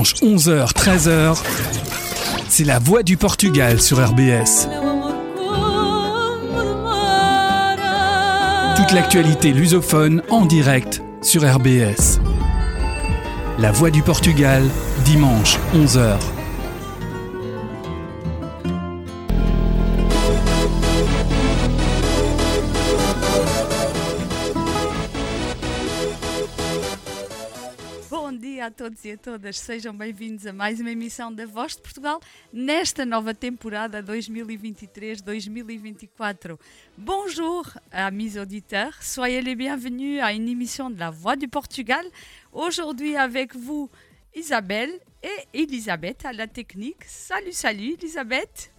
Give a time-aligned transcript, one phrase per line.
[0.00, 1.36] dimanches 11h, 13h,
[2.48, 4.66] c'est la voix du Portugal sur RBS.
[8.76, 12.18] Toute l'actualité lusophone en direct sur RBS.
[13.58, 14.62] La voix du Portugal,
[15.04, 16.39] dimanche 11h.
[29.10, 32.20] A e todas, sejam bem-vindos a mais uma emissão da Voz de Portugal
[32.52, 36.56] nesta nova temporada 2023-2024.
[36.96, 42.06] Bonjour, amis auditeurs, soyez les bienvenus à une émission de la Voix du Portugal.
[42.52, 43.90] Aujourd'hui avec vous,
[44.32, 47.02] Isabelle et Elisabeth à la technique.
[47.04, 48.72] Salut, salut, Elisabeth.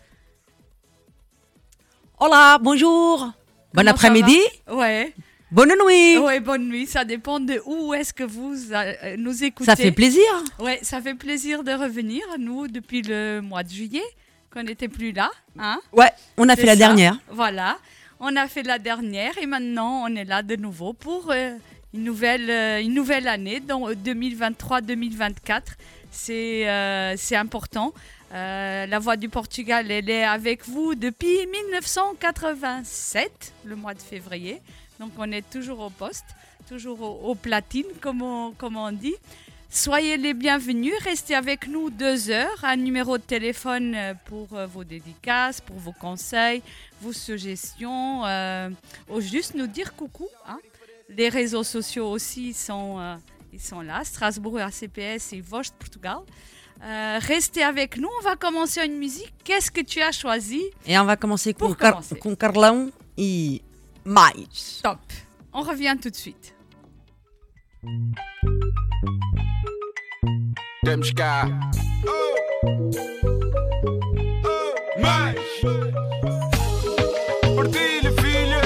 [2.20, 3.34] Hola, bonjour.
[3.74, 4.40] Bon après-midi?
[4.70, 5.14] Ouais.
[5.52, 6.18] Bonne nuit.
[6.18, 6.88] Oui, bonne nuit.
[6.88, 9.70] Ça dépend de où est-ce que vous euh, nous écoutez.
[9.70, 10.24] Ça fait plaisir.
[10.60, 14.06] Oui, ça fait plaisir de revenir, nous, depuis le mois de juillet,
[14.50, 15.30] qu'on n'était plus là.
[15.60, 17.20] Hein ouais, on a fait la dernière.
[17.30, 17.78] Voilà,
[18.22, 21.58] on a fait la dernière et maintenant on est là de nouveau pour euh,
[21.94, 25.64] une, nouvelle, euh, une nouvelle année, donc 2023-2024.
[26.12, 26.66] C'est
[27.18, 27.94] c'est important.
[28.32, 34.62] la Voix du Portugal, elle est avec vous depuis 1987, le mois de février.
[35.02, 36.28] Donc on est toujours au poste,
[36.70, 39.16] toujours au, platine, comme on, comme on dit.
[39.68, 42.64] Soyez les bienvenus, restez avec nous deux heures.
[42.64, 46.62] Un numéro de téléphone euh, pour euh, vos dédicaces, pour vos conseils,
[47.02, 48.70] vos suggestions, euh,
[49.10, 50.28] ou juste nous dire coucou.
[50.48, 50.60] Hein.
[51.10, 53.18] Les réseaux sociaux aussi sont,
[53.52, 56.20] ils sont là, Strasbourg ACPS et Vocht Portugal.
[57.22, 59.34] restez avec nous, on va commencer une musique.
[59.44, 60.62] Qu'est-ce que tu as choisi?
[60.86, 62.02] Et on va commencer avec Car
[62.38, 63.62] Carlão et
[64.04, 64.82] mais.
[64.82, 65.00] Top.
[65.54, 66.54] On revient tout de suite.
[71.16, 71.48] Cá.
[72.06, 72.36] Oh.
[74.44, 75.02] Oh.
[75.02, 75.36] Mais.
[77.56, 78.62] Partilha, filha.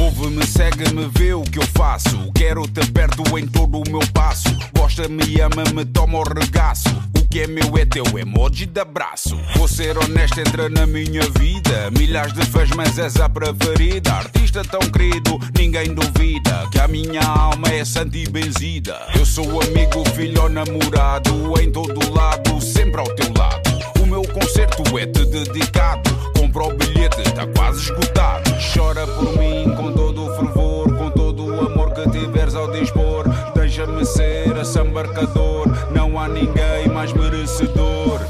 [0.00, 2.32] Ouve-me, segue-me, vê o que eu faço.
[2.34, 4.48] Quero-te perto em todo o meu passo.
[4.76, 9.36] Gosta-me, ama-me, toma o regaço que é meu é teu emoji de abraço.
[9.56, 11.90] Vou ser honesto, entra na minha vida.
[11.90, 14.12] Milhares de fãs, mas és a preferida.
[14.12, 18.96] Artista tão querido, ninguém duvida que a minha alma é santa e benzida.
[19.18, 23.68] Eu sou amigo, filho ou namorado, em todo lado, sempre ao teu lado.
[24.00, 26.08] O meu concerto é-te dedicado.
[26.38, 28.48] Compra o bilhete, está quase esgotado.
[28.72, 33.24] Chora por mim com todo o fervor, com todo o amor que tiveres ao dispor.
[33.56, 35.66] Deixa-me ser esse embarcador.
[35.90, 38.20] Não há ninguém mais merecedor.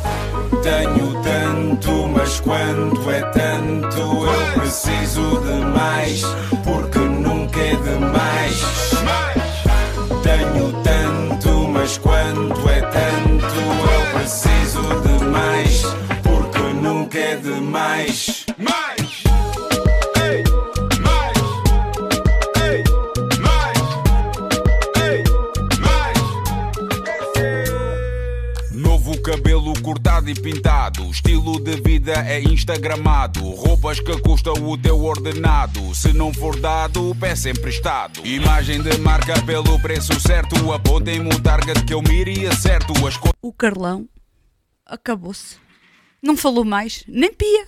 [0.63, 6.23] Tenho tanto, mas quando é tanto, eu preciso de mais,
[6.65, 8.61] porque nunca é demais.
[10.23, 13.55] Tenho tanto, mas quando é tanto,
[13.95, 15.83] eu preciso de mais,
[16.23, 18.45] porque nunca é demais.
[29.83, 31.05] Cortado e pintado.
[31.11, 33.41] Estilo de vida é instagramado.
[33.51, 35.95] Roupas que custam o teu ordenado.
[35.95, 38.27] Se não for dado, peça emprestado.
[38.27, 40.73] Imagem de marca pelo preço certo.
[40.73, 42.93] Apontem-me o target que eu mire certo.
[43.07, 44.09] As o Carlão
[44.85, 45.57] acabou-se.
[46.23, 47.67] Não falou mais, nem pia.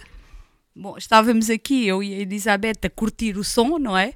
[0.75, 4.15] Bom, estávamos aqui, eu e a Elizabeth, a curtir o som, não é?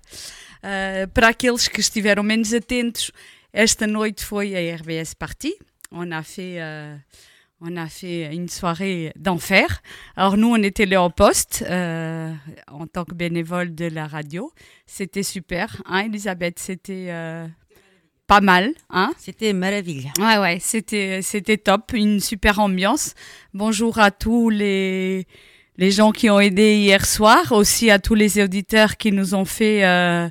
[0.58, 3.10] Uh, para aqueles que estiveram menos atentos,
[3.52, 5.54] esta noite foi a RBS Party.
[5.92, 7.00] On a fait uh,
[7.60, 9.82] on a fait une soirée d'enfer.
[10.16, 12.32] Alors nous, on était là au poste euh,
[12.70, 14.50] en tant que bénévole de la radio.
[14.86, 16.58] C'était super, hein, Elisabeth?
[16.58, 17.46] C'était euh,
[18.26, 19.12] pas mal, hein?
[19.18, 20.10] C'était merveilleux.
[20.18, 23.14] Ouais, ouais, c'était c'était top, une super ambiance.
[23.52, 25.26] Bonjour à tous les
[25.76, 29.46] les gens qui ont aidé hier soir, aussi à tous les auditeurs qui nous ont
[29.46, 30.28] fait euh,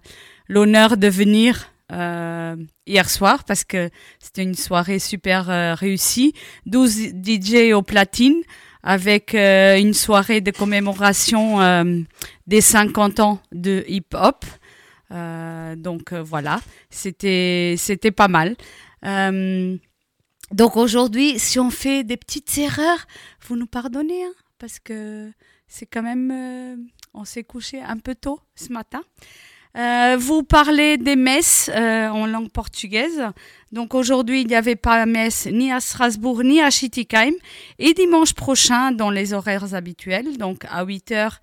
[0.48, 2.56] l'honneur de venir euh,
[2.86, 3.90] hier soir parce que
[4.20, 6.34] c'était une soirée super euh, réussie.
[6.66, 8.42] 12 DJ au platine
[8.84, 12.06] avec euh, une soirée de commémoration
[12.48, 14.46] des 50 ans de hip-hop.
[15.78, 18.56] donc voilà, c'était c'était pas mal.
[20.52, 23.06] donc aujourd'hui, si on fait des petites erreurs,
[23.48, 25.32] vous nous pardonnez hein, parce que
[25.68, 29.02] c'est quand même on s'est couché un peu tôt ce matin.
[29.78, 33.24] Euh, vous parlez des messes euh, en langue portugaise.
[33.72, 37.34] Donc aujourd'hui, il n'y avait pas messe ni à Strasbourg ni à Schittigheim.
[37.78, 41.34] Et dimanche prochain, dans les horaires habituels, donc à 8h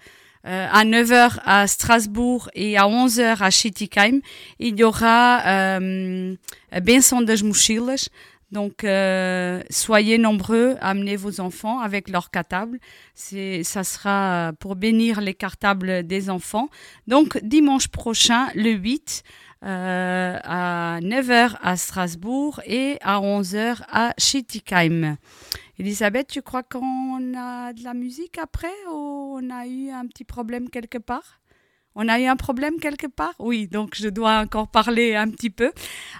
[0.47, 4.21] euh, à 9h à Strasbourg et à 11h à Schittigheim,
[4.61, 6.37] il y aura euh,
[6.83, 8.09] Benson das Mochilas.
[8.53, 12.79] Donc, euh, soyez nombreux, amenez vos enfants avec leurs cartables.
[13.15, 16.69] Ça sera pour bénir les cartables des enfants.
[17.09, 19.25] Donc, dimanche prochain, le 8,
[19.65, 25.17] euh, à 9h à Strasbourg et à 11h à Schittigheim.
[25.79, 30.25] Elisabeth, tu crois qu'on a de la musique après ou on a eu un petit
[30.25, 31.41] problème quelque part?
[31.97, 33.35] On a eu un problème quelque part?
[33.39, 35.73] Oui, donc je dois encore parler un petit peu.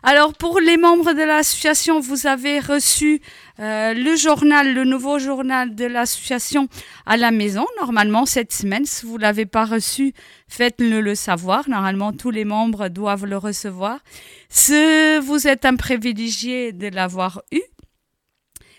[0.03, 3.21] Alors pour les membres de l'association, vous avez reçu
[3.61, 6.69] euh, le journal, le nouveau journal de l'association
[7.05, 8.85] à la maison, normalement cette semaine.
[8.87, 10.13] Si vous ne l'avez pas reçu,
[10.49, 11.69] faites-le le savoir.
[11.69, 14.01] Normalement, tous les membres doivent le recevoir.
[14.49, 17.63] Si vous êtes un privilégié de l'avoir eu,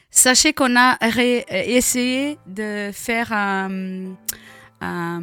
[0.09, 0.97] Sachez qu'on a
[1.51, 4.15] essayé de faire un,
[4.81, 5.21] un,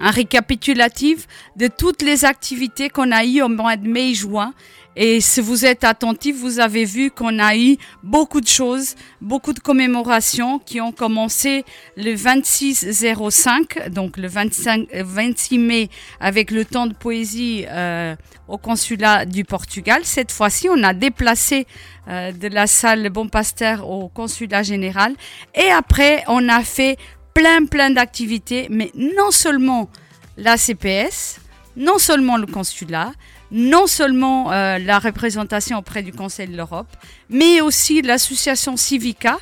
[0.00, 4.54] un, récapitulatif de toutes les activités qu'on a eues au mois de mai-juin.
[5.00, 9.52] Et si vous êtes attentif, vous avez vu qu'on a eu beaucoup de choses, beaucoup
[9.52, 11.64] de commémorations qui ont commencé
[11.96, 18.16] le 26-05, donc le 25, 26 mai, avec le temps de poésie euh,
[18.48, 20.00] au consulat du Portugal.
[20.02, 21.68] Cette fois-ci, on a déplacé
[22.08, 25.14] euh, de la salle Bon Pasteur au consulat général.
[25.54, 26.96] Et après, on a fait
[27.38, 29.88] plein, plein d'activités, mais non seulement
[30.36, 31.38] la CPS,
[31.76, 33.12] non seulement le consulat,
[33.52, 36.88] non seulement euh, la représentation auprès du Conseil de l'Europe,
[37.30, 39.38] mais aussi l'association Civica,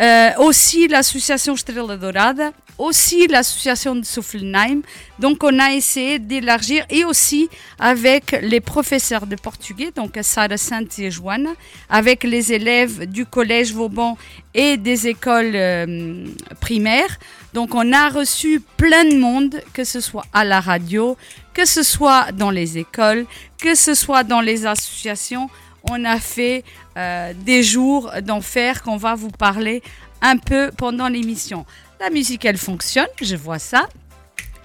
[0.00, 4.82] euh, aussi l'association Estrela Dourada, aussi l'association de Soufflenheim.
[5.18, 10.98] Donc on a essayé d'élargir et aussi avec les professeurs de portugais, donc Sarah Sainte
[11.00, 11.48] et Joanne,
[11.90, 14.16] avec les élèves du collège Vauban
[14.54, 16.26] et des écoles euh,
[16.60, 17.18] primaires.
[17.52, 21.16] Donc on a reçu plein de monde, que ce soit à la radio,
[21.54, 23.26] que ce soit dans les écoles,
[23.60, 25.50] que ce soit dans les associations.
[25.84, 26.64] On a fait
[26.96, 29.82] euh, des jours d'enfer qu'on va vous parler
[30.20, 31.64] un peu pendant l'émission.
[32.00, 33.88] La musique, elle fonctionne, je vois ça.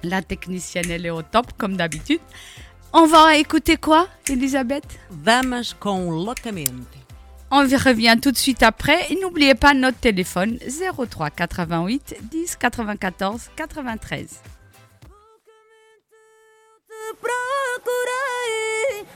[0.04, 2.20] La technicienne, elle est au top, comme d'habitude.
[2.92, 4.86] On va écouter quoi, Elisabeth?
[5.10, 7.04] Vamos com loucamente.
[7.50, 9.12] On revient tout de suite après.
[9.12, 10.58] Et n'oubliez pas notre téléphone
[11.10, 14.42] 03 88 10 94 93.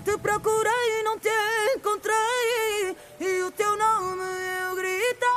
[0.08, 1.28] Te procurei e não te
[1.76, 2.96] encontrei.
[3.20, 4.24] E o teu nome
[4.64, 5.28] eu gritei.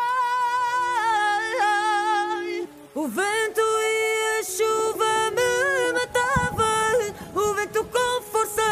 [2.94, 7.14] O vento e a chuva me matavam.
[7.34, 8.62] O vento com força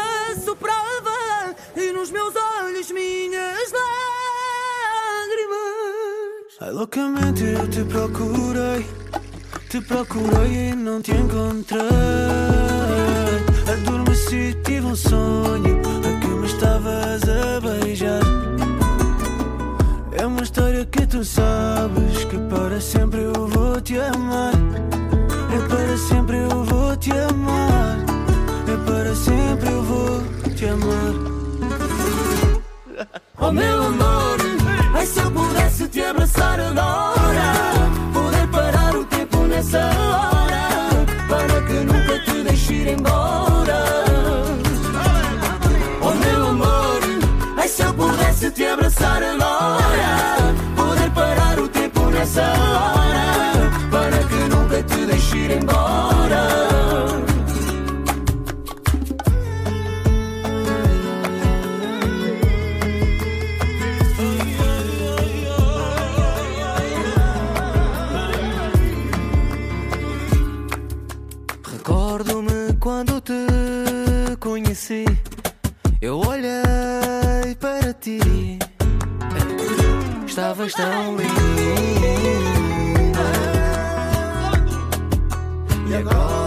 [0.45, 1.53] soprava.
[1.75, 4.29] E nos meus olhos minhas lágrimas.
[6.61, 8.85] Ai, loucamente eu te procurei.
[9.69, 11.79] Te procurei e não te encontrei.
[13.71, 18.21] Adormeci, tive um sonho a que me estavas a beijar.
[20.11, 24.53] É uma história que tu sabes que para sempre eu vou te amar.
[25.53, 27.97] É para sempre eu vou te amar.
[28.67, 30.23] É para sempre eu vou
[30.55, 31.13] te amar.
[33.39, 34.37] Oh meu amor,
[34.93, 37.53] ai se eu pudesse te abraçar agora,
[38.13, 40.08] poder parar o tempo nessa hora,
[52.29, 56.47] nessa hora, para que nunca te deixe ir embora.
[71.71, 75.05] Recordo-me quando te conheci.
[76.01, 78.48] Eu olhei para ti.
[80.39, 81.61] Estavas tão linda.
[85.89, 86.38] E agora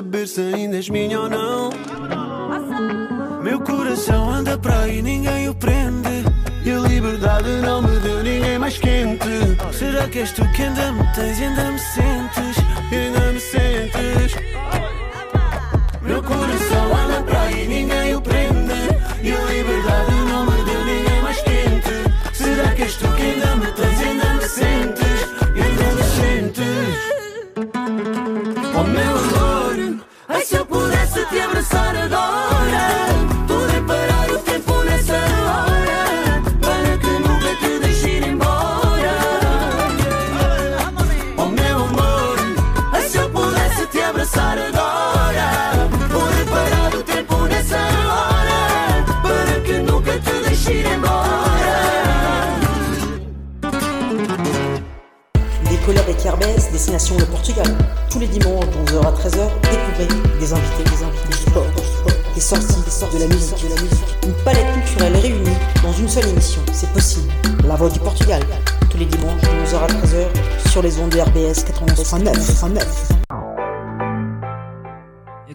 [0.00, 1.70] saber se ainda és minha ou não.
[3.42, 6.24] Meu coração anda para aí, ninguém o prende.
[6.64, 9.28] E a liberdade não me deu ninguém mais quente.
[9.72, 12.56] Será que és tu que ainda me tens e ainda me sentes?
[12.90, 13.69] E ainda me sentes?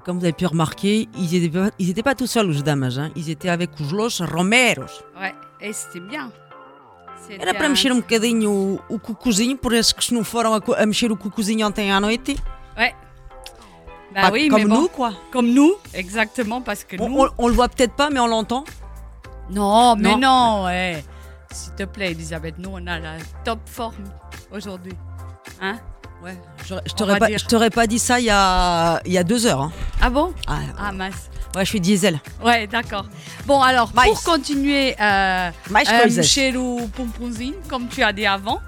[0.05, 2.97] Comme vous avez pu remarquer, ils n'étaient pas, ils étaient pas tout seuls, os damas.
[2.99, 3.09] Hein.
[3.15, 5.03] Ils étaient avec os Los Romeros.
[5.19, 6.31] Ouais, et c'était bien.
[7.27, 10.53] C'était Era para mexer um bocadinho o, o cucuzinho, por esses que se não foram
[10.53, 12.35] a, a mexer o cucuzinho ontem à noite.
[12.77, 12.93] Ouais.
[14.13, 15.11] Bah Pas oui, comme mais bon, nous, quoi.
[15.31, 17.27] Comme nous, exactement, parce que On, nous.
[17.37, 18.63] on- le voit peut-être pas, mais on l'entend.
[19.49, 20.19] Non, mais Non.
[20.19, 21.03] non, ouais.
[21.51, 24.03] S'il te plaît, Elisabeth, nous, on a la top forme
[24.51, 24.93] aujourd'hui.
[25.61, 25.79] Hein
[26.25, 26.35] Ouais,
[26.67, 27.37] je, je t'aurais pas, dire.
[27.37, 29.61] je t'aurais pas dit ça il y a, il y a deux heures.
[29.61, 29.71] hein.
[30.01, 30.33] Ah bon?
[30.47, 31.29] Ah, Ah mince.
[31.55, 32.19] ouais, je suis diesel.
[32.43, 33.05] Ouais, d'accord.
[33.45, 36.51] Bon, alors, Mais- pour continuer, euh, euh, chez
[36.95, 38.59] Pomponzine, comme tu as dit avant,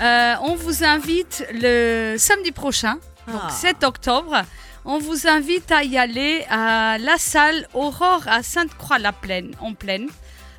[0.00, 2.94] euh, on vous invite le samedi prochain,
[3.26, 3.50] donc Ah.
[3.50, 4.42] 7 octobre,
[4.84, 10.06] on vous invite à y aller à la salle Aurore à Sainte-Croix-la-Plaine, en Plaine.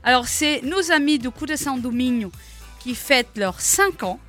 [0.04, 2.30] Alors, c'est nos amis du Coup de San Domingo
[2.80, 4.20] qui fêtent leurs 5 ans,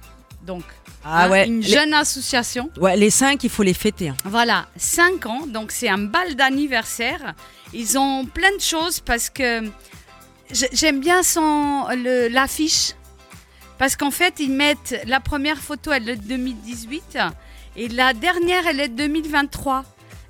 [0.46, 0.62] donc
[1.04, 2.70] Ah hein, ouais, une les- jeune association.
[2.80, 4.10] Ouais, les cinq, il faut les fêter.
[4.10, 4.16] hein.
[4.24, 7.34] Voilà, 5 ans, donc c'est un bal d'anniversaire.
[7.72, 9.62] Ils ont plein de choses parce que
[10.72, 11.86] j'aime bien son
[12.30, 12.92] l'affiche.
[13.78, 17.18] Parce qu'en fait, ils mettent la première photo, elle est de 2018
[17.76, 19.84] et la dernière, elle est de 2023.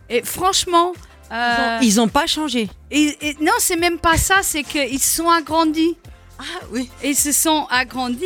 [0.08, 0.92] Et franchement,
[1.30, 2.70] euh, Ils ont pas changé.
[2.90, 5.96] et- et- non, c'est même pas ça, c'est qu'ils se sont agrandis.
[6.38, 6.88] Ah oui.
[7.04, 8.24] Ils se sont agrandis.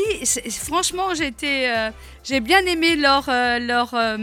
[0.64, 1.90] Franchement, j'étais, euh,
[2.28, 4.16] j'ai bien aimé leur, euh, leur euh,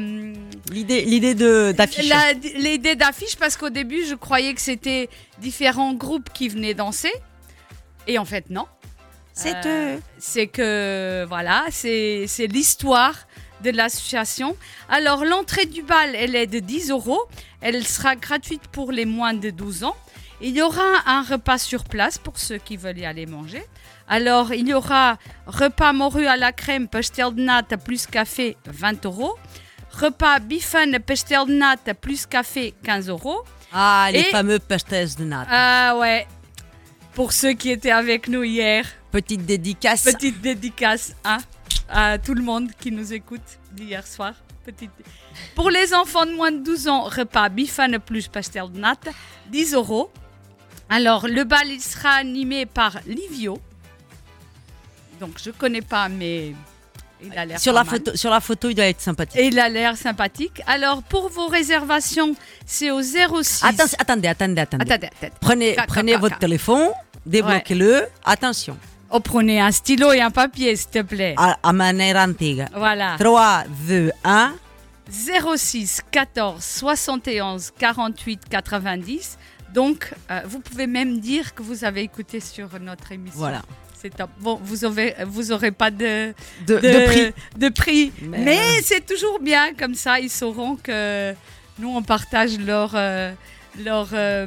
[0.71, 2.09] L'idée, l'idée de d'afficher.
[2.09, 7.11] la- L'idée d'affiche, parce qu'au début, je croyais que c'était différents groupes qui venaient danser.
[8.07, 8.65] Et en fait, non.
[9.33, 10.01] C'est Euh, eux.
[10.19, 13.15] C'est que, voilà, c'est c'est l'histoire
[13.63, 14.57] de l'association.
[14.89, 17.21] Alors, l'entrée du bal, elle est de 10 euros.
[17.61, 19.95] Elle sera gratuite pour les moins de 12 ans.
[20.41, 23.63] Il y aura un repas sur place pour ceux qui veulent y aller manger.
[24.07, 25.17] Alors, il y aura
[25.47, 29.37] repas morue à la crème, pastel de nata plus café, 20 euros.
[29.91, 33.43] Repas biffen, pastel de nata plus café, 15 euros.
[33.71, 35.49] Ah, les Et- fameux pastèques de nata.
[35.51, 36.27] Ah ouais,
[37.13, 40.03] pour ceux qui étaient avec nous hier, Petite dédicace.
[40.03, 41.37] petite dédicace hein,
[41.89, 43.41] à tout le monde qui nous écoute
[43.71, 44.33] d'hier soir.
[44.65, 44.91] Petite...
[45.55, 49.11] Pour les enfants de moins de 12 ans, repas bifane plus pastel de nata,
[49.49, 50.11] 10 euros.
[50.89, 53.59] Alors, le bal, il sera animé par Livio.
[55.23, 56.53] Donc, je connais pas, mais
[57.23, 57.91] il a l'air Sur la, mal.
[57.93, 59.39] photo, sur la photo, il doit être sympathique.
[59.39, 60.61] Et il a l'air sympathique.
[60.67, 63.63] Alors, pour vos réservations, c'est au 06...
[63.63, 64.83] Attends, attendez, attendez, attendez.
[64.91, 65.33] Attendez, attendez.
[65.39, 66.39] Prenez, Ca- prenez ca- votre ca.
[66.39, 66.89] téléphone,
[67.25, 68.07] débloquez-le.
[68.25, 68.77] Attention,
[69.15, 71.35] Oh, prenez un stylo et un papier, s'il te plaît.
[71.37, 72.65] à, à manière antigua.
[72.75, 73.15] Voilà.
[73.19, 74.53] 3, 2, 1.
[75.55, 79.37] 06 14 71 48 90.
[79.73, 83.37] Donc, euh, vous pouvez même dire que vous avez écouté sur notre émission.
[83.39, 83.61] Voilà.
[84.03, 84.29] C'est top.
[84.39, 86.33] Bon, vous aurez, vous aurez pas de,
[86.67, 87.33] De, de prix.
[87.57, 88.11] de prix.
[88.21, 91.33] Mais- Mais, c'est toujours bien, comme ça, ils sauront que
[91.79, 93.31] nous, on partage leur, euh,
[93.81, 94.45] leur, euh,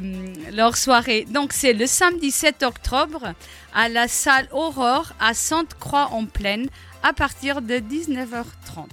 [0.53, 1.25] leur soirée.
[1.27, 3.33] Donc, c'est le samedi 7 octobre
[3.73, 6.67] à la salle Aurore à Sainte-Croix-en-Plaine
[7.01, 8.85] à partir de 19h30.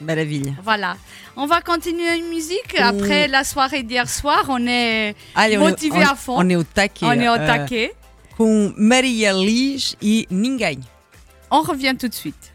[0.00, 0.54] Belle ville.
[0.64, 0.96] Voilà.
[1.36, 2.78] On va continuer une musique.
[2.78, 6.34] Après la soirée d'hier soir, on est Allez, on motivé on- à fond.
[6.38, 7.04] On est au taquet.
[7.06, 7.94] on est au euh, taquet.
[8.42, 10.80] Com Maria Liz e Ninguém.
[11.48, 12.50] On revient tout de suite.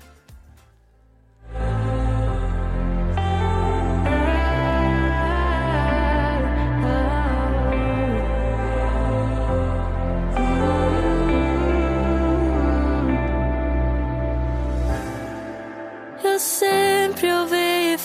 [16.22, 17.96] Eu sempre ouvi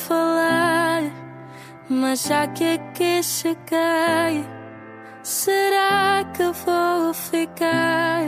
[1.89, 4.47] mas já que aqui cheguei,
[5.23, 8.23] será que vou ficar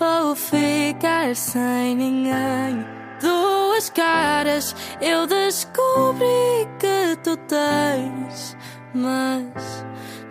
[0.00, 2.84] ou ficar sem ninguém?
[3.20, 8.56] Duas caras eu descobri que tu tens,
[8.94, 9.84] mas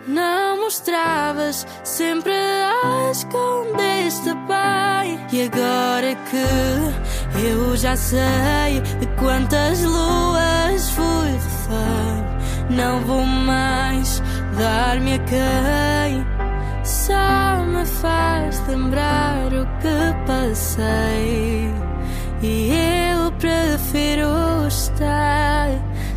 [0.06, 5.18] não mostravas, sempre a escondeste bem.
[5.32, 14.22] E agora que eu já sei de quantas luas fui refém, não vou mais
[14.56, 16.34] dar-me a quem
[16.84, 21.70] só me faz lembrar o que passei.
[22.42, 22.70] E
[23.12, 25.68] eu prefiro estar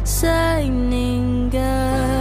[0.04, 2.17] sem ninguém.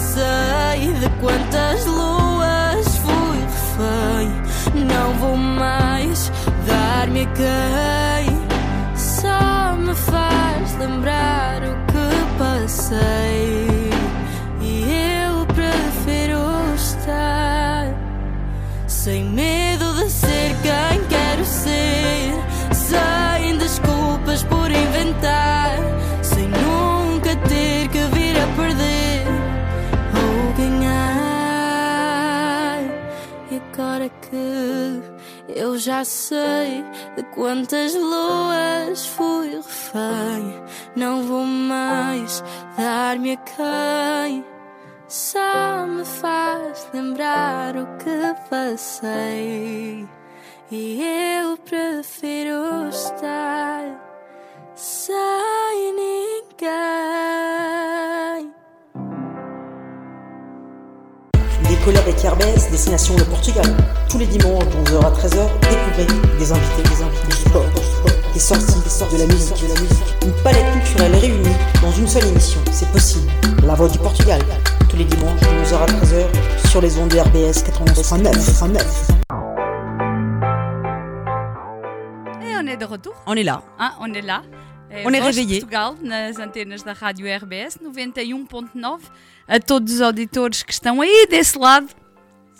[0.00, 6.32] Sei de quantas luas fui refém, não vou mais
[6.66, 8.50] dar-me a quem
[8.96, 13.90] só me faz lembrar o que passei.
[14.60, 14.84] E
[15.26, 17.94] eu prefiro estar
[18.86, 19.59] sem medo
[35.70, 36.84] eu já sei
[37.16, 40.64] de quantas luas fui refém,
[40.96, 42.42] não vou mais
[42.76, 44.44] dar-me a quem
[45.06, 50.08] só me faz lembrar o que passei.
[50.72, 51.02] E
[51.40, 53.84] eu prefiro estar
[54.74, 56.70] sem ninguém.
[61.88, 63.64] Avec Airbus, destination le Portugal.
[64.08, 66.06] Tous les dimanches de 11h à 13h, découvrez
[66.38, 69.60] des invités, des invités, du sport, du sport, des sorties, des sorties de la musique,
[69.62, 70.14] de la musique.
[70.22, 72.60] Une palette culturelle réunie dans une seule émission.
[72.70, 73.28] C'est possible.
[73.64, 74.40] La voix du Portugal.
[74.88, 78.34] Tous les dimanches de 11h à 13h sur les ondes de RBS 91.9.
[78.34, 79.10] 89.
[82.42, 83.14] Et on est de retour.
[83.26, 83.62] On est là.
[83.80, 84.42] Ah, on est lá.
[84.90, 85.60] É On est réveillé.
[85.60, 89.00] Portugal, nas antenas da Rádio RBS 91.9.
[89.46, 91.88] A todos os auditores que estão aí desse lado,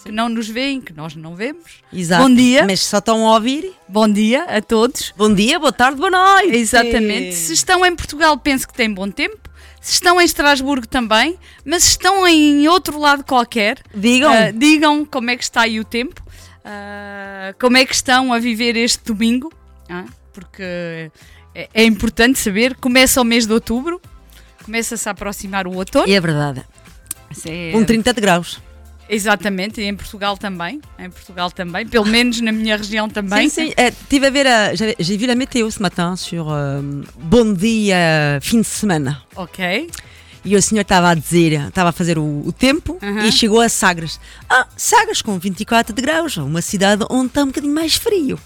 [0.05, 1.83] que não nos veem, que nós não vemos.
[1.93, 2.23] Exato.
[2.23, 2.65] Bom dia.
[2.65, 3.73] Mas só estão a ouvir.
[3.89, 5.13] Bom dia a todos.
[5.17, 6.57] Bom dia, boa tarde, boa noite.
[6.57, 7.35] Exatamente.
[7.35, 9.39] Se estão em Portugal, penso que têm bom tempo.
[9.81, 11.39] Se estão em Estrasburgo também.
[11.65, 14.33] Mas se estão em outro lado qualquer, Digam.
[14.33, 16.23] ah, digam como é que está aí o tempo.
[16.65, 19.53] ah, como é que estão a viver este domingo.
[19.89, 21.11] ah, porque
[21.55, 22.75] é, é importante saber.
[22.77, 24.01] Começa o mês de outubro.
[24.65, 26.11] Começa-se a aproximar o outono.
[26.13, 26.63] É verdade.
[27.47, 28.61] É- Com 30 de graus.
[29.09, 30.81] Exatamente, e em Portugal também.
[30.97, 31.85] Em Portugal também.
[31.87, 33.49] Pelo menos na minha região também.
[33.49, 33.73] Sim, sim.
[33.77, 36.47] Eh, tive a ver a- J'ai vu la météo ce matin sur
[37.21, 39.23] Bom Dia Fim de Semana.
[39.35, 39.91] Ok.
[40.45, 43.69] E o senhor estava a dizer, estava a fazer o, o tempo e chegou a
[43.69, 44.19] Sagres.
[44.49, 48.39] Ah, Sagres com 24 de graus, uma cidade onde está um bocadinho mais frio.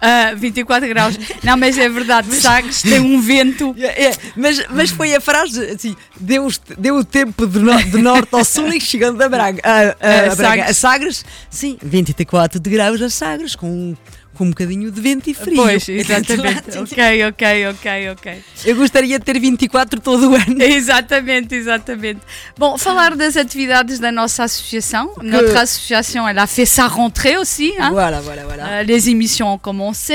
[0.00, 1.18] Ah, 24 graus.
[1.42, 3.74] Não, mas é verdade, Sagres tem um vento.
[3.78, 7.98] É, é, mas, mas foi a frase assim: deu, deu o tempo de, no- de
[7.98, 9.60] norte ao sul e chegando a Braga.
[9.64, 10.70] A, a- A a Braga, Sagres.
[10.70, 13.96] a Sagres, sim, 24 de graus a Sagres, com,
[14.38, 15.56] com um bocadinho de vento e frio.
[15.56, 16.78] Pois, exatamente.
[16.78, 18.44] ok, ok, ok, ok.
[18.64, 20.62] Eu gostaria de ter 24 todo o ano.
[20.62, 22.20] Exatamente, exatamente.
[22.56, 25.12] Bon, falar das atividades da nossa associação.
[25.20, 27.72] Notre association, elle a fait sa rentrée aussi.
[27.78, 27.90] Hein?
[27.90, 28.68] Voilà, voilà, voilà.
[28.68, 30.14] Euh, les émissions ont commencé.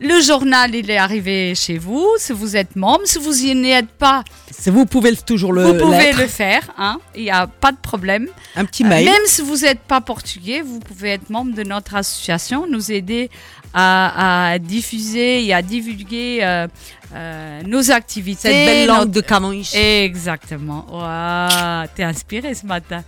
[0.00, 2.06] Le journal, il est arrivé chez vous.
[2.18, 4.22] Si vous êtes membre, si vous y n'êtes pas,
[4.66, 6.62] vous pouvez toujours le vous pouvez le faire.
[6.78, 6.98] Hein?
[7.16, 8.28] Il n'y a pas de problème.
[8.54, 9.06] Un petit Euh, mail.
[9.06, 13.28] Même si vous n'êtes pas portugais, vous pouvez être membre de notre association, nous aider
[13.74, 16.68] à, à diffuser et à divulguer euh,
[17.14, 18.42] euh, nos activités.
[18.50, 19.62] Cette belle langue notre- de Camões.
[19.74, 20.86] Exactement.
[20.92, 23.02] Ouah, T'es inspiré ce matin.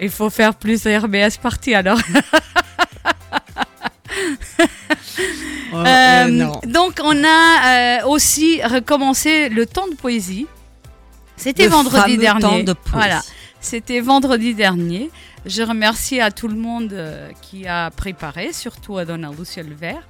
[0.00, 2.00] Il faut faire plus RBS party alors.
[5.74, 10.46] Oh, Euh, donc on a euh, aussi recommencé le temps de poésie.
[11.36, 12.40] C'était vendredi dernier.
[12.40, 12.92] temps de poésie.
[12.92, 13.22] Voilà.
[13.60, 15.10] C'était vendredi dernier.
[15.46, 20.02] Je remercie à tout le monde euh, qui a préparé, surtout à Donna Lucia Levert.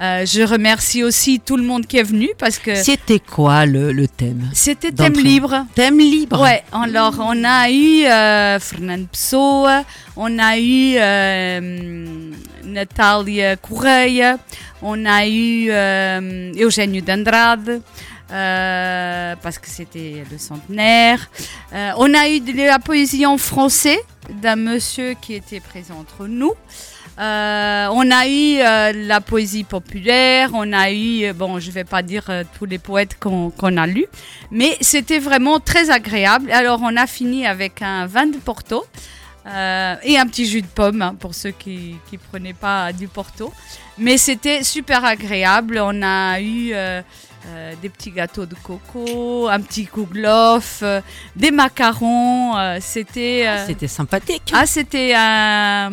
[0.00, 3.92] Euh, je remercie aussi tout le monde qui est venu parce que C'était quoi le,
[3.92, 5.64] le thème c'était thème libre.
[5.74, 6.42] Thème libre.
[6.42, 9.84] Ouais, alors on a eu euh, Fernando Pessoa,
[10.16, 12.30] on a eu euh,
[12.64, 14.38] Natália Correia,
[14.82, 17.80] on a eu euh, Eugênio d'Andrade,
[18.30, 21.30] euh, parce que c'était le centenaire.
[21.72, 23.98] Euh, on a eu de la poésie en français
[24.42, 26.52] d'un monsieur qui était présent entre nous.
[27.18, 31.84] Euh, on a eu euh, la poésie populaire, on a eu, euh, bon, je vais
[31.84, 34.04] pas dire euh, tous les poètes qu'on a lus,
[34.50, 36.50] mais c'était vraiment très agréable.
[36.52, 38.84] Alors, on a fini avec un vin de Porto
[39.46, 43.52] et un petit jus de pomme hein, pour ceux qui ne prenaient pas du Porto.
[43.96, 45.78] Mais c'était super agréable.
[45.80, 47.00] On a eu euh,
[47.80, 51.00] des petits gâteaux de coco, un petit kouglof, euh,
[51.36, 52.56] des macarons.
[52.58, 53.44] euh, c'était.
[53.46, 54.50] euh, C'était sympathique.
[54.52, 55.90] ah, c'était un-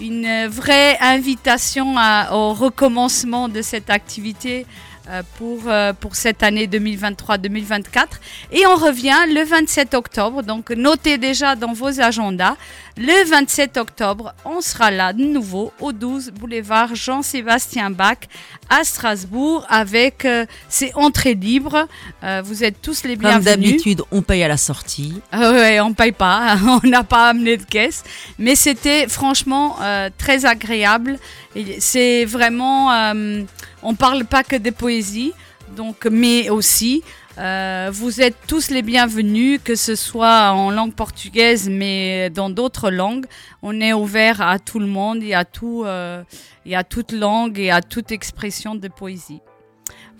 [0.00, 1.94] une vraie invitation
[2.32, 4.66] au recommencement de cette activité
[5.08, 8.06] euh, euh, pour cette année 2023-2024.
[8.52, 12.56] Et on revient le 27 octobre, donc notez déjà dans vos agendas,
[12.98, 18.18] le 27 octobre, on sera là de nouveau au 12 boulevard Jean-Sébastien Bach
[18.68, 21.86] à Strasbourg avec euh, ces entrées libres.
[22.22, 23.70] Euh, vous êtes tous les Comme bienvenus.
[23.70, 25.14] d'habitude, on paye à la sortie.
[25.32, 28.04] Ah ouais, on paye pas, on n'a pas amené de caisse,
[28.38, 31.18] mais c'était franchement euh, très agréable.
[31.78, 33.42] C'est vraiment, euh,
[33.82, 35.32] on parle pas que de poésie,
[35.76, 37.02] donc, mais aussi.
[37.38, 42.90] Euh, vous êtes tous les bienvenus, que ce soit en langue portugaise, mais dans d'autres
[42.90, 43.26] langues.
[43.62, 46.22] On est ouvert à tout le monde et à tout, euh,
[46.66, 49.40] et à toute langue et à toute expression de poésie.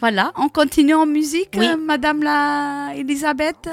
[0.01, 1.65] Voilà, on continue en musique, Oui.
[1.67, 3.69] euh, Madame la Elisabeth.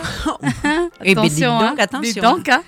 [1.03, 1.75] Eh ben, Attention, donc, hein.
[1.79, 2.61] attention, donc, hein.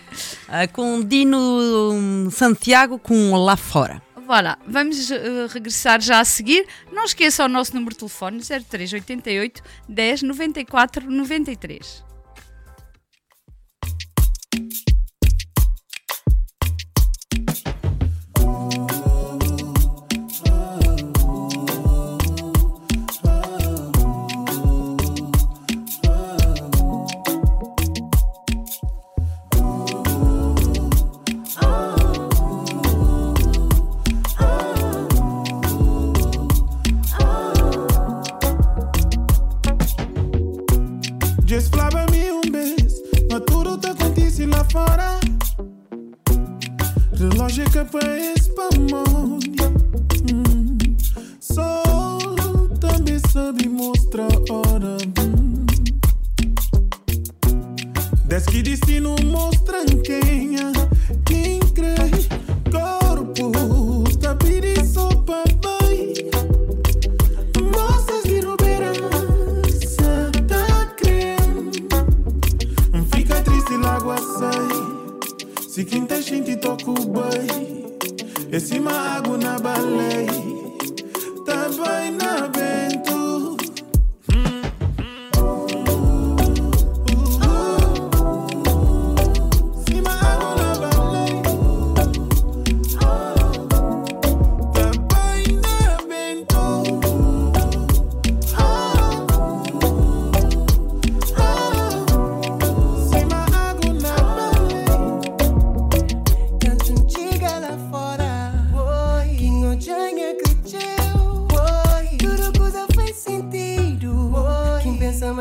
[0.49, 4.01] Ah, com Dino Santiago com Lá Fora.
[4.32, 6.65] Voilà, vamos eh, regressar já a seguir.
[6.89, 12.11] Não esqueça o nosso número de telefone 0388 10 94 93.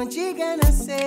[0.01, 1.05] Antiga nasceu.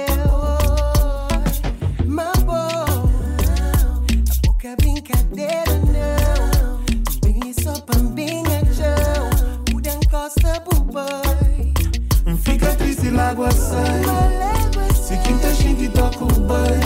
[2.06, 6.80] Mas bom A boca é brincadeira não.
[7.24, 11.74] Bem só pambinha chão Udan costa pro boy
[12.44, 14.04] Fica triste água sai
[14.94, 16.83] Se quinta gente toca o bem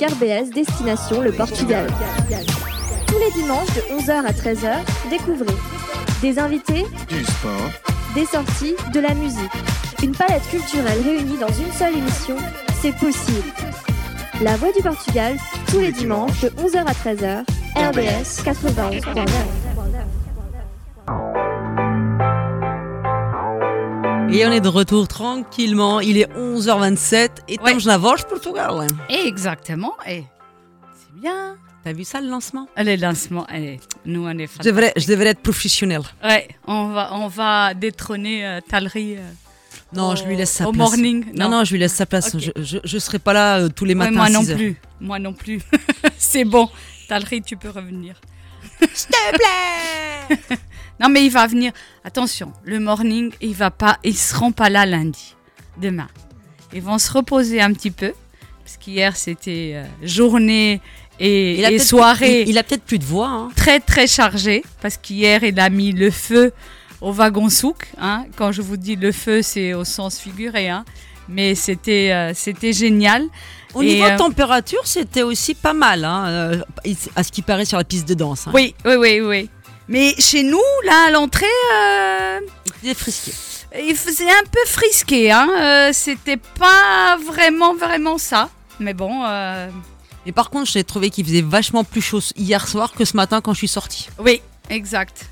[0.00, 1.86] RBS Destination le Portugal.
[3.06, 4.76] Tous les dimanches de 11h à 13h,
[5.10, 5.56] découvrez
[6.22, 7.70] des invités, Du sport,
[8.14, 9.50] des sorties, de la musique.
[10.02, 12.36] Une palette culturelle réunie dans une seule émission,
[12.80, 13.48] c'est possible.
[14.40, 15.36] La Voix du Portugal,
[15.68, 17.44] tous les dimanches de 11h à 13h,
[17.76, 19.57] RBS 91.9.
[24.30, 26.00] Et on est de retour tranquillement.
[26.00, 27.74] Il est 11h27 et Ouais.
[27.86, 28.86] na Voz Portugal.
[29.08, 29.94] Exactement.
[30.06, 30.24] Et
[30.98, 31.56] c'est bien.
[31.84, 32.68] T'as vu ça le lancement?
[32.76, 36.02] Les lancements, allez, nous on est je devrais, je devrais être professionnel.
[36.22, 39.16] Ouais, on va, on va détrôner euh, Talry.
[39.16, 39.20] euh,
[39.94, 40.90] Non, au- je lui laisse sa au place.
[40.90, 41.24] morning.
[41.34, 42.36] Non, non, je lui laisse sa place.
[42.36, 44.10] Je, je, je serai pas là euh, tous les Ouais, matins.
[44.12, 44.56] moi à non 6 heures.
[44.58, 44.76] plus.
[45.00, 45.60] Moi non plus.
[46.18, 46.68] c'est bon.
[47.08, 48.16] Talry, tu peux revenir.
[48.92, 49.36] S'il te
[50.36, 50.58] plaît
[51.00, 51.72] Non, mais il va venir.
[52.04, 55.34] Attention, le morning, il va pas, ils seront pas là lundi,
[55.80, 56.08] demain.
[56.74, 58.12] Ils vont se reposer un petit peu,
[58.64, 60.80] parce qu'hier c'était euh, journée
[61.20, 63.28] et, Il soirée Il, il a peut-être plus de voix.
[63.28, 63.48] hein.
[63.56, 66.52] très très chargée, parce qu'hier il a mis le feu
[67.00, 67.88] au wagon souk.
[68.00, 68.24] Hein.
[68.36, 70.84] Quand je vous dis le feu, c'est au sens figuré, hein.
[71.28, 73.24] mais c'était euh, c'était génial.
[73.74, 76.58] Au Et, niveau euh, température, c'était aussi pas mal, euh,
[77.16, 78.48] à ce qui paraît sur la piste de danse.
[78.54, 79.50] Oui, oui, oui, oui.
[79.88, 82.40] Mais chez nous, là, à l'entrée, euh,
[82.82, 83.32] Il est frisqué.
[83.82, 85.30] il faisait un peu frisqué.
[85.32, 85.48] Hein.
[85.58, 88.50] euh, C'était pas vraiment, vraiment ça.
[88.80, 89.68] Mais bon, euh,
[90.26, 93.40] Et par contre, j'ai trouvé qu'il faisait vachement plus chaud hier soir que ce matin
[93.40, 94.08] quand je suis sortie.
[94.18, 95.26] oui, exact.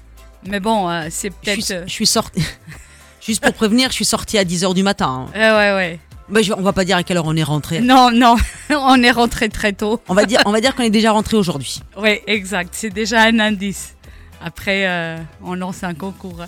[0.46, 1.70] Mais bon, euh, c'est peut-être.
[1.72, 2.42] euh, je suis sortie.
[3.20, 5.28] Juste pour prévenir, je suis sortie à 10h du matin.
[5.28, 5.32] hein.
[5.34, 6.00] ouais, ouais, ouais.
[6.28, 7.80] Mais je- on va pas dire à quelle heure on est rentré.
[7.80, 8.36] Non, non,
[8.70, 10.00] on est rentré très tôt.
[10.08, 11.80] On va dire, on va dire qu'on est déjà rentré aujourd'hui.
[11.96, 12.70] Oui, exact.
[12.72, 13.94] C'est déjà un indice.
[14.40, 16.44] Après, euh, on lance un concours.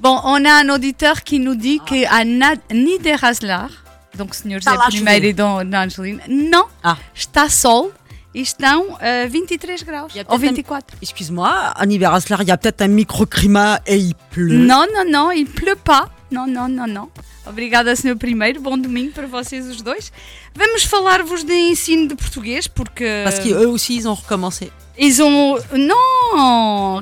[0.00, 3.70] Bon, on a un auditeur qui nous dit qu'à Na- Niederaslar,
[4.16, 6.96] donc Senhor Zé Está lá Primeiro e Dom Angelina, não Ah.
[7.14, 7.92] está sol
[8.34, 10.14] e estão uh, 23 graus.
[10.14, 10.96] Ou peut-être un- 24.
[11.02, 14.56] Excuse-moi, à Niveraslar, il y a peut-être un microclimat et il pleut.
[14.56, 16.08] Não, não, não, il pleut pas.
[16.30, 17.10] Não, não, não, não.
[17.46, 18.60] Obrigada, Senhor Primeiro.
[18.60, 20.12] Bom domingo para vocês os dois.
[20.54, 24.70] Vamos falar-vos de ensino de português porque Parce qu'eux aussi, ils ont recommencé.
[24.96, 25.96] ils ont non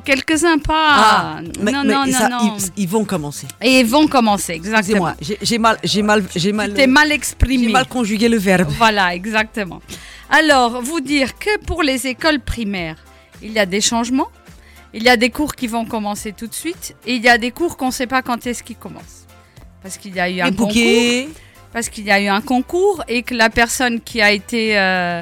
[0.00, 0.74] quelques-uns pas.
[0.90, 2.56] Ah, mais, non, mais non, non, ça, non.
[2.76, 3.46] Ils, ils vont commencer.
[3.62, 5.08] Et ils vont commencer, exactement.
[5.08, 7.68] Excusez-moi, j'ai j'ai mal, j'ai mal, j'ai mal, T'es mal j'ai exprimé.
[7.68, 8.68] mal conjugué le verbe.
[8.78, 9.80] Voilà, exactement.
[10.30, 12.96] Alors, vous dire que pour les écoles primaires,
[13.42, 14.28] il y a des changements.
[14.94, 16.96] Il y a des cours qui vont commencer tout de suite.
[17.06, 19.26] Et il y a des cours qu'on ne sait pas quand est-ce qu'ils commencent.
[19.82, 20.68] Parce qu'il y a eu un Les concours.
[20.68, 21.28] bouquets.
[21.72, 25.20] Parce qu'il y a eu un concours et que la personne qui a été euh,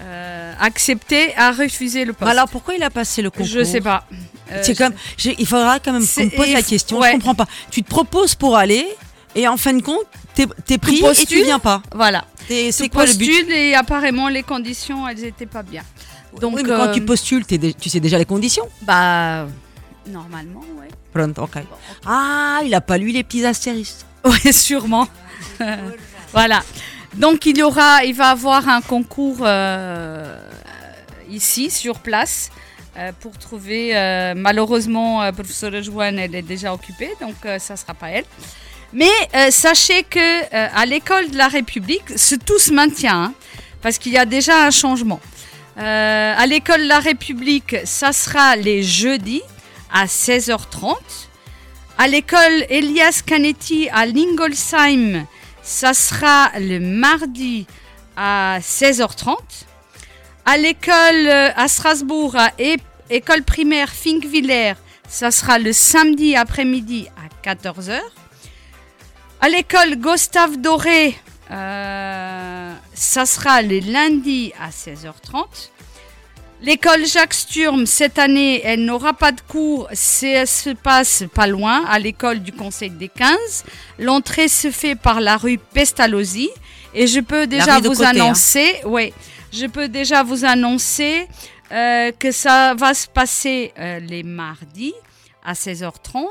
[0.00, 2.30] euh, acceptée a refusé le poste.
[2.30, 4.04] Alors pourquoi il a passé le concours je sais pas.
[4.52, 6.98] Euh, C'est comme, j'ai- il faudra quand même qu'on me pose la question.
[6.98, 7.08] ouais.
[7.08, 7.46] Je comprends pas.
[7.70, 8.86] Tu te proposes pour aller
[9.34, 10.04] et en fin de compte,
[10.34, 11.44] t'es es pris et tu postules.
[11.44, 11.82] viens pas.
[11.94, 12.24] Voilà.
[12.48, 15.82] Tu C'est quoi le but postules et apparemment les conditions, elles étaient pas bien.
[16.40, 18.68] Donc, Oui, mais quand euh, tu postules, t'es dé- tu sais déjà les conditions.
[18.82, 19.46] Bah,
[20.08, 20.88] normalement, ouais.
[21.12, 21.62] Pronto, ok.
[22.04, 24.04] Ah, il a pas lu les petits astérisques.
[24.24, 25.06] Oui, sûrement.
[26.32, 26.62] voilà.
[27.16, 30.36] Donc il y aura, il va avoir un concours euh,
[31.30, 32.50] ici sur place
[32.96, 33.96] euh, pour trouver.
[33.96, 38.24] euh, malheureusement, euh, professeure Joanne, elle est déjà occupée, donc ça sera pas elle.
[38.92, 39.10] Mais
[39.50, 42.04] sachez que à l'école de la République,
[42.46, 43.32] tout se maintient hein,
[43.82, 45.20] parce qu'il y a déjà un changement.
[45.76, 49.42] À l'école de la République, ça sera les jeudis
[49.92, 50.94] à 16h30.
[51.98, 55.26] À l'école Elias Canetti à Lingolsheim,
[55.64, 57.66] ça sera le mardi
[58.16, 59.36] à 16h30.
[60.44, 62.76] À l'école euh, à Strasbourg, à é-
[63.10, 64.74] école primaire Finkviller,
[65.08, 67.98] ça sera le samedi après-midi à 14h.
[69.40, 71.16] À l'école Gustave Doré,
[71.50, 75.70] euh, ça sera le lundi à 16h30.
[76.64, 79.86] L'école Jacques Sturm, cette année, elle n'aura pas de cours.
[79.92, 83.64] C'est- Elle se passe pas loin, à l'école du Conseil des 15.
[83.98, 86.48] L'entrée se fait par la rue Pestalozzi.
[86.94, 88.10] Et je peux déjà vous côté, hein.
[88.10, 89.12] annoncer, ouais,
[89.52, 91.26] je peux déjà vous annoncer
[91.72, 94.94] euh, que ça va se passer euh, les mardis
[95.44, 96.24] à 16h30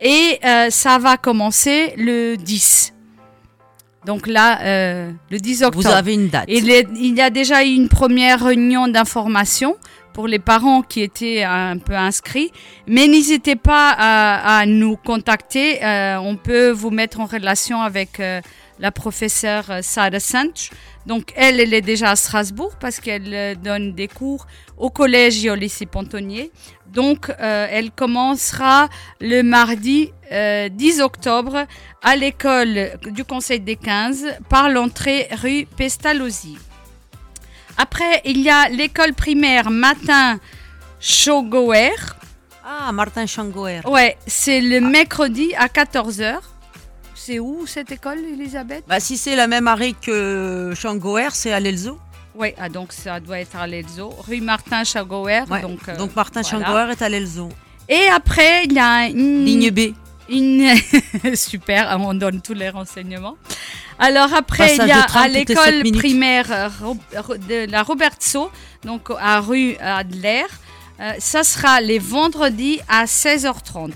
[0.00, 2.92] et euh, ça va commencer le 10.
[4.06, 5.82] Donc là, euh, le 10 octobre.
[5.88, 6.44] Vous avez une date.
[6.48, 9.76] Il, est- il y a déjà eu une première réunion d'information
[10.14, 12.50] pour les parents qui étaient un peu inscrits.
[12.86, 15.84] Mais n'hésitez pas à, à nous contacter.
[15.84, 18.40] Euh, on peut vous mettre en relation avec euh,
[18.78, 20.70] la professeure euh, Sarah Sanch.
[21.06, 25.44] Donc elle, elle est déjà à Strasbourg parce qu'elle euh, donne des cours au collège
[25.44, 26.50] et au lycée Pontonnier.
[26.92, 28.88] Donc euh, elle commencera
[29.20, 31.66] le mardi euh, 10 octobre
[32.02, 36.58] à l'école du Conseil des 15 par l'entrée rue Pestalozzi.
[37.76, 40.38] Après, il y a l'école primaire matin
[41.00, 41.94] Chogoer.
[42.64, 43.80] Ah, Martin Changoer.
[43.86, 46.38] Ouais, c'est le mercredi à 14h.
[47.14, 48.84] C'est où cette école, Elisabeth?
[48.88, 51.98] Bah, si c'est la même arrêt que Changoer, c'est à l'Elzo.
[52.38, 54.14] Oui, ah, donc ça doit être à l'Elzo.
[54.28, 54.84] Rue Martin.
[55.10, 55.60] Ouais.
[55.60, 56.92] Donc, euh, Donc Martin voilà.
[56.92, 57.48] Est à l'Elzo.
[57.88, 59.44] Et après, il y a une...
[59.44, 59.92] Ligne B.
[60.28, 60.72] Une...
[61.34, 63.36] Super, on donne tous les renseignements.
[63.98, 68.52] Alors après, Passage il y a à l'école primaire euh, de la Robertso,
[68.84, 70.44] donc à rue Adler.
[71.00, 73.90] Euh, ça sera les vendredis à 16h30.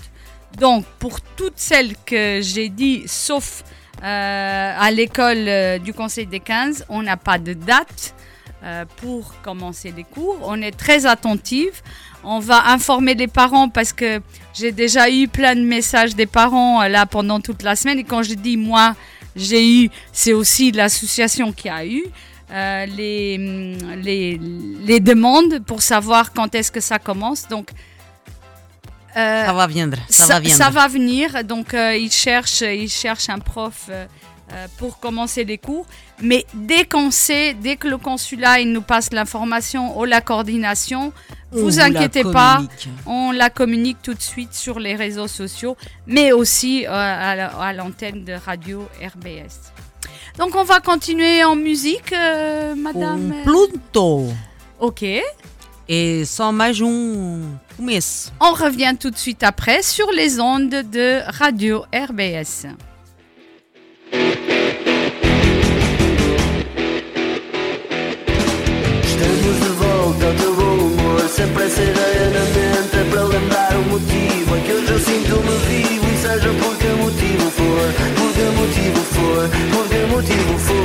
[0.59, 3.63] Donc pour toutes celles que j'ai dit, sauf
[4.03, 8.13] euh, à l'école du Conseil des 15, on n'a pas de date
[8.97, 10.37] pour commencer les cours.
[10.43, 11.81] On est très attentive.
[12.23, 14.21] On va informer les parents parce que
[14.53, 17.99] j'ai déjà eu plein de messages des parents euh, là pendant toute la semaine.
[17.99, 18.95] Et quand je dis moi,
[19.35, 22.03] j'ai eu, c'est aussi l'association qui a eu
[22.51, 24.39] euh, les, hum, les,
[24.85, 27.47] les demandes pour savoir quand est-ce que ça commence.
[27.49, 27.71] Donc,
[29.17, 29.97] euh, Ça va viendre.
[30.09, 30.63] Ça, ça, va viendre.
[30.63, 31.43] ça va venir.
[31.43, 34.05] Donc, euh, ils, cherchent, ils cherchent un prof euh, euh,
[34.77, 35.85] pour commencer les cours.
[36.21, 41.11] Mais dès qu'on sait, dès que le consulat il nous passe l'information ou la coordination,
[41.51, 42.61] On vous inquiétez pas,
[43.05, 45.75] on la communique tout de suite sur les réseaux sociaux,
[46.07, 49.71] mais aussi euh, à la- à l'antenne de radio RBS.
[50.37, 53.33] Donc, on va continuer en musique, euh, madame?
[53.43, 54.27] Pluto.
[54.79, 55.05] Ok.
[55.87, 58.31] Et só mais um começo.
[58.39, 62.65] On revient tout de suite après sur les ondes de radio RBS.
[71.35, 76.05] Sempre essa ideia na mente para lembrar o motivo É que hoje eu sinto-me vivo
[76.13, 80.82] E seja por que motivo for Por que motivo for Por que motivo for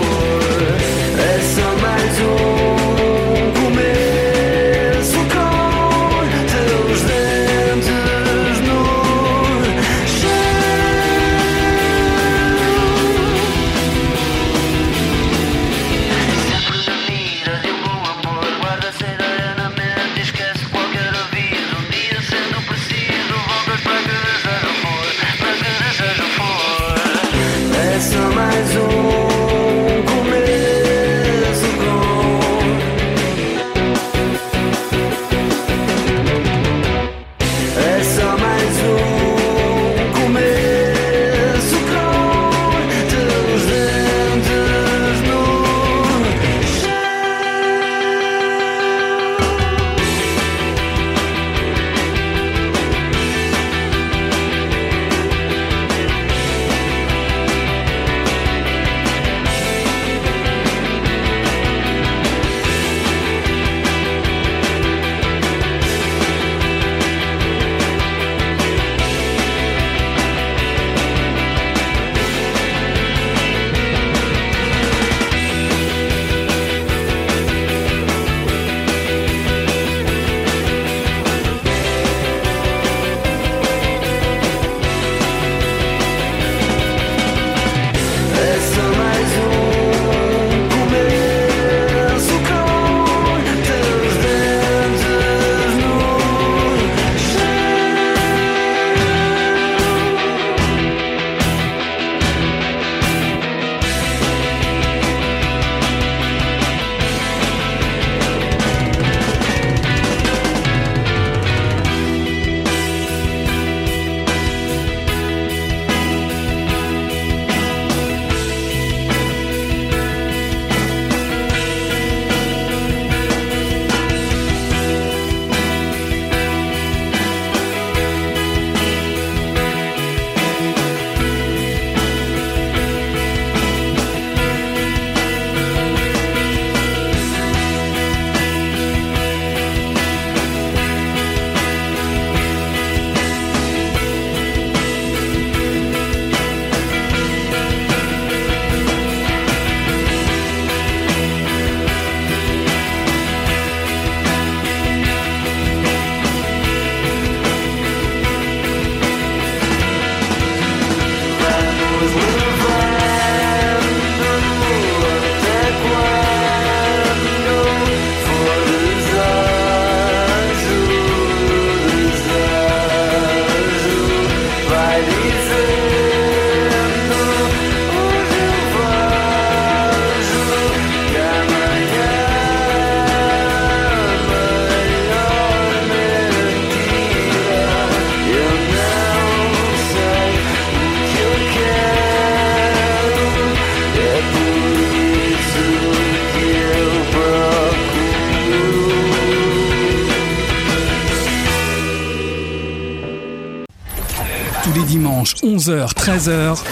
[205.68, 206.64] 11h, 13h,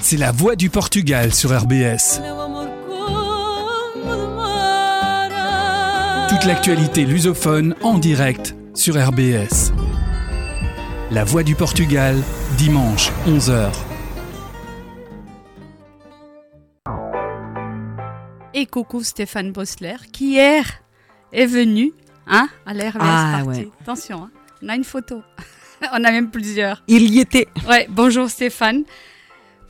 [0.00, 2.22] c'est la voix du Portugal sur RBS.
[6.30, 9.72] Toute l'actualité lusophone en direct sur RBS.
[11.10, 12.16] La voix du Portugal,
[12.56, 13.68] dimanche 11h.
[18.54, 20.64] Et coucou Stéphane Bossler, qui hier
[21.34, 21.92] est venu
[22.26, 23.60] hein, à l'RBS Ah, Party.
[23.60, 23.68] ouais.
[23.82, 24.30] Attention, hein,
[24.62, 25.20] on a une photo.
[25.92, 26.82] on a même plusieurs.
[26.88, 27.48] Il y était.
[27.68, 28.84] Ouais, bonjour Stéphane.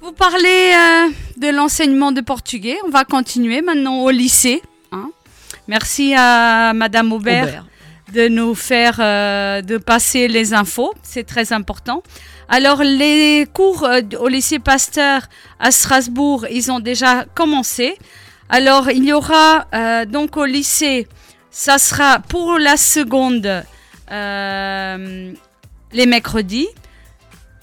[0.03, 2.77] Vous parlez euh, de l'enseignement de portugais.
[2.87, 4.63] On va continuer maintenant au lycée.
[4.93, 5.11] hein.
[5.69, 7.67] Merci à Madame Aubert, Aubert.
[8.13, 10.93] de nous faire, euh, de passer les infos.
[11.03, 12.03] C'est très important.
[12.49, 15.29] Alors, les cours euh, au lycée Pasteur
[15.61, 17.97] à Strasbourg, ils ont déjà commencé.
[18.49, 19.67] Alors, il y aura
[20.07, 21.07] donc au lycée,
[21.53, 23.63] ça sera pour la seconde
[25.93, 26.69] les mercredis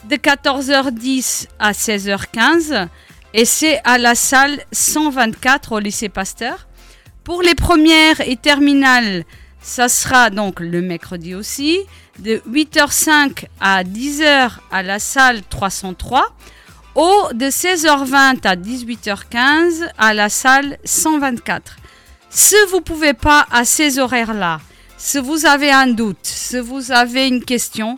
[0.09, 2.87] de 14h10 à 16h15
[3.33, 6.67] et c'est à la salle 124 au lycée Pasteur.
[7.23, 9.25] Pour les premières et terminales,
[9.61, 11.79] ça sera donc le mercredi aussi,
[12.19, 16.25] de 8h05 à 10h à la salle 303,
[16.95, 21.75] ou de 16h20 à 18h15 à la salle 124.
[22.29, 24.59] Si vous pouvez pas à ces horaires-là,
[24.97, 27.97] si vous avez un doute, si vous avez une question,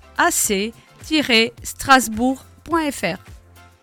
[0.17, 0.73] AC
[1.63, 3.17] strasbourg.fr.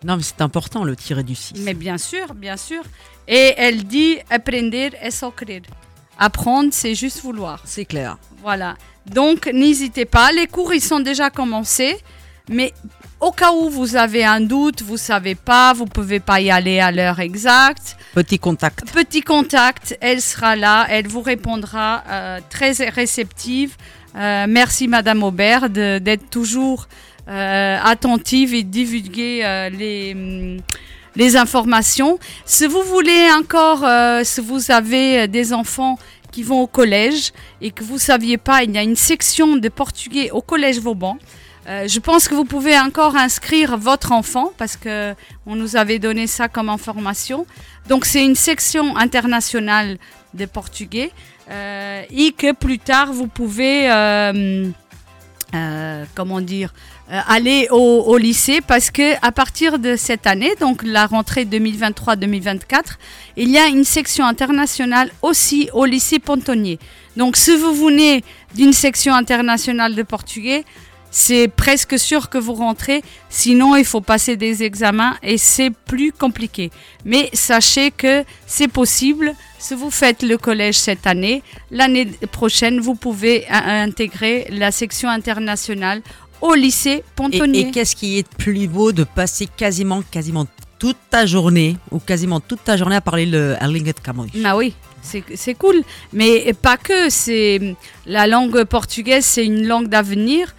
[0.03, 1.61] Non, mais c'est important le tiré du 6.
[1.63, 2.83] Mais bien sûr, bien sûr.
[3.27, 5.61] Et elle dit aprender es socrer.
[6.17, 7.61] Apprendre, c'est juste vouloir.
[7.65, 8.17] C'est clair.
[8.41, 8.75] Voilà.
[9.05, 10.31] Donc, n'hésitez pas.
[10.31, 11.97] Les cours, ils sont déjà commencés.
[12.49, 12.73] Mais
[13.19, 16.79] au cas où vous avez un doute, vous savez pas, vous pouvez pas y aller
[16.79, 17.95] à l'heure exacte.
[18.13, 18.91] Petit contact.
[18.91, 23.75] Petit contact, elle sera là, elle vous répondra euh, très réceptive.
[24.15, 26.87] Euh, merci Madame Aubert d'être toujours
[27.27, 30.57] euh, attentive et divulguer euh, les, hum,
[31.15, 32.17] les informations.
[32.45, 35.97] Si vous voulez encore, euh, si vous avez euh, des enfants
[36.31, 39.69] qui vont au collège et que vous saviez pas, il y a une section de
[39.69, 41.17] portugais au collège Vauban.
[41.67, 45.13] Euh, je pense que vous pouvez encore inscrire votre enfant parce que
[45.45, 47.45] on nous avait donné ça comme information.
[47.87, 49.97] Donc c'est une section internationale
[50.33, 51.11] de portugais
[51.49, 54.69] euh, et que plus tard vous pouvez, euh,
[55.55, 56.73] euh, comment dire,
[57.27, 62.81] aller au, au lycée parce que à partir de cette année, donc la rentrée 2023-2024,
[63.35, 66.77] il y a une section internationale aussi au lycée Pontonnier.
[67.17, 68.23] Donc si vous venez
[68.53, 70.65] d'une section internationale de portugais,
[71.11, 76.11] c'est presque sûr que vous rentrez, sinon il faut passer des examens et c'est plus
[76.11, 76.69] compliqué.
[77.05, 81.41] Mais sachez que c'est possible, si vous faites le collège cette année,
[81.71, 86.01] l'année prochaine, vous pouvez in- intégrer la section internationale
[86.41, 87.67] au lycée Pontonnier.
[87.67, 90.45] et qu'est-ce qui est plus beau de passer quasiment, quasiment
[90.77, 94.73] toute ta journée ou quasiment toute ta journée à parler le Erlinget Camões Ah oui,
[95.01, 95.81] c'est c'est cool.
[96.13, 100.55] Mais pas que, c'est la langue portugaise, c'est une langue d'avenir,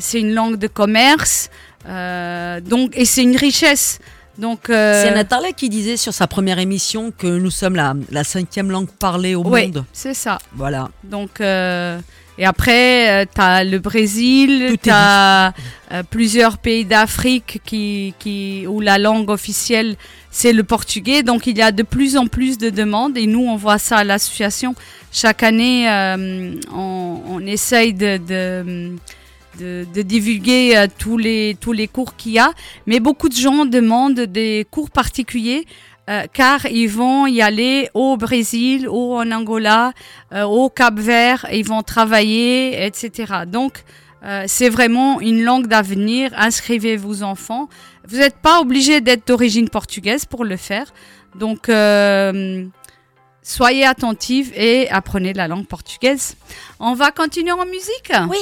[0.00, 1.50] c'est une langue de commerce,
[1.88, 3.98] euh, donc et c'est une richesse.
[4.38, 8.22] Donc euh, C'est Nathalie qui disait sur sa première émission que nous sommes la, la
[8.22, 9.84] cinquième langue parlée au ouais, monde.
[9.92, 10.38] c'est ça.
[10.54, 10.90] Voilà.
[11.04, 11.98] Donc euh,
[12.38, 15.54] et après, tu as le Brésil, tu as
[16.10, 19.96] plusieurs pays d'Afrique qui, qui, où la langue officielle,
[20.30, 21.22] c'est le portugais.
[21.22, 23.96] Donc il y a de plus en plus de demandes et nous, on voit ça
[23.98, 24.74] à l'association.
[25.12, 28.92] Chaque année, euh, on, on essaye de, de,
[29.58, 32.52] de, de divulguer euh, tous, les, tous les cours qu'il y a.
[32.86, 35.66] Mais beaucoup de gens demandent des cours particuliers
[36.08, 39.92] euh, car ils vont y aller au Brésil ou en Angola,
[40.32, 43.42] euh, au Cap Vert, ils vont travailler, etc.
[43.46, 43.82] Donc,
[44.24, 46.30] euh, c'est vraiment une langue d'avenir.
[46.36, 47.68] Inscrivez vos enfants.
[48.08, 50.92] Vous n'êtes pas obligé d'être d'origine portugaise pour le faire.
[51.34, 52.66] Donc, euh,
[53.42, 56.36] soyez attentifs et apprenez la langue portugaise.
[56.78, 58.12] On va continuer en musique?
[58.30, 58.38] Oui.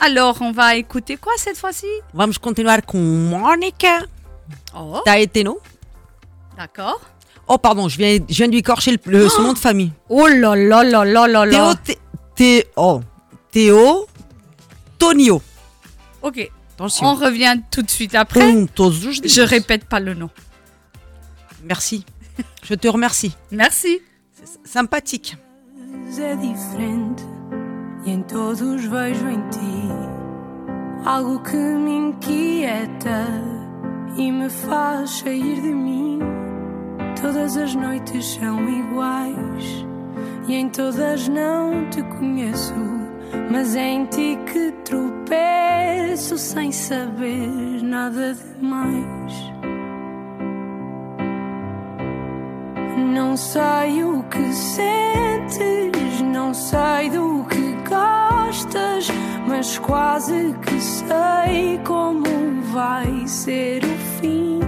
[0.00, 1.86] Alors, on va écouter quoi cette fois-ci?
[2.14, 4.00] Vamos continuar com Mónica
[4.74, 5.58] Oh, Taeteno.
[6.56, 7.00] d'accord.
[7.46, 9.92] Oh, pardon, je viens, je viens de lui écorcher le, le- son nom de famille.
[10.08, 11.74] Oh là là là là là Théo, là.
[11.84, 11.98] Thé-
[12.36, 13.00] Thé- oh,
[13.50, 14.06] Théo
[14.98, 15.42] Tonio.
[16.22, 16.50] Ok.
[16.74, 17.06] Attention.
[17.08, 18.40] On revient tout de suite après.
[18.40, 20.30] Je répète pas le nom.
[21.64, 22.06] Merci.
[22.62, 23.36] Je te remercie.
[23.50, 24.00] Merci.
[24.32, 25.36] C'est sympathique.
[28.04, 29.88] E em todos vejo em ti
[31.04, 33.26] algo que me inquieta
[34.16, 36.18] e me faz sair de mim.
[37.20, 39.86] Todas as noites são iguais
[40.48, 42.74] e em todas não te conheço,
[43.50, 49.50] mas é em ti que tropeço sem saber nada demais.
[53.12, 57.79] Não sei o que sentes, não sei do que
[59.60, 62.24] mas quase que sei como
[62.72, 64.58] vai ser o fim.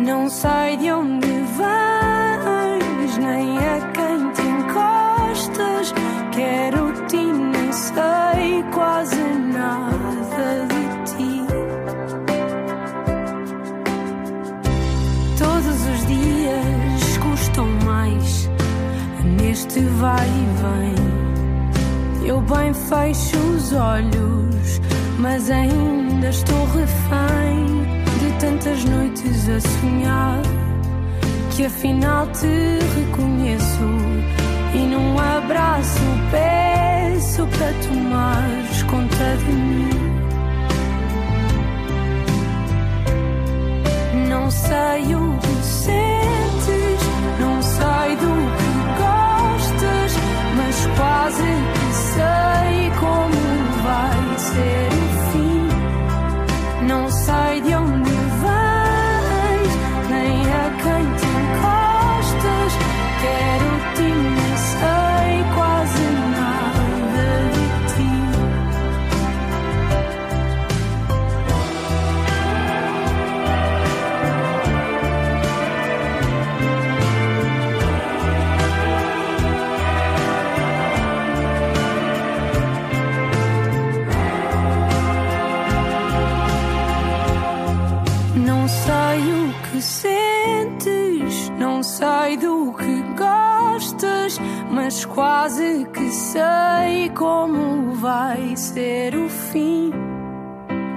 [0.00, 1.26] Não sei de onde
[1.58, 5.94] vens, nem a quem te encostas.
[6.32, 11.46] Quero-te nem sei quase nada de ti.
[15.38, 18.48] Todos os dias custam mais
[19.38, 21.13] neste vai e vem.
[22.26, 24.80] Eu bem fecho os olhos,
[25.18, 27.84] mas ainda estou refém
[28.18, 30.40] de tantas noites a sonhar
[31.54, 33.84] que afinal te reconheço
[34.74, 36.00] e num abraço
[36.30, 39.90] peço para tomares conta de mim.
[44.30, 47.02] Não sei o que sentes,
[47.38, 50.12] não sei do que gostas,
[50.56, 51.73] mas quase
[52.14, 53.40] sei como
[53.82, 56.86] vai ser o fim.
[56.86, 58.03] Não sei de onde
[99.54, 99.92] fim.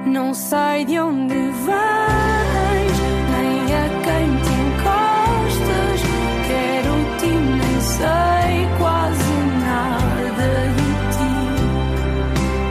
[0.08, 1.36] Não sei de onde
[1.68, 2.98] vens,
[3.34, 6.00] nem a quem te encostas.
[6.48, 9.38] Quero-te nem sei quase
[9.68, 11.36] nada de ti.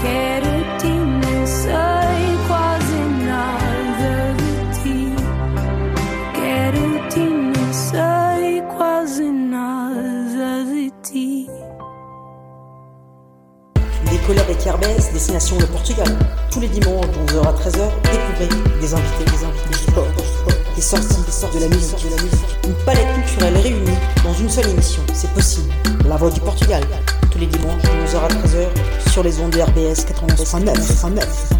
[0.02, 5.00] Quero-te nem sei quase nada de ti.
[6.34, 7.24] Quero-te
[7.54, 11.48] nem sei quase nada de ti.
[14.46, 16.18] Avec RBS, destination le Portugal.
[16.50, 18.48] Tous les dimanches de 11h à 13h, découvrez
[18.80, 22.04] des invités, des invités, du sport, du sport, des sorties, des sorties de la musique,
[22.04, 22.56] de la musique.
[22.66, 25.00] Une palette culturelle réunie dans une seule émission.
[25.14, 25.70] C'est possible.
[26.08, 26.82] La voix du Portugal.
[27.30, 30.76] Tous les dimanches de 11h à 13h sur les ondes de RBS 89.
[30.76, 31.52] 89.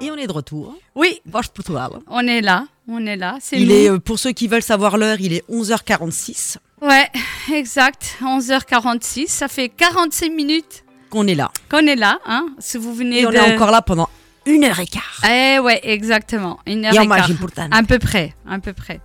[0.00, 0.74] Et on est de retour.
[0.96, 1.90] Oui, Voix Portugal.
[2.10, 2.66] on est là.
[2.88, 3.38] On est là.
[3.40, 3.74] C'est Il nous.
[3.74, 6.56] est, euh, pour ceux qui veulent savoir l'heure, il est 11h46
[6.86, 7.08] Ouais,
[7.52, 8.16] exact.
[8.22, 9.28] 11h46.
[9.28, 11.50] Ça fait 46 minutes qu'on est là.
[11.70, 12.18] qu'on est là.
[12.26, 13.36] Hein, si vous venez Et on de...
[13.36, 14.08] est encore là pendant
[14.46, 15.20] une heure et quart.
[15.28, 16.58] Eh ouais, exactement.
[16.66, 17.30] Une heure Et et quart.
[17.30, 17.70] importante.
[17.72, 19.00] À peu près, à peu près.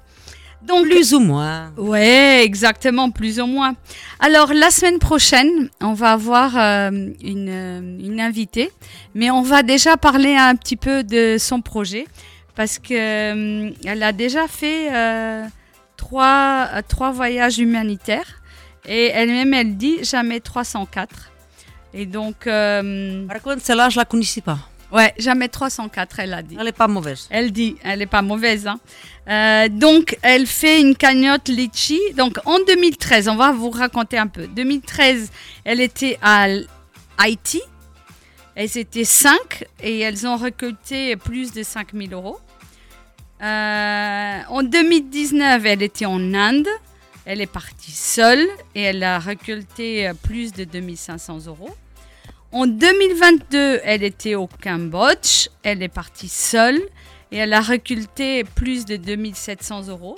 [0.61, 1.71] Donc, Plus ou moins.
[1.77, 3.75] Ouais, exactement, plus ou moins.
[4.19, 6.89] Alors, la semaine prochaine, on va avoir euh,
[7.23, 8.69] une, euh, une invitée,
[9.15, 12.05] mais on va déjà parler un petit peu de son projet,
[12.55, 15.45] parce que euh, elle a déjà fait euh,
[15.99, 18.41] trois, euh, trois voyages humanitaires,
[18.87, 21.31] et elle-même, elle dit jamais 304.
[21.93, 24.59] Et donc, euh, Par contre, celle-là, je la connaissais pas.
[24.93, 26.55] ouais, jamais 304, elle a dit.
[26.59, 27.27] Elle est pas mauvaise.
[27.29, 28.65] Elle dit, elle n'est pas mauvaise.
[28.67, 28.79] Hein.
[29.27, 31.99] Euh, donc, elle fait une cagnotte litchi.
[32.15, 34.47] Donc, en 2013, on va vous raconter un peu.
[34.47, 35.29] 2013,
[35.65, 36.47] elle était à
[37.17, 37.61] Haïti.
[38.55, 42.39] Elles étaient cinq et elles ont récolté plus de 5000 euros.
[43.41, 46.67] Euh, en 2019, elle était en Inde.
[47.25, 51.69] Elle est partie seule et elle a récolté euh, plus de 2500 euros.
[52.51, 55.47] En 2022, elle était au Cambodge.
[55.63, 56.79] Elle est partie seule
[57.31, 60.17] et elle a récolté plus de 2700 euros.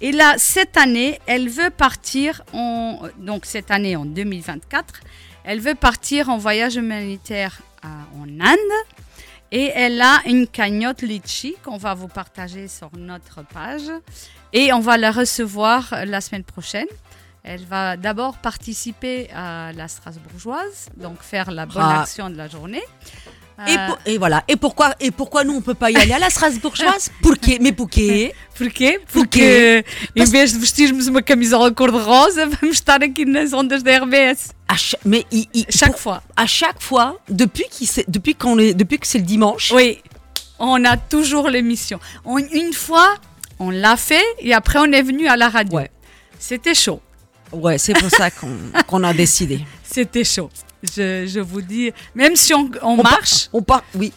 [0.00, 5.00] Et là, cette année, elle veut partir en donc cette année en 2024,
[5.44, 8.74] elle veut partir en voyage humanitaire en Inde
[9.52, 13.90] et elle a une cagnotte litchi qu'on va vous partager sur notre page
[14.52, 16.86] et on va la recevoir la semaine prochaine.
[17.44, 22.02] Elle va d'abord participer à la Strasbourgeoise, donc faire la bonne Ah.
[22.02, 22.82] action de la journée.
[23.66, 24.44] Et, Euh, pour- et voilà.
[24.46, 27.58] Et pourquoi, et pourquoi nous, on peut pas y aller à la Strasbourgeoise Porquê?
[27.60, 28.32] Mais porquê?
[28.56, 29.00] Porquê?
[29.12, 29.84] Porquê?
[29.84, 29.84] Porque
[30.14, 34.52] em vez de vestirmos uma camisola cor-de-rosa, vamos estar aqui nas ondas da RBS.
[34.68, 36.22] À cha- mais il- il- Chaque pour- fois.
[36.36, 39.98] à chaque fois, depuis, s'est- depuis, qu'on est, depuis que c'est le dimanche, Oui,
[40.60, 41.98] on a toujours l'émission.
[42.24, 43.14] On- Une fois,
[43.58, 45.78] on l'a fait et après on est venu à la radio.
[45.78, 45.90] Ouais.
[46.38, 47.00] C'était chaud.
[47.52, 48.54] ouais, c'est pour ça qu'on
[48.86, 49.60] qu'on a décidé.
[49.82, 50.48] C'était chaud.
[50.82, 54.12] Je, je vous dis, même si on, on On part- marche, On part, oui,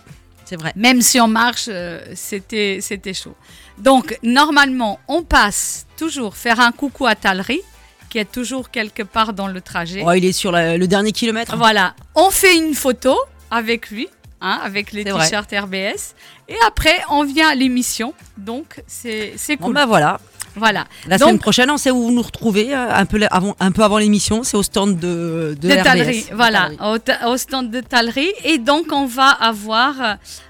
[0.45, 0.71] c'est vrai.
[0.75, 3.35] même si on marche, euh, c'était c'était chaud.
[3.77, 7.61] Donc normalement, on passe toujours faire un coucou à Talry,
[8.09, 10.03] qui est toujours quelque part dans le trajet.
[10.05, 11.55] Oh, il est sur la- le dernier kilomètre.
[11.57, 13.17] Voilà, on fait une photo
[13.49, 14.07] avec lui,
[14.41, 16.13] hein, avec les t-shirts RBS,
[16.47, 18.13] et après on vient à l'émission.
[18.37, 19.75] Donc c'est c'est Bon, cool.
[19.75, 20.19] bah voilà.
[20.55, 20.85] Voilà.
[21.07, 23.71] La Donc- semaine prochaine, on sait où vous nous retrouvez, euh, un peu, avant, un
[23.71, 26.33] peu avant l'émission, c'est au stand de, de, RBS.
[26.33, 28.27] Voilà, au, ta- au stand de Tallery.
[28.43, 29.93] Et donc, on va avoir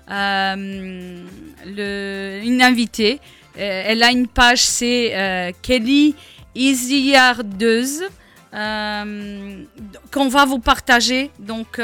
[0.10, 1.24] euh,
[1.66, 3.20] le- une invitée.
[3.60, 6.16] Euh, elle a une page, c'est euh, Kelly
[6.56, 8.04] Isiardeuse,
[8.54, 9.64] euh,
[10.12, 11.80] qu'on va vous partager donc,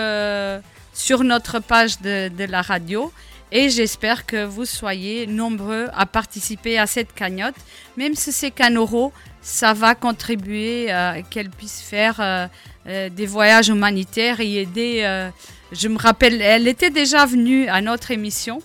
[0.94, 3.12] sur notre page de, de la radio.
[3.52, 7.56] Et j'espère que vous soyez nombreux à participer à cette cagnotte.
[7.96, 12.48] Même si c'est qu'un euro, ça va contribuer à qu'elle puisse faire euh,
[12.88, 15.02] euh, des voyages humanitaires et aider.
[15.04, 15.30] euh,
[15.72, 18.62] je me rappelle, elle était déjà venue à notre émission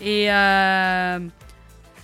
[0.00, 1.18] et euh,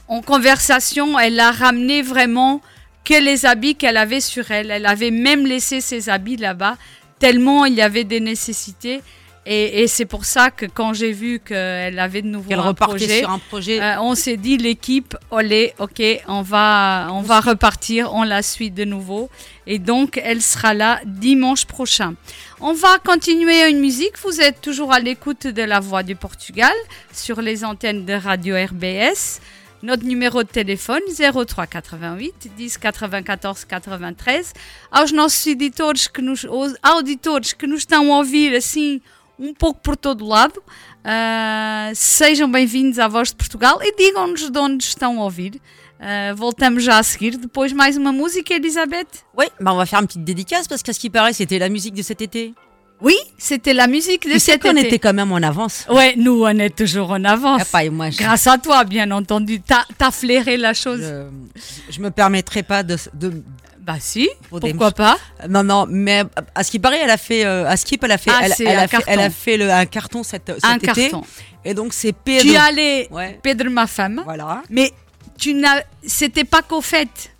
[0.08, 2.60] en conversation, elle a ramené vraiment
[3.04, 4.70] que les habits qu'elle avait sur elle.
[4.70, 6.76] Elle avait même laissé ses habits là-bas,
[7.18, 9.02] tellement il y avait des nécessités.
[9.48, 13.20] Et, et c'est pour ça que quand j'ai vu qu'elle avait de nouveau un projet,
[13.20, 13.80] sur un projet.
[13.80, 18.72] euh, on s'est dit l'équipe, olé, ok, on va, on va repartir, on la suit
[18.72, 19.30] de nouveau.
[19.68, 22.14] Et donc, elle sera là dimanche prochain.
[22.60, 24.18] On va continuer une musique.
[24.20, 26.74] Vous êtes toujours à l'écoute de La Voix du Portugal
[27.12, 29.40] sur les antennes de Radio RBS.
[29.84, 34.52] Notre numéro de telefone 03 88 10 94 93.
[34.90, 39.00] Aos nossos editores que nos, aos auditores que nos estão a ouvir assim
[39.38, 40.62] um pouco por todo lado,
[41.04, 45.60] ah, sejam bem-vindos à Voz de Portugal e digam-nos de onde estão a ouvir.
[46.00, 47.36] Ah, voltamos já a seguir.
[47.36, 49.24] Depois mais uma música, Elisabeth?
[49.36, 51.68] Oui, bah on va faire une petite dédicace parce qu'à ce qui paraît, c'était la
[51.68, 52.54] musique de cet été.
[52.98, 54.86] Oui, c'était la musique de Tu sais cet qu'on été.
[54.86, 55.84] était quand même en avance.
[55.90, 57.60] Ouais, nous, on est toujours en avance.
[57.62, 59.60] Ah, pas, moi, je, Grâce à toi, bien entendu.
[59.60, 61.02] T'as as flairé la chose.
[61.02, 63.42] je, je me permettrai pas de, de-
[63.86, 65.16] Bah si, pourquoi pas
[65.48, 66.24] non non, mais
[66.56, 68.52] à ce qui paraît, elle a fait euh, à Skip, elle a fait, Ah, elle,
[68.52, 69.30] a fait, elle a carton.
[69.30, 70.86] fait le, un carton cet, cet Un été.
[71.10, 71.22] carton.
[71.64, 72.48] Et donc c'est Tu Pedro.
[72.52, 73.38] es allé, Ouais.
[73.40, 74.62] Pedro, ma femme, Voilà.
[74.70, 74.92] mais
[75.38, 77.30] tu n'as, c'était pas qu'au fait,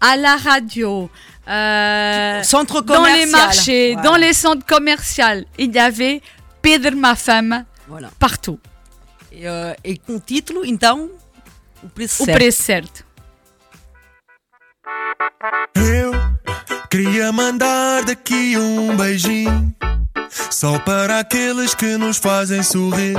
[0.00, 1.10] à la radio,
[1.48, 4.08] euh, Centre dans les marchés, Voilà.
[4.08, 6.20] dans les centres commerciaux, il y avait
[6.62, 8.10] Pedro, ma femme, Voilà.
[8.20, 8.60] partout,
[9.32, 11.10] E, uh, e com título, então,
[11.82, 12.38] o preço o certo.
[12.38, 13.04] preço certo.
[15.74, 16.12] Eu
[16.90, 19.74] queria mandar daqui um beijinho
[20.50, 23.16] Só para aqueles que nos fazem sorrir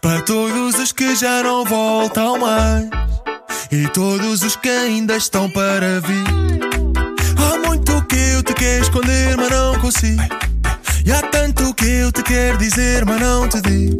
[0.00, 2.88] Para todos os que já não voltam mais
[3.70, 6.24] E todos os que ainda estão para vir.
[7.38, 10.22] Há muito que eu te quero esconder, mas não consigo
[11.04, 13.96] E há tanto que eu te quero dizer, mas não te digo.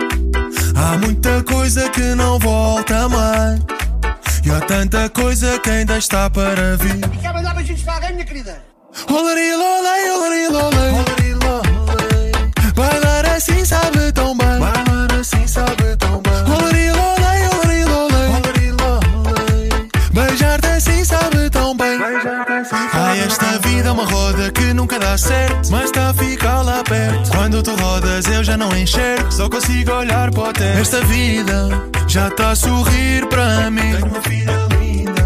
[0.77, 3.61] Há muita coisa que não volta mais
[4.45, 8.24] E há tanta coisa que ainda está para vir Quer mandar beijinhos para alguém, minha
[8.24, 8.62] querida?
[9.09, 10.91] Olari, lolei, olari, lolei.
[10.91, 11.41] Olari.
[12.74, 14.59] Bailar assim sabe tão bem.
[14.59, 16.00] Bailar assim sabe tão bem.
[24.01, 25.71] Uma roda que nunca dá certo.
[25.71, 27.31] Mas está a ficar lá perto.
[27.31, 29.31] Quando tu rodas, eu já não enxergo.
[29.31, 30.79] Só consigo olhar para o teto.
[30.79, 31.69] Esta vida
[32.07, 33.93] já está a sorrir para mim.
[33.93, 35.23] Tenho uma filha linda.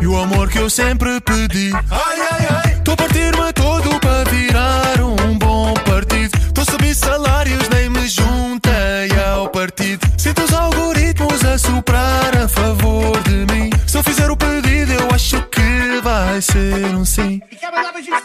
[0.00, 1.72] E o amor que eu sempre pedi.
[1.90, 2.80] Ai, ai, ai.
[2.82, 6.38] Tô a partir-me todo para virar um bom partido.
[6.52, 10.06] Tô a subir salários, nem me juntei ao partido.
[10.16, 13.70] Sinto os algoritmos a soprar a favor de mim.
[13.86, 14.33] Se eu fizer o
[14.84, 17.40] pedido, eu acho que vai ser um sim.
[17.50, 18.22] E quer mandar beijinhos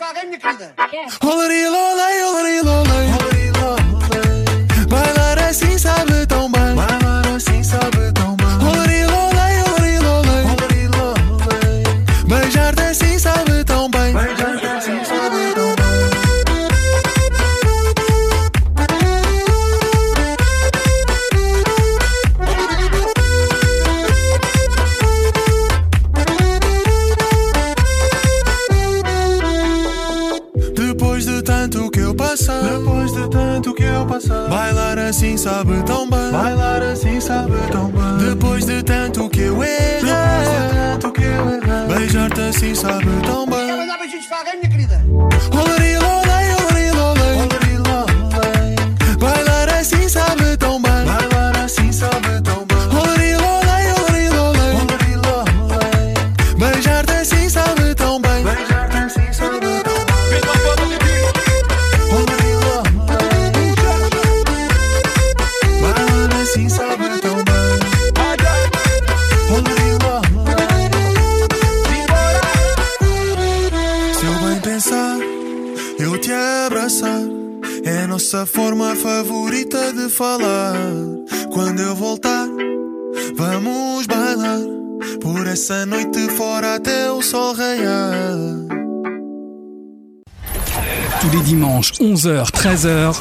[91.99, 93.15] 11h, 13h,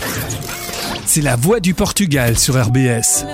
[1.05, 3.25] c'est la voix du Portugal sur RBS.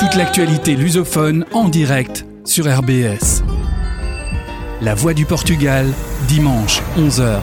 [0.00, 3.42] Toute l'actualité lusophone en direct sur RBS.
[4.80, 5.86] La voix du Portugal,
[6.28, 7.40] dimanche, 11h.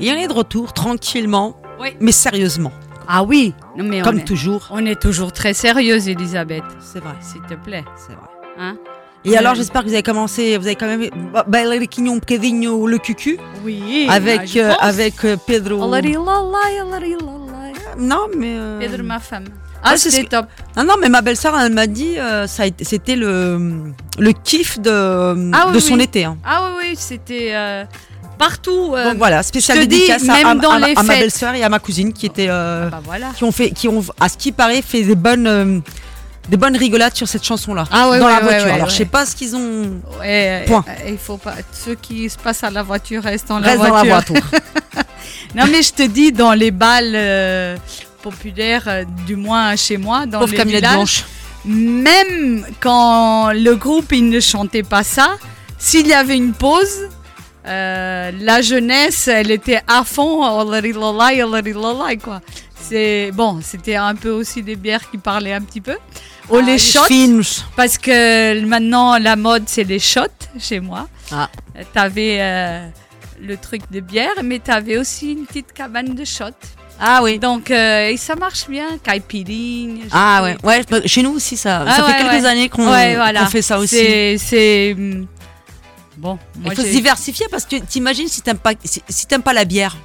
[0.00, 1.90] Et on est de retour tranquillement, Oui.
[2.00, 2.72] mais sérieusement.
[3.12, 4.68] Ah oui, non, mais Comme on est, toujours.
[4.70, 6.62] on est toujours très sérieuse, Elisabeth.
[6.80, 7.14] C'est vrai.
[7.20, 7.84] S'il te plaît.
[7.96, 8.28] C'est vrai.
[8.58, 8.76] Hein?
[9.24, 11.10] Et alors, j'espère que vous avez commencé, vous avez quand même
[11.48, 13.38] bailariquinho um bocadinho le cucu?
[13.64, 14.06] Oui.
[14.08, 15.78] avec, ah, je euh, avec euh, Pedro.
[17.98, 18.54] Non, mais.
[18.56, 19.44] euh, Pedro, ma femme.
[19.82, 20.46] Ah, Ouais, c'est c'était ce que- top.
[20.76, 25.50] Non, non, mais ma belle-sœur, elle m'a dit, euh, ça c'était le, le kiff de,
[25.54, 26.02] Ah oui, de son oui.
[26.04, 26.24] été.
[26.26, 26.36] hein.
[26.44, 27.52] Ah oui, oui, c'était
[28.40, 28.94] partout.
[28.96, 31.14] euh, Donc voilà, spécial te dis, dédicace à, même à- dans à- les à ma
[31.16, 33.28] belle-sœur et à ma cousine qui étaient, euh, bah voilà.
[33.36, 35.78] qui ont fait, qui ont, à ce qui paraît, fait des bonnes, euh,
[36.48, 37.84] des bonnes rigolades sur cette chanson-là.
[37.92, 38.64] Ah ouais, dans ouais, la voiture.
[38.66, 40.00] ouais, Alors je sais pas ce qu'ils ont.
[40.18, 40.24] Point.
[40.26, 40.64] euh,
[41.08, 41.54] il faut pas.
[41.72, 44.14] Ceux qui se passent à la voiture restent dans la Reste dans voiture.
[44.16, 44.50] la voiture.
[45.54, 47.76] non, mais je te dis, dans les balles euh,
[48.22, 51.24] populaires, euh, du moins chez moi, dans Pauvre les villages, Blanche.
[51.66, 55.36] même quand le groupe il ne chantait pas ça,
[55.78, 57.08] s'il y avait une pause,
[57.70, 60.40] euh, la jeunesse, elle était à fond,
[62.22, 62.40] quoi.
[62.82, 65.96] C'est bon, c'était un peu aussi des bières qui parlaient un petit peu.
[66.48, 67.42] Oh Ah, les shots, films.
[67.76, 70.22] parce que maintenant la mode c'est les shots
[70.58, 71.06] chez moi.
[71.30, 71.48] Ah.
[71.94, 72.88] T'avais euh,
[73.40, 76.46] le truc de bière, mais t'avais aussi une petite cabane de shots.
[77.00, 77.38] Ah oui.
[77.38, 80.06] Donc euh, et ça marche bien, caipirinha.
[80.10, 80.82] Ah ouais, ouais.
[81.06, 82.48] Chez nous aussi, ça, Ah ça ouais, fait quelques ouais.
[82.48, 83.40] années qu'on Ouais, voilà.
[83.44, 84.38] qu'on fait ça aussi.
[84.38, 85.26] C'est hum,
[86.20, 86.38] bon.
[86.58, 89.52] moi, Il faut se diversifier parce que t'imagines si t'aimes pas, si, si t'aimes pas
[89.52, 89.96] la bière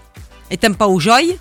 [0.49, 1.37] et t'aimes pas au joy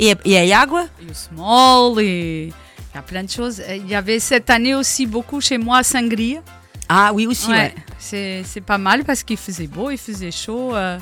[0.00, 0.66] et, et à
[1.12, 2.52] small et
[2.92, 3.60] il y a plein de choses.
[3.60, 6.40] Euh, Il y avait cette année aussi beaucoup chez moi sangria.
[6.88, 7.48] Ah oui aussi.
[7.50, 7.56] Ouais.
[7.56, 10.74] Ouais, c'est c'est pas mal parce qu'il faisait beau, il faisait chaud.
[10.74, 10.98] euh,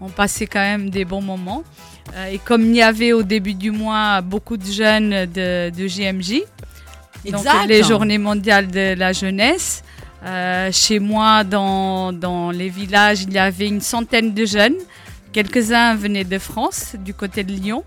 [0.00, 1.62] on passait quand même des bons moments.
[2.14, 5.86] Euh, et comme il y avait au début du mois beaucoup de jeunes de, de
[5.86, 6.42] GMJ,
[7.30, 7.66] donc Exact.
[7.66, 9.82] les journées mondiales de la jeunesse,
[10.26, 14.76] euh, chez moi dans, dans les villages, il y avait une centaine de jeunes.
[15.32, 17.84] Quelques-uns venaient de France, du côté de Lyon.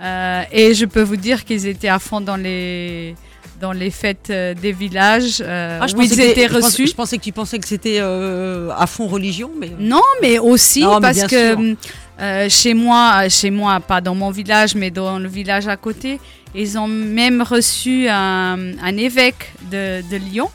[0.00, 3.14] Euh, et je peux vous dire qu'ils étaient à fond dans les,
[3.60, 6.86] dans les fêtes euh, des villages euh, Ah, je où ils que- étaient je reçus.
[6.88, 9.70] Je pensais que tu pensais que c'était euh, à fond religion, mais.
[9.78, 11.74] Non, mais aussi Non, parce que
[12.20, 16.20] euh, chez moi, chez moi, pas dans mon village, mais dans le village à côté,
[16.54, 20.48] ils ont même reçu un, un évêque de, de Lyon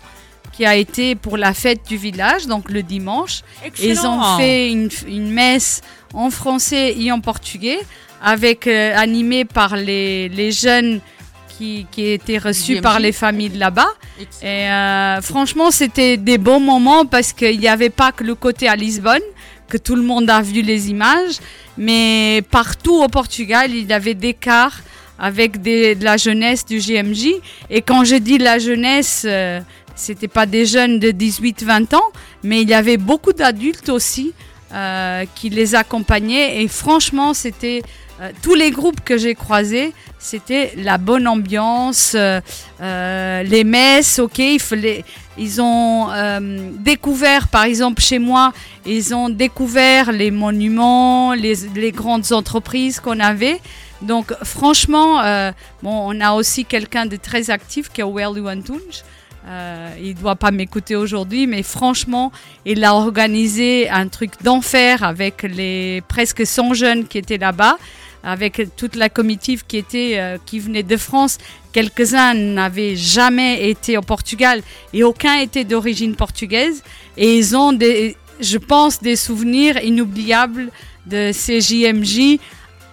[0.59, 3.43] qui a été pour la fête du village, donc le dimanche.
[3.81, 5.79] Ils ont fait une, une messe
[6.13, 7.79] en français et en portugais,
[8.21, 10.99] avec euh, animé par les, les jeunes
[11.47, 13.87] qui, qui étaient reçus par les familles de là-bas.
[14.41, 18.67] Et euh, franchement, c'était des bons moments parce qu'il n'y avait pas que le côté
[18.67, 19.27] à Lisbonne,
[19.69, 21.37] que tout le monde a vu les images,
[21.77, 24.77] mais partout au Portugal, il y avait des cars
[25.19, 27.27] avec des, de la jeunesse du GMJ.
[27.69, 29.59] Et quand je dis la jeunesse, euh,
[29.99, 32.07] c'était pas des jeunes de 18-20 ans,
[32.41, 34.33] mais il y avait beaucoup d'adultes aussi
[34.73, 36.63] euh, qui les accompagnaient.
[36.63, 37.81] Et franchement, c'était
[38.21, 44.39] euh, tous les groupes que j'ai croisés, c'était la bonne ambiance, euh, les messes, ok,
[44.39, 45.03] il fallait,
[45.37, 46.07] ils ont
[46.79, 48.53] découvert, par exemple chez moi,
[48.85, 53.59] ils ont découvert les monuments, les, grandes entreprises qu'on avait.
[54.01, 55.15] Donc franchement,
[55.83, 59.03] bon, on a aussi quelqu'un de très actif qui est Welu Antunes.
[59.47, 62.31] Euh, il doit pas m'écouter aujourd'hui, mais franchement,
[62.65, 67.77] il a organisé un truc d'enfer avec les presque 100 jeunes qui étaient là-bas,
[68.21, 71.37] avec toute la comitive qui était euh, qui venait de France.
[71.71, 74.61] Quelques-uns n'avaient jamais été au Portugal
[74.93, 76.83] et aucun était d'origine portugaise.
[77.15, 80.69] Et ils ont des, je pense, des souvenirs inoubliables
[81.05, 82.39] de ces JMJ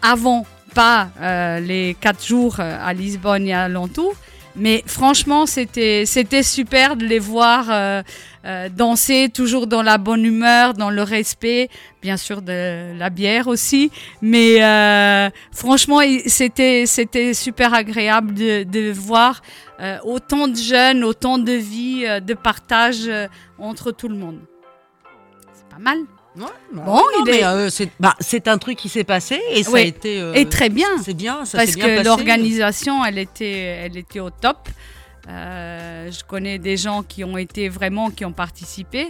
[0.01, 4.15] avant, pas euh, les quatre jours à Lisbonne et alentour.
[4.57, 6.07] Mais franchement, c'était
[6.43, 8.03] super de les voir euh,
[8.47, 11.69] euh, danser toujours dans la bonne humeur, dans le respect,
[12.01, 13.91] bien sûr de la bière aussi.
[14.23, 16.87] Mais euh, franchement, c'était
[17.35, 19.43] super agréable de, de voir
[19.81, 23.27] euh, autant de jeunes, autant de vie, euh, de partage euh,
[23.59, 24.41] entre tout le monde.
[25.53, 25.99] C'est pas mal.
[26.37, 29.63] Bon, Bon, il mais, est- euh, c'est bah, c'est un truc qui s'est passé et
[29.63, 30.21] ça a été.
[30.21, 30.89] euh, Et très bien.
[31.03, 33.51] C'est bien, ça parce bien que l'organisation, elle était,
[33.85, 34.69] elle était au top.
[35.29, 39.09] Euh, je connais des gens qui ont été vraiment, qui ont participé.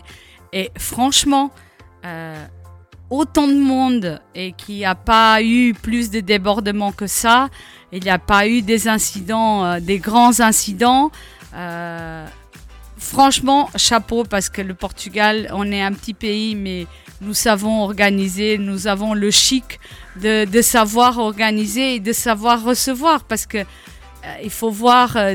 [0.53, 1.51] Et franchement,
[3.11, 7.49] autant de monde et qu'il n'y a pas eu plus de débordements que ça.
[7.93, 11.11] Il n'y a pas eu des incidents, des grands incidents.
[12.99, 16.87] Franchement, chapeau parce que le Portugal, on est un petit pays, mais
[17.21, 19.81] nous savons organiser, nous avons le chic
[20.21, 23.65] de, de savoir organiser et de savoir recevoir parce que euh,
[24.45, 25.35] il faut voir euh,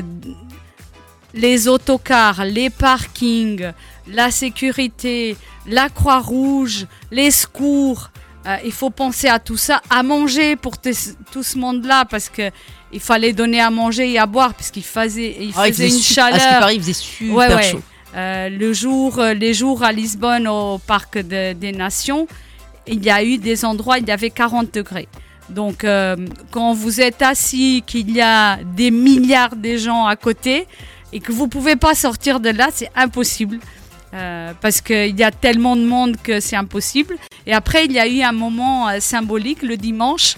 [1.34, 3.72] les autocars, les parkings,
[4.06, 8.10] la sécurité, la Croix-Rouge, les secours.
[8.46, 12.50] Euh, il faut penser à tout ça, à manger pour tout ce monde-là parce que
[12.94, 15.90] il fallait donner à manger et à boire parce qu'il faisait, il Ah, il une
[15.90, 16.34] su- chaleur.
[16.34, 17.62] à ce qui paraît, il faisait super Ouais, ouais.
[17.70, 17.80] chaud.
[18.14, 22.26] Euh, le jour, euh, les jours à Lisbonne au parc de- des Nations,
[22.86, 25.08] il y a eu des endroits il y avait 40 degrés.
[25.48, 26.16] Donc euh,
[26.50, 30.66] quand vous êtes assis, qu'il y a des milliards de gens à côté
[31.12, 33.58] et que vous pouvez pas sortir de là, c'est impossible.
[34.60, 37.16] Parce qu'il y a tellement de monde que c'est impossible.
[37.46, 40.36] Et après, il y a eu un moment symbolique le dimanche.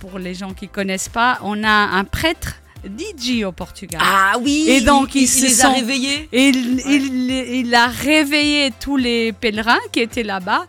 [0.00, 2.54] Pour les gens qui connaissent pas, on a un prêtre
[2.86, 4.00] DJ au Portugal.
[4.04, 6.28] Ah oui Et donc il, les a réveillés.
[6.32, 7.30] et il, il-
[7.66, 10.64] il a réveillé tous les pèlerins qui étaient là-bas.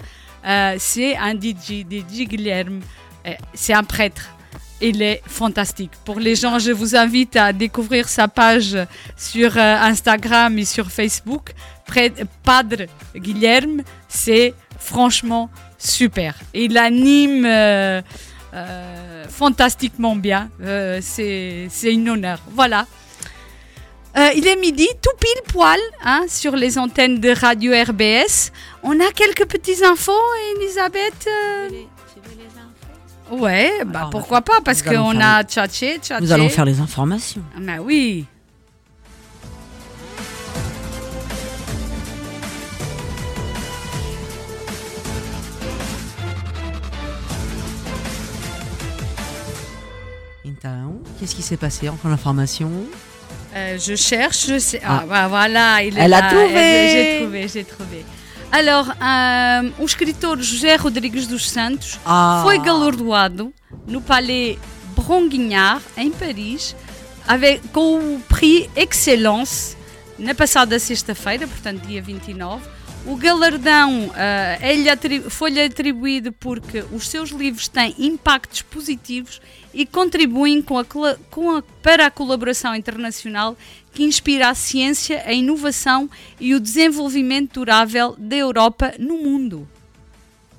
[0.45, 2.79] Euh, c'est un DJ, DJ Guilherme.
[3.25, 4.29] Euh, C'est un prêtre.
[4.79, 5.91] Il est fantastique.
[6.05, 8.77] Pour les gens, je vous invite à découvrir sa page
[9.17, 11.51] sur euh, Instagram et sur Facebook.
[11.87, 15.49] Prêtre- Padre Guilherme, c'est franchement
[15.79, 16.35] super.
[16.53, 18.01] Il anime euh,
[18.53, 20.49] euh, fantastiquement bien.
[20.61, 22.39] Euh, c'est une honneur.
[22.51, 22.85] Voilà.
[24.17, 28.51] Euh, il est midi, tout pile poil, hein, sur les antennes de Radio RBS.
[28.81, 30.11] On a quelques petites infos,
[30.55, 31.29] Elisabeth
[33.29, 36.21] Ouais, bah Alors, pourquoi pas, parce qu'on a tchatché, tchatché.
[36.23, 37.43] Nous allons faire les informations.
[37.55, 38.25] Ah Bah oui.
[51.19, 52.71] Qu'est-ce qui s'est passé en l'information
[53.55, 54.81] Euh, je cherche, je sais.
[54.83, 54.99] Ah.
[55.01, 56.27] Ah, bah voilà, il est Elle a là.
[56.29, 56.53] trouvé.
[56.53, 58.05] Elle- J'ai trouvé, j'ai trouvé.
[58.51, 62.41] Alors, um, o escritor José Rodrigues dos Santos Ah.
[62.43, 63.51] foi galardoado
[63.87, 64.57] no Palais
[64.95, 66.75] Bronguignard, em Paris,
[67.27, 69.75] avec, com o prix Excellence
[70.19, 72.63] na passada sexta-feira, portanto, dia 29.
[73.05, 74.11] O galardão
[74.91, 79.39] atri- foi-lhe atribuído porque os seus livros têm impactos positivos
[79.73, 83.55] e contribuem com a com a- para a colaboração internacional
[83.93, 86.09] que inspira a ciência, a inovação
[86.39, 89.67] e o desenvolvimento durável da Europa no mundo.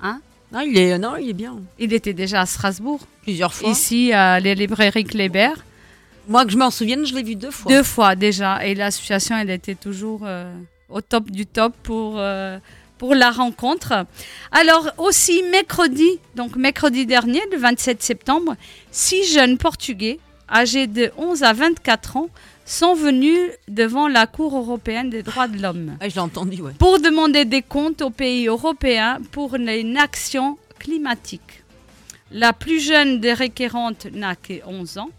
[0.01, 0.19] Hein?
[0.51, 1.55] non il, est, non, il est bien.
[1.77, 3.69] Il était déjà à Strasbourg, Plusieurs fois.
[3.69, 5.53] ici à la librairie Kléber.
[6.27, 7.71] Moi, que je m'en souvienne, je l'ai vu deux fois.
[7.71, 8.65] Deux fois déjà.
[8.65, 10.51] Et l'association, elle était toujours euh,
[10.89, 12.59] au top du top pour, euh,
[12.99, 14.05] pour la rencontre.
[14.51, 18.55] Alors aussi mercredi, donc mercredi dernier, le 27 septembre,
[18.91, 20.19] six jeunes Portugais
[20.51, 22.29] âgés de 11 à 24 ans
[22.65, 26.73] sont venus devant la Cour européenne des droits de l'homme Ah, je l'ai entendu, ouais.
[26.77, 31.63] pour demander des comptes aux pays européens pour une action climatique.
[32.31, 35.09] La plus jeune des requérantes n'a que 11 ans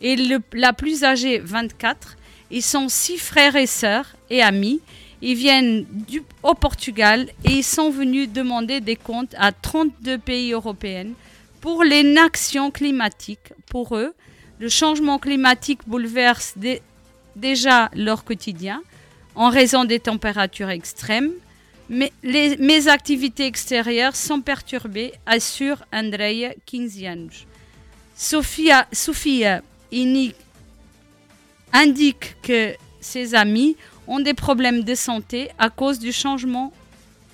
[0.00, 2.16] et le- la plus âgée 24.
[2.50, 4.80] Ils sont six frères et sœurs et amis.
[5.22, 10.52] Ils viennent du, au Portugal et ils sont venus demander des comptes à 32 pays
[10.52, 11.08] européens
[11.60, 13.52] pour l'inaction climatique.
[13.70, 14.14] Pour eux,
[14.58, 16.82] le changement climatique bouleverse dé-
[17.34, 18.82] déjà leur quotidien
[19.34, 21.32] en raison des températures extrêmes,
[21.88, 27.46] mais les- mes activités extérieures sont perturbées, assure Andrea, 15 anos.
[28.14, 29.62] Sofia, Sofia
[31.72, 33.76] indique que ses amis
[34.06, 36.72] ont des problèmes de santé à cause du changement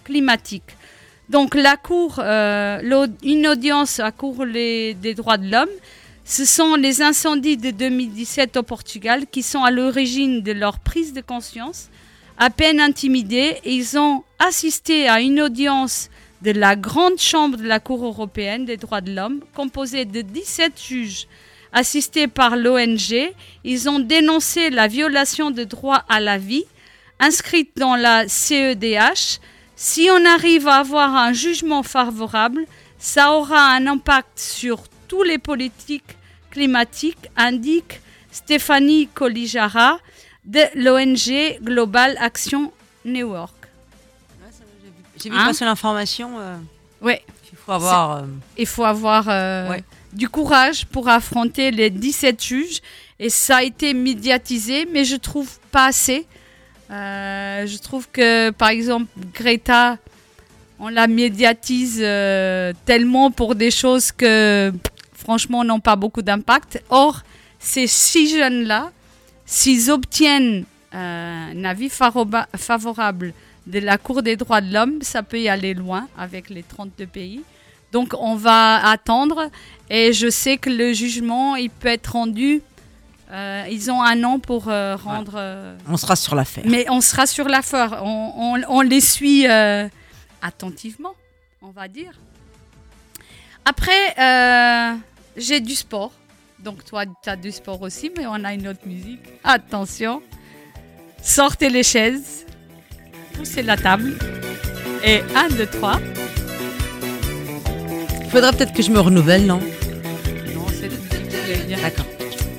[0.04, 0.76] climatique.
[1.28, 5.68] Donc la cour, euh, une audience à cour des droits de l'homme,
[6.24, 11.12] ce sont les incendies de 2017 au Portugal qui sont à l'origine de leur prise
[11.12, 11.88] de conscience
[12.38, 16.10] À peine intimidés, ils ont assisté à une audience
[16.42, 20.80] de la Grande Chambre de la Cour européenne des droits de l'homme, composée de 17
[20.80, 21.26] juges
[21.72, 23.32] assistés par l'ONG.
[23.64, 26.64] Ils ont dénoncé la violation de droit à la vie
[27.18, 29.38] inscrite dans la CEDH.
[29.76, 32.64] Si on arrive à avoir un jugement favorable,
[32.98, 36.16] ça aura un impact sur tous les politiques
[36.50, 38.00] climatiques, indique
[38.30, 39.98] Stéphanie Colijara
[40.44, 42.72] de l'ONG Global Action
[43.04, 43.54] Network.
[45.22, 46.32] J'ai vu Hein passer l'information.
[46.38, 46.56] euh,
[47.00, 47.22] Ouais.
[47.52, 48.16] Il faut avoir.
[48.16, 48.22] euh,
[48.58, 49.84] Il faut avoir euh, Ouais.
[50.12, 52.80] Du courage pour affronter les 17 juges.
[53.18, 56.26] Et ça a été médiatisé, mais je trouve pas assez.
[56.90, 59.96] Euh, je trouve que, par exemple, Greta,
[60.78, 64.72] on la médiatise euh, tellement pour des choses que,
[65.14, 66.82] franchement, n'ont pas beaucoup d'impact.
[66.90, 67.22] Or,
[67.58, 68.90] ces six jeunes-là,
[69.46, 73.32] s'ils obtiennent euh, un avis favorable
[73.66, 77.06] de la Cour des droits de l'homme, ça peut y aller loin avec les 32
[77.06, 77.42] pays.
[77.92, 79.50] Donc on va attendre
[79.90, 82.62] et je sais que le jugement, il peut être rendu.
[83.30, 85.32] euh, ils ont un an pour euh, rendre.
[85.36, 86.64] euh, On sera sur l'affaire.
[86.66, 88.00] mais on sera sur l'affaire.
[88.02, 89.86] On, on- on les suit euh,
[90.40, 91.14] attentivement,
[91.60, 92.12] on va dire.
[93.64, 94.16] Après,
[95.36, 96.12] j'ai du sport.
[96.58, 99.20] Donc toi, tu as du sport aussi, mais on a une autre musique.
[99.44, 100.22] Attention.
[101.22, 102.46] Sortez les chaises.
[103.34, 104.16] Poussez la table.
[105.04, 105.98] Et 1, 2, 3.
[108.32, 109.60] Il faudrait peut-être que je me renouvelle, non?
[110.54, 110.88] Non, c'est
[111.66, 111.78] dire.
[111.82, 112.06] D'accord.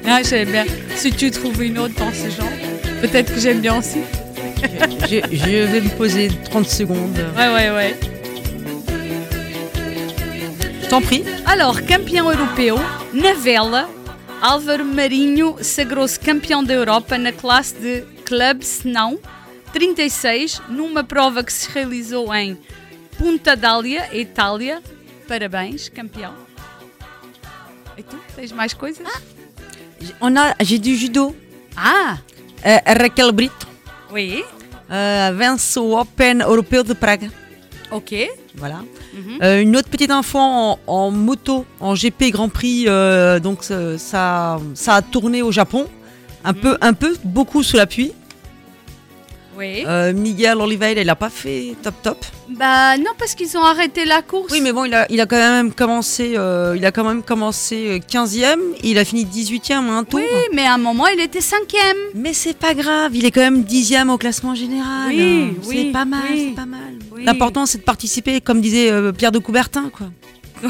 [0.05, 0.65] Ah, j'aime bien.
[0.95, 2.51] Si tu trouves une autre dans ce genre,
[3.01, 4.01] peut-être que j'aime bien aussi.
[5.09, 7.17] je, je vais me poser 30 secondes.
[7.35, 7.99] Ouais, ouais, ouais.
[10.83, 11.23] Je t'en prie.
[11.47, 12.75] Alors, campeão europeu,
[13.11, 13.89] na vela,
[14.43, 19.17] Álvaro Marinho sagrou-se campeão da Europa na classe de clubes não
[19.73, 22.55] 36, numa prova que se realizou em
[23.17, 24.79] Punta d'Alia, Itália.
[25.27, 26.33] Parabéns, campeão.
[27.97, 29.07] E tu, tens mais coisas?
[30.19, 31.35] On a, j'ai du judo.
[31.75, 32.17] Ah,
[32.65, 33.67] Euh, Raquel Brito
[34.09, 34.41] oui,
[34.89, 37.29] euh, vence au Open européen de Prague.
[37.91, 38.13] ok.
[38.55, 38.83] Voilà.
[39.13, 39.39] Mhm.
[39.41, 42.85] Euh, une autre petite info en, en moto, en GP Grand Prix.
[43.41, 45.87] donc ça, ça, a tourné au Japon.
[46.45, 48.13] Un peu, un peu, beaucoup sous la pluie.
[49.57, 49.83] Oui.
[49.87, 52.25] Euh, Miguel Oliveira, il a pas fait top top?
[52.49, 54.51] Bah non, parce qu'ils ont arrêté la course.
[54.51, 57.21] Oui, mais bon, il a, il a quand même commencé, euh, il a quand même
[57.23, 58.57] commencé euh, 15e.
[58.83, 60.19] Il a fini 18e à un tour.
[60.19, 61.97] Oui, mais à un moment, il était cinquième.
[62.15, 65.09] Mais c'est pas grave, il est quand même 10e au classement général.
[65.09, 66.45] Oui, c'est oui, pas mal, oui.
[66.49, 66.93] c'est pas mal.
[67.11, 67.23] Oui.
[67.25, 70.07] L'important, c'est de participer, comme disait euh, Pierre de Coubertin, quoi.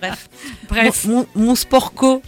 [0.00, 0.28] Bref.
[0.68, 1.04] Bref.
[1.06, 2.22] Mon, mon- mon sport co,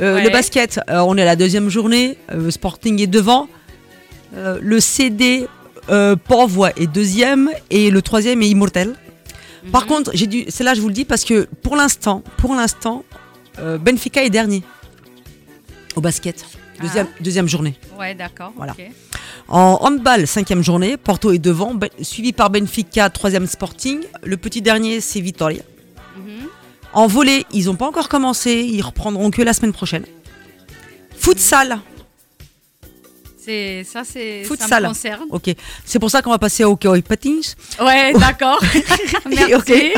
[0.00, 0.24] euh, Ouais.
[0.24, 2.16] le basket, euh, on est à la deuxième journée.
[2.32, 3.48] euh, Sporting est devant.
[4.34, 5.46] Euh, le CD
[5.88, 6.16] euh,
[6.76, 8.94] est deuxième et le troisième est Immortel.
[9.72, 9.88] Par Mhm.
[9.88, 12.54] contre, j'ai dû, c'est là que je vous le dis parce que pour l'instant, pour
[12.54, 13.04] l'instant,
[13.58, 14.62] euh, Benfica est dernier
[15.96, 16.44] au basket.
[16.80, 17.74] Deuxième, deuxième journée.
[17.98, 18.52] Ouais, d'accord.
[18.56, 18.74] Voilà.
[19.48, 24.00] En handball, cinquième journée, Porto est devant, Ben- suivi par Benfica, troisième Sporting.
[24.22, 25.62] Le petit dernier, c'est Vitoria.
[26.16, 26.46] Mhm.
[26.92, 30.04] En volley, ils n'ont pas encore commencé, ils reprendront que la semaine prochaine.
[31.16, 31.80] Futsal,
[33.48, 35.24] C'est ça, c'est ça me concerne.
[35.30, 35.44] Ok,
[35.82, 37.40] c'est pour ça qu'on va passer au hockey patins.
[37.80, 38.60] Ouais, d'accord.
[39.26, 39.92] Merci.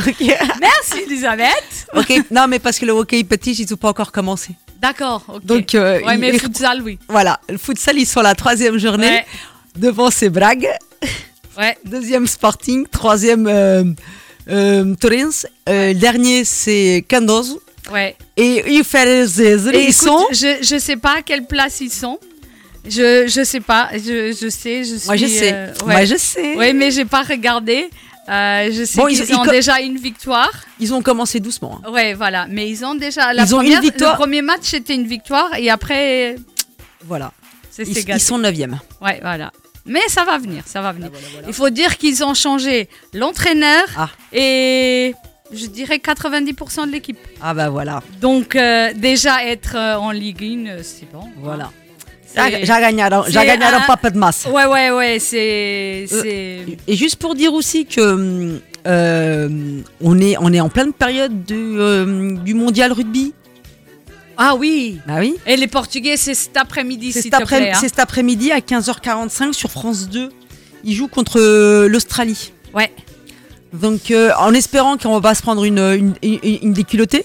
[0.61, 1.89] Merci, Elisabeth.
[1.97, 4.51] Ok, non mais parce que le hockey patins, ils n'ont pas encore commencé.
[4.81, 5.25] D'accord.
[5.27, 5.45] ok.
[5.45, 7.01] Donc, euh, ouais, mais ils- futsal, oui.
[7.09, 9.09] Voilà, le futsal, ils sont la troisième journée.
[9.09, 9.27] Ouais.
[9.75, 10.69] Devant, c'est Brague.
[11.59, 11.77] Ouais.
[11.85, 12.87] Deuxième Sporting.
[12.87, 13.83] Troisième, euh,
[14.49, 15.45] euh, Torrens.
[15.69, 17.61] Euh, dernier, c'est Candoso.
[17.93, 18.15] Ouais.
[18.37, 20.27] Et Uferzes, Et ils écoute, sont.
[20.31, 22.19] Je je sais pas à quelle place ils sont.
[22.87, 23.91] Je je sais pas.
[23.93, 24.85] Je je sais.
[24.85, 25.07] Je suis.
[25.07, 25.53] Moi, je sais.
[25.53, 26.55] euh, Moi, je sais.
[26.57, 27.89] Oui, mais j'ai pas regardé.
[28.29, 30.53] Euh, je sais Bon, qu'ils ils- ils ont déjà une victoire.
[30.79, 31.81] Ils ont commencé doucement.
[31.85, 31.91] hein.
[31.91, 32.47] Ouais, voilà.
[32.49, 34.13] Mais ils ont déjà la Ils ont une victoire.
[34.13, 36.37] Le premier match c'était une victoire et après
[37.07, 37.33] Voilà.
[37.71, 38.79] c'est Ils, sont neuvième.
[39.01, 39.51] Ouais, voilà.
[39.87, 41.11] Mais ça va venir, ça va venir.
[41.49, 44.11] Il faut dire qu'ils ont changé l'entraîneur Ah.
[44.33, 45.15] et
[45.53, 47.19] je dirais 90% de l'équipe.
[47.43, 48.03] Ah bah voilà.
[48.21, 51.25] Donc euh, déjà être euh, en Ligue 1, euh, c'est bon.
[51.39, 51.71] Voilà.
[51.73, 51.90] C'est-
[52.35, 54.47] Já ganharam, já ganharam Papa de masse.
[54.49, 56.05] Ouais, ouais, ouais, c'est...
[56.09, 56.67] c'est...
[56.87, 59.49] Et juste pour dire aussi que hum, euh,
[60.01, 63.35] on, est, on est en pleine période du, euh, du mondial rugby.
[64.37, 65.35] Ah oui Bah oui.
[65.47, 67.79] Et les Portugais, c'est cet après-midi, C'est après- hein.
[67.79, 70.31] c'est cet après-midi à 15h45 sur France 2.
[70.85, 72.53] Ils jouent contre euh, l'Australie.
[72.75, 72.91] Ouais.
[73.75, 77.25] Donc euh, en espérant qu'on va se prendre une, une, une, une déculottée.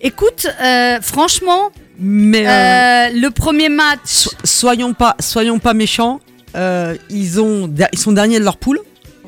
[0.00, 6.20] Écoute, euh, franchement, Mais euh, Euh, le premier match, so- soyons pas, soyons pas méchants.
[6.54, 8.80] euh, ils ont, ils sont derniers de leur poule.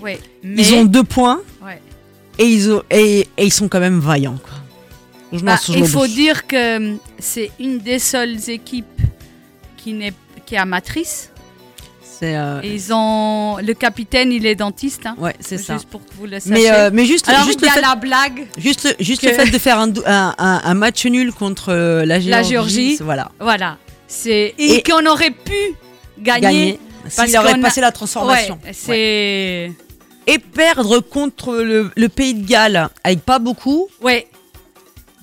[0.03, 1.81] ouais, mais Ils ont deux points ouais.
[2.39, 4.39] et ils ont, et, et ils sont quand même vaillants.
[4.43, 4.55] Quoi.
[5.33, 8.87] Je m'en Bah, souviens il au faut dire que c'est une des seules équipes
[9.77, 10.15] qui n'est
[10.47, 11.31] qui est amatrice.
[12.23, 15.07] Euh, ils ont le capitaine, il est dentiste.
[15.07, 15.75] Hein, ouais, c'est ça.
[15.75, 16.53] Juste pour que vous le sachiez.
[16.53, 18.47] Mais, euh, mais juste, Alors juste il y a fait, la blague.
[18.57, 22.05] juste, juste que- le fait de faire un, un, un- un match nul contre euh,
[22.05, 22.97] la Géorgie, La Géorgie.
[23.01, 23.77] voilà, Voilà.
[24.07, 25.53] C'est et, Et- qu'on aurait pu
[26.19, 26.41] gagner.
[26.41, 26.81] gagner.
[27.17, 28.59] parce S'il aurait a- passé la transformation.
[28.65, 29.73] Ouais, c'est
[30.27, 34.29] Et perdre contre le, le Pays de Galles avec pas beaucoup, ouais.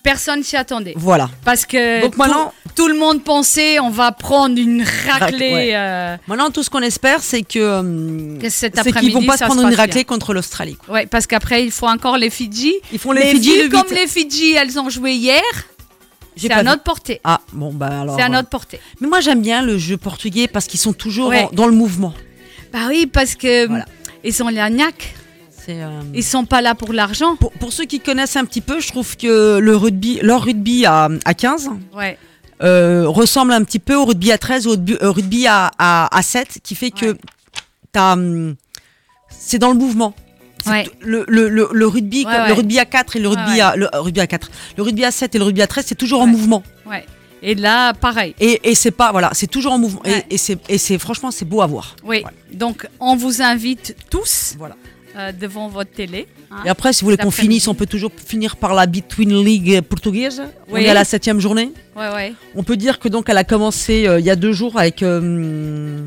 [0.05, 0.93] Personne s'y attendait.
[0.95, 1.29] voilà.
[1.43, 5.53] Parce que Donc tout, maintenant- tout le monde pensait on va prendre une raclée.
[5.53, 5.71] ouais.
[5.75, 9.25] euh, Maintenant, tout ce qu'on espère, c'est que, euh, que cet c'est qu'ils après-midi, vont
[9.25, 9.77] pas se prendre une bien.
[9.77, 10.75] raclée contre l'Australie.
[10.75, 10.93] quoi.
[10.93, 12.73] Ouais, parce qu'après il faut encore les Fidji.
[12.93, 15.41] Ils font les Fidji le comme les Fidji, elles ont joué hier.
[16.37, 17.19] J'ai C'est à notre portée.
[17.23, 18.15] Ah bon bah alors.
[18.17, 18.79] C'est à euh, notre portée.
[19.01, 21.43] Mais moi j'aime bien le jeu portugais parce qu'ils sont toujours Ouais.
[21.45, 22.13] en- dans le mouvement.
[22.73, 23.85] Bah oui, parce que Voilà.
[24.23, 25.15] ils ont les gnac.
[25.65, 25.81] C'est.
[25.81, 27.35] euh, Ils sont pas là pour l'argent.
[27.35, 30.85] Pour, pour ceux qui connaissent un petit peu, je trouve que le rugby, leur rugby
[30.85, 32.17] à, à 15 Ouais.
[32.63, 35.71] euh, ressemble un petit peu au rugby à 13 ou au rugby, au rugby à,
[35.77, 38.01] à, à 7, qui fait que Ouais.
[38.01, 38.55] hum,
[39.29, 40.13] c'est dans le mouvement.
[40.67, 40.89] Ouais.
[40.99, 44.01] Le, le, le, le rugby, le rugby à 4 et le rugby à le, euh,
[44.01, 46.27] rugby à 4, le rugby à 7 et le rugby à 13, c'est toujours en
[46.27, 46.63] mouvement.
[46.87, 47.05] Ouais.
[47.43, 48.33] Et là, pareil.
[48.39, 50.01] Et, et c'est pas voilà, c'est toujours en mouvement.
[50.05, 50.25] Et- Ouais.
[50.31, 50.37] Et,
[50.69, 51.95] et c'est franchement c'est beau à voir.
[52.03, 52.23] Oui.
[52.25, 52.31] Ouais.
[52.53, 54.75] Donc, on vous invite tous Voilà.
[55.17, 56.27] Euh, devant votre télé.
[56.51, 56.57] hein.
[56.65, 59.81] Et après, si vous voulez qu'on finisse, on peut toujours finir par la Between League
[59.81, 60.41] portugaise.
[60.69, 60.83] On Oui.
[60.83, 61.71] est à la septième journée.
[61.95, 62.33] Ouais, ouais.
[62.55, 65.01] On peut dire que donc elle a commencé euh, il y a deux jours avec.
[65.03, 66.05] euh,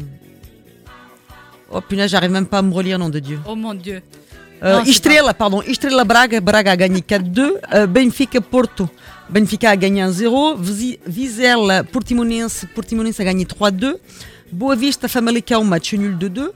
[1.71, 3.39] Oh punaise, j'arrive même pas à me relire, nom de Dieu.
[3.47, 4.01] Oh mon Dieu.
[4.63, 7.53] Euh, Non, Estrela, pardon, Estrela Braga, Braga a gagné 4-2.
[7.75, 8.89] Euh, Benfica Porto,
[9.29, 10.57] Benfica a gagné 1-0.
[10.59, 13.97] Visi- Vizela Portimonense, Portimonense a gagné 3-2.
[14.51, 16.51] Boa Vista Famalicão, match nul 2-2.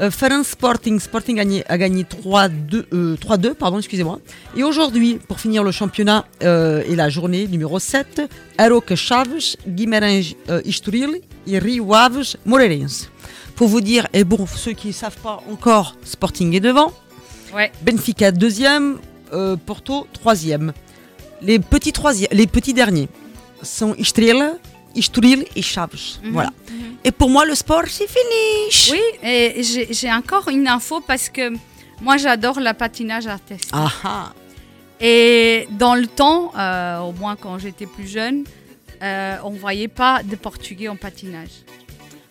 [0.00, 4.18] Euh, Ferenc Sporting, Sporting a gagné, gagné 3-2, euh, 3-2, pardon, excusez-moi.
[4.56, 8.22] Et aujourd'hui, pour finir le championnat euh, et la journée numéro 7,
[8.56, 13.10] Aroca Chaves, Guimarães euh, Estoril et Rio Aves Moreirense.
[13.56, 16.92] Pour vous dire, et bon, ceux qui ne savent pas encore, Sporting est devant.
[17.54, 17.70] Ouais.
[17.82, 18.98] Benfica deuxième,
[19.66, 20.72] Porto troisième.
[21.42, 23.08] Les petits troisièmes, les petits derniers
[23.62, 24.54] sont Estrela,
[24.96, 26.18] Estoril et Chaves.
[26.22, 26.50] Mhm, Voilà.
[26.70, 26.96] mhm.
[27.04, 28.92] Et pour moi, le sport, c'est fini.
[28.92, 31.52] Oui, et j'ai encore une info parce que
[32.00, 33.70] moi, j'adore le patinage artistique.
[33.72, 34.32] Ah ah.
[35.00, 38.44] Et dans le temps, euh, au moins quand j'étais plus jeune,
[39.02, 41.50] euh, on voyait pas de Portugais en patinage.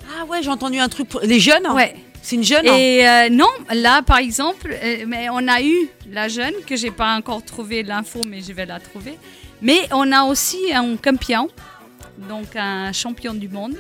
[0.08, 1.66] Ah ouais, j'ai entendu un truc pour les jeunes.
[1.66, 1.74] hein.
[1.74, 1.96] Ouais.
[2.22, 2.68] C'est une jeune.
[2.68, 2.76] hein.
[2.78, 4.76] Et euh, non, là par exemple,
[5.08, 8.66] mais on a eu la jeune que j'ai pas encore trouvé l'info, mais je vais
[8.68, 9.18] la trouver.
[9.64, 11.48] Mais on a aussi un campion,
[12.28, 13.78] donc un champion du monde.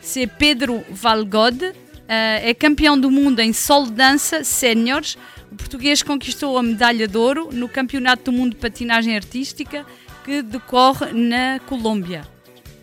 [0.00, 1.72] C'est Pedro Valgode, euh,
[2.08, 5.16] é campeão do mundo em solo dança séniores.
[5.50, 9.86] O português conquistou a medalha de ouro no Campeonato do Mundo de Patinagem Artística
[10.24, 12.26] que decorre na Colômbia.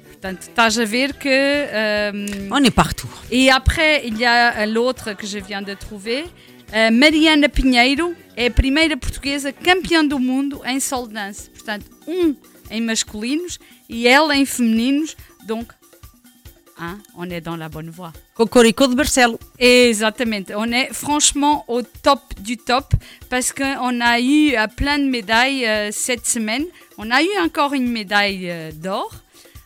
[0.07, 1.67] Portanto, estás a ver que
[2.51, 3.09] On est partout.
[3.31, 6.25] et après, il y a l'autre que je viens de trouver.
[6.71, 11.49] Uh, Mariana Pinheiro é a primeira portuguesa campeã do mundo em solo dance.
[11.49, 12.33] Portanto, um
[12.69, 13.59] em masculinos
[13.91, 15.15] e ela em femininos.
[15.45, 15.67] Donc,
[16.79, 18.13] hein, on est dans la bonne voie.
[18.33, 19.37] Cocorico de Barcelo.
[19.59, 20.53] Exatamente.
[20.55, 22.93] On est franchement au top du top
[23.29, 26.65] parce qu'on a eu euh, plein de médailles euh, cette semaine.
[26.97, 29.11] On a eu encore une médaille euh, d'or.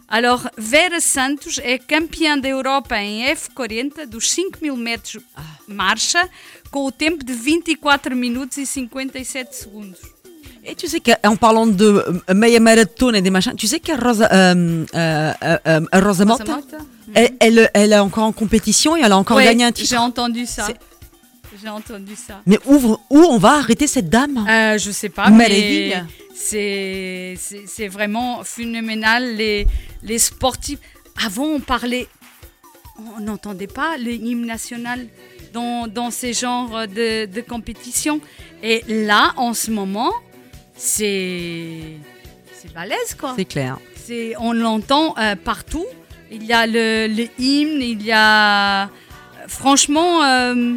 [0.08, 5.24] Alors, Vera Santos é campeã da Europa em F40 dos 5 mil metros
[5.68, 6.30] marcha
[6.70, 10.15] com o tempo de 24 minutos e 57 segundos.
[10.68, 13.92] Et tu sais qu'en parlant de euh, meilleure maratone et des machins, tu sais que
[14.04, 15.82] Rosa, euh, euh, euh, euh,
[17.14, 19.84] elle, elle, elle est encore en compétition et elle a encore Ouais, gagné un J'ai
[19.84, 20.00] titre.
[20.02, 20.68] entendu ça.
[21.62, 22.42] J'ai entendu ça.
[22.46, 24.46] Mais où, où on va arrêter cette dame?
[24.50, 26.04] Euh, je sais pas, mais
[26.36, 29.36] c'est c'est c'est vraiment phénoménal.
[29.36, 29.66] Les,
[30.04, 30.80] les sportifs.
[31.26, 32.08] Avant, on parlait.
[33.18, 35.08] On n'entendait pas le hymne national
[35.54, 38.20] dans, dans ces genres de, de compétition.
[38.64, 40.12] Et là, en ce moment,
[40.76, 41.80] c'est.
[42.54, 43.34] C'est balèze, quoi.
[43.36, 43.78] C'est clair.
[43.96, 45.86] C'est, on l'entend euh, partout.
[46.32, 48.90] Il y a le, le hymne, il y a.
[49.48, 50.74] Franchement, euh,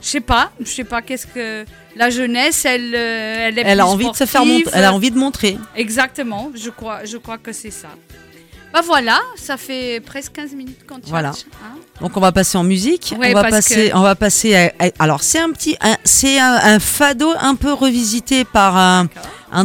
[0.00, 1.64] je sais pas, je sais pas qu'est-ce que.
[1.96, 4.70] La jeunesse, elle, euh, elle est Elle a envie de se faire montrer.
[4.74, 5.56] Elle a envie de montrer.
[5.74, 7.88] Exactement, je crois, je crois que c'est ça.
[8.76, 11.30] Bah voilà, ça fait presque 15 minutes qu'on tchatche, Voilà.
[11.30, 11.78] hein.
[12.02, 13.14] Donc on va passer en musique.
[13.18, 14.54] Ouais, on va passer, que- on va passer.
[14.54, 19.08] À, à- alors c'est un petit, c'est un, un fado un peu revisité par un,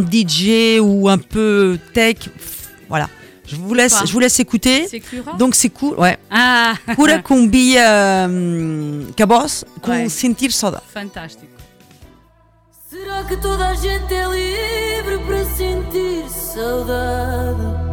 [0.09, 2.19] DJ ou un peu tech.
[2.87, 3.09] Voilà.
[3.45, 4.87] Je vous laisse, Quoi je vous laisse écouter.
[5.37, 6.17] Donc c'est cool, ouais.
[6.29, 10.07] Ah, Cura com Bia hum, Cabos com Ouais.
[10.07, 10.83] Sentir Saudade.
[10.93, 11.51] fantástico.
[12.89, 17.90] Será que toda a gente é livre para sentir saudade?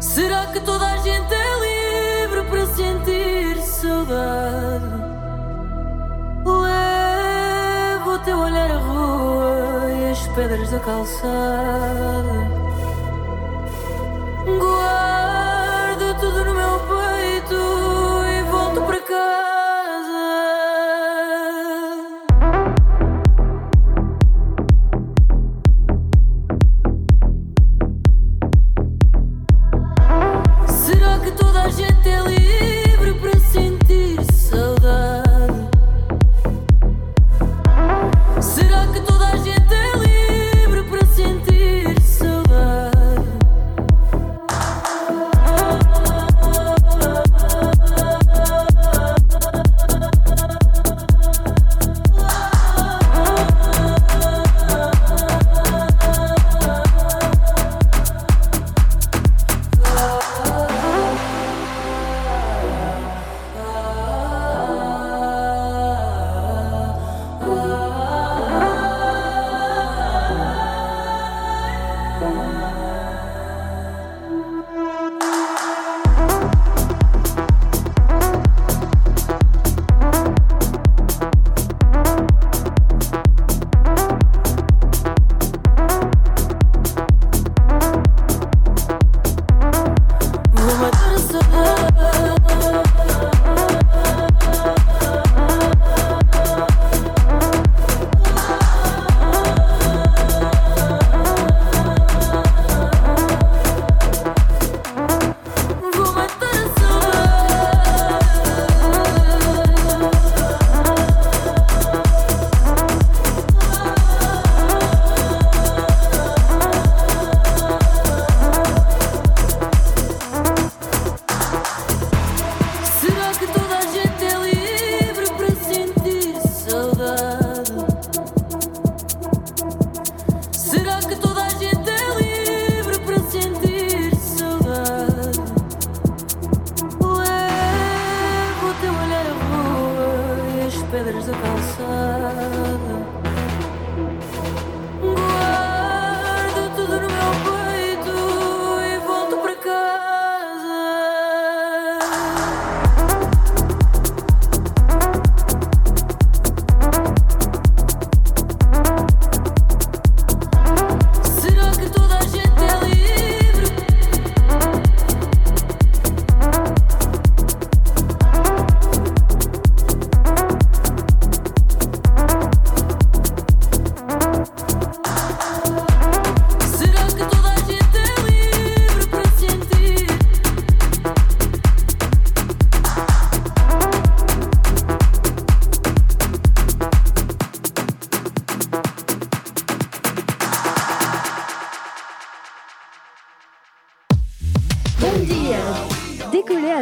[0.00, 4.84] Será que toda a gente é livre para sentir saudade?
[6.44, 12.50] Levo o teu olhar à rua e as pedras da calçada.
[14.44, 17.54] Guardo tudo no meu peito
[18.28, 19.45] e volto para casa.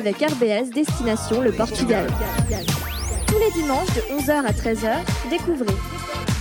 [0.06, 2.06] Avec RBS Destination le Portugal.
[3.26, 4.96] Tous les dimanches de 11h à 13h,
[5.30, 5.74] découvrez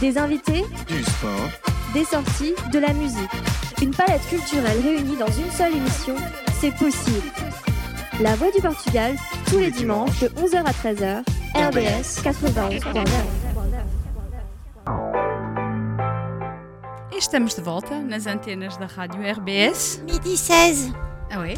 [0.01, 1.49] des invités, Du sport,
[1.93, 3.31] des sorties, de la musique.
[3.81, 6.15] Une palette culturelle réunie dans une seule émission,
[6.59, 7.25] c'est possible.
[8.19, 9.15] La Voix du Portugal,
[9.47, 11.23] tous les dimanches de 11h à 13h,
[11.55, 13.07] RBS 91.9.
[17.13, 20.01] E estamos de volta nas antenas da rádio RBS.
[20.05, 20.91] Midi 16.
[21.31, 21.53] Ah, oui?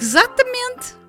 [0.00, 1.02] Exatamente.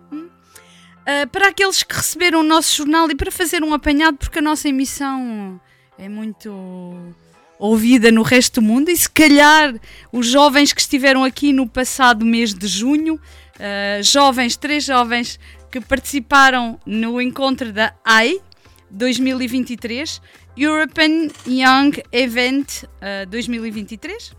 [1.05, 4.41] Ah, para aqueles que receberam o nosso jornal e para fazer um apanhado, porque a
[4.41, 5.59] nossa emissão
[5.97, 6.95] é muito
[7.59, 9.75] ouvida no resto do mundo e se calhar
[10.11, 13.19] os jovens que estiveram aqui no passado mês de junho,
[13.59, 15.39] ah, jovens, três jovens
[15.69, 18.39] que participaram no encontro da AI
[18.89, 20.21] 2023,
[20.55, 24.35] European Young Event ah, 2023.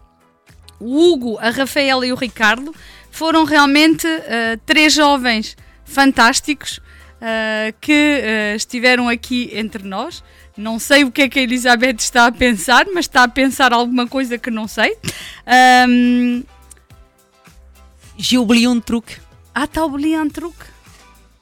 [0.80, 2.74] O Hugo, a Rafaela e o Ricardo
[3.14, 6.80] foram realmente ah, três jovens fantásticos
[7.22, 10.22] ah, que ah, estiveram aqui entre nós.
[10.56, 13.72] Não sei o que é que a Elizabeth está a pensar, mas está a pensar
[13.72, 14.96] alguma coisa que não sei.
[18.36, 19.16] Oublié um truque.
[19.54, 20.64] ah, está a um truque.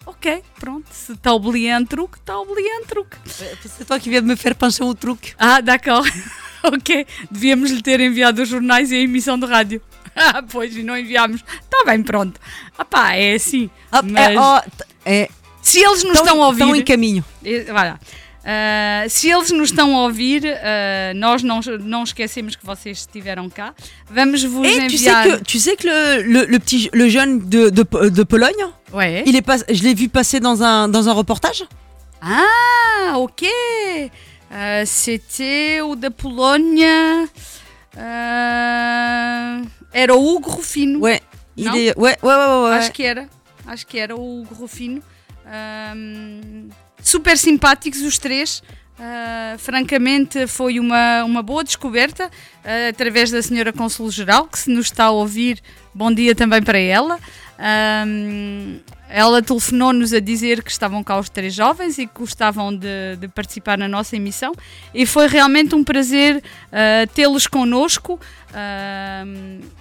[0.04, 0.88] Ok, pronto.
[0.92, 3.16] Se está a um truque, está a um truque.
[3.26, 5.34] C'est toi qui viens de me faire penser au truc.
[5.38, 6.06] Ah, d'accord.
[6.64, 9.80] ok, devíamos lhe ter enviado os jornais e a emissão de rádio.
[10.34, 11.42] Ah, pois, e não enviámos.
[11.62, 12.38] Está bem, pronto.
[12.78, 13.70] Ah pá, é assim.
[13.90, 15.28] Ah, Mas é, t- é,
[15.62, 16.64] se eles nos tão- estão a ouvir...
[16.76, 17.24] em caminho.
[18.44, 20.42] Eh, se eles nos estão a ouvir,
[21.14, 23.72] nós não, não esquecemos que vocês estiveram cá.
[24.10, 25.38] Vamos vos Et tu sais enviar.
[25.38, 29.22] que, tu sais que le, le, le petit, le jeune de, de, de Pologne, Ouais.
[29.26, 31.64] il est pas, je l'ai vu passer dans un, dans un reportage?
[32.20, 33.44] Ah, ok.
[34.50, 37.26] Ah, C'était o da Polónia.
[37.96, 39.60] Ah,
[39.92, 41.00] era o Hugo Rufino.
[41.00, 41.20] Ouais,
[41.56, 42.78] ouais, ouais, ouais, ouais.
[42.78, 43.28] Acho que era.
[43.66, 45.02] Acho que era o Hugo Rufino.
[45.46, 46.68] Ahm,
[47.02, 48.62] super simpáticos os três.
[49.04, 52.30] Ah, francamente, foi uma, uma boa descoberta
[52.64, 55.58] ah, através da Senhora Cônsul-Geral, que se nos está a ouvir,
[55.92, 57.18] bom dia também para ela.
[57.58, 63.16] Ahm, ela telefonou-nos a dizer que estavam cá os três jovens e que gostavam de,
[63.18, 64.52] de participar na nossa emissão
[64.94, 68.20] e foi realmente um prazer ah, tê-los connosco.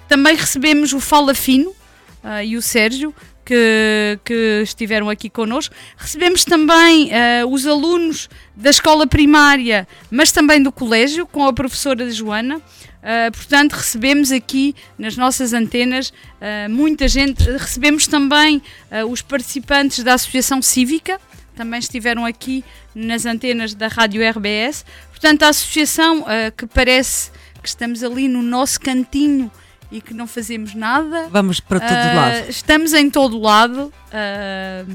[0.08, 1.76] Também recebemos o Fala Fino
[2.24, 3.14] ah, e o Sérgio,
[3.52, 5.76] que, que estiveram aqui connosco.
[5.98, 12.10] Recebemos também ah, os alunos da escola primária, mas também do colégio, com a professora
[12.10, 12.62] Joana.
[13.04, 17.44] Ah, portanto, recebemos aqui nas nossas antenas ah, muita gente.
[17.44, 18.62] Recebemos também
[19.10, 21.20] os participantes da Associação Cívica,
[21.54, 22.64] também estiveram aqui
[22.96, 24.86] nas antenas da Rádio RBS.
[25.10, 26.26] Portanto, a associação
[26.56, 29.52] que parece que estamos ali no nosso cantinho
[29.92, 31.28] e que não fazemos nada.
[31.30, 32.50] Vamos para todo Ah, lado.
[32.50, 33.92] Estamos em todo lado.
[34.12, 34.86] ah,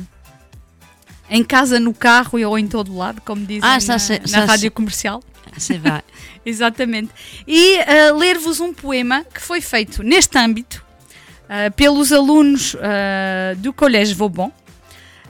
[1.28, 4.70] em casa, no carro ou em todo lado, como dizem Ah, na, c'est- na rádio
[4.70, 5.22] comercial.
[5.58, 6.02] C'est vrai.
[6.46, 7.10] Exatamente.
[7.46, 10.84] E ah, ler-vos um poema que foi feito neste âmbito
[11.48, 14.50] ah, pelos alunos ah, do Colégio Vauban,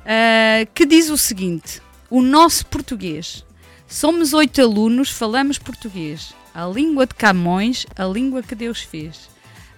[0.04, 1.80] ah, que diz o seguinte:
[2.10, 3.44] O nosso português.
[3.88, 6.34] Somos oito alunos, falamos português.
[6.52, 9.28] A língua de Camões, a língua que Deus fez.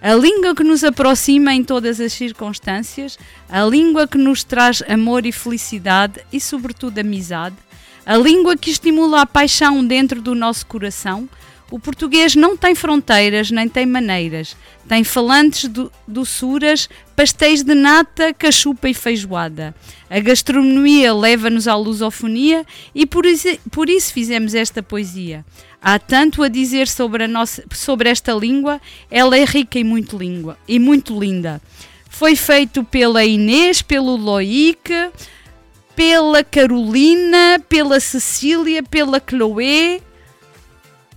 [0.01, 3.19] A língua que nos aproxima em todas as circunstâncias,
[3.49, 7.57] a língua que nos traz amor e felicidade e, sobretudo, amizade,
[8.05, 11.27] a língua que estimula a paixão dentro do nosso coração.
[11.69, 14.55] O português não tem fronteiras nem tem maneiras.
[14.87, 19.75] Tem falantes, do, doçuras, pastéis de nata, cachupa e feijoada.
[20.09, 22.65] A gastronomia leva-nos à lusofonia
[22.95, 25.45] e por isso, por isso fizemos esta poesia.
[25.81, 30.17] Há tanto a dizer sobre, a nossa, sobre esta língua, ela é rica e muito,
[30.17, 31.61] língua, e muito linda.
[32.09, 34.91] Foi feito pela Inês, pelo Loic,
[35.95, 40.01] pela Carolina, pela Cecília, pela Chloé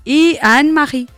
[0.07, 1.09] e a Anne-Marie.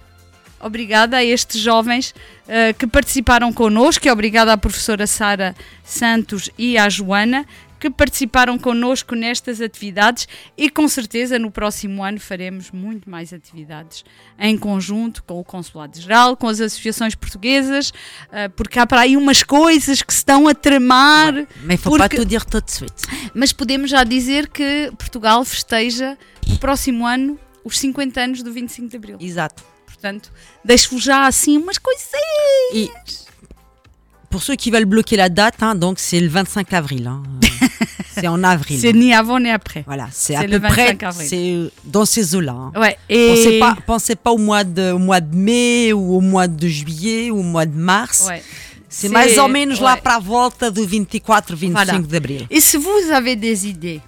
[0.59, 2.15] Obrigada a estes jovens
[2.49, 5.55] eh, que participaram connosco e obrigada à professora Sara
[5.85, 7.45] Santos e à Joana
[7.81, 10.27] que participaram connosco nestas atividades
[10.57, 14.05] e com certeza no próximo ano faremos muito mais atividades
[14.39, 17.93] em conjunto com o Consulado Geral, com as associações portuguesas,
[18.33, 21.35] eh, porque há para aí umas coisas que se estão a tramar.
[21.69, 23.03] Il faut pas Porque- tout dire tout de suite.
[23.35, 26.17] Mas podemos já dizer que Portugal festeja
[26.49, 29.17] no próximo ano os 50 anos do 25 de Abril.
[29.21, 29.63] Exato.
[29.87, 30.31] Portanto,
[30.65, 32.15] deixo-vos já assim umas coisinhas.
[32.75, 32.91] Et
[34.31, 37.07] pour ceux qui veulent bloquer la date, hein, donc c'est le 25 avril.
[37.07, 37.23] hein.
[38.15, 38.79] C'est en avril.
[38.81, 39.83] C'est ni avant ni après.
[39.87, 42.53] Voilà, c'est à peu le 25 près c'est euh, dans ces eaux-là.
[42.53, 42.73] hein.
[42.77, 46.21] Ouais, Pensez et pas, pensez pas au mois de, au mois de mai ou au
[46.21, 48.27] mois de juillet ou au mois de mars.
[48.29, 48.43] Ouais.
[48.89, 50.01] C'est mais ou menos lá ouais.
[50.01, 51.99] para a volta do 24, 25 Voilà.
[51.99, 52.47] d'abril.
[52.49, 54.01] Et si vous avez des idées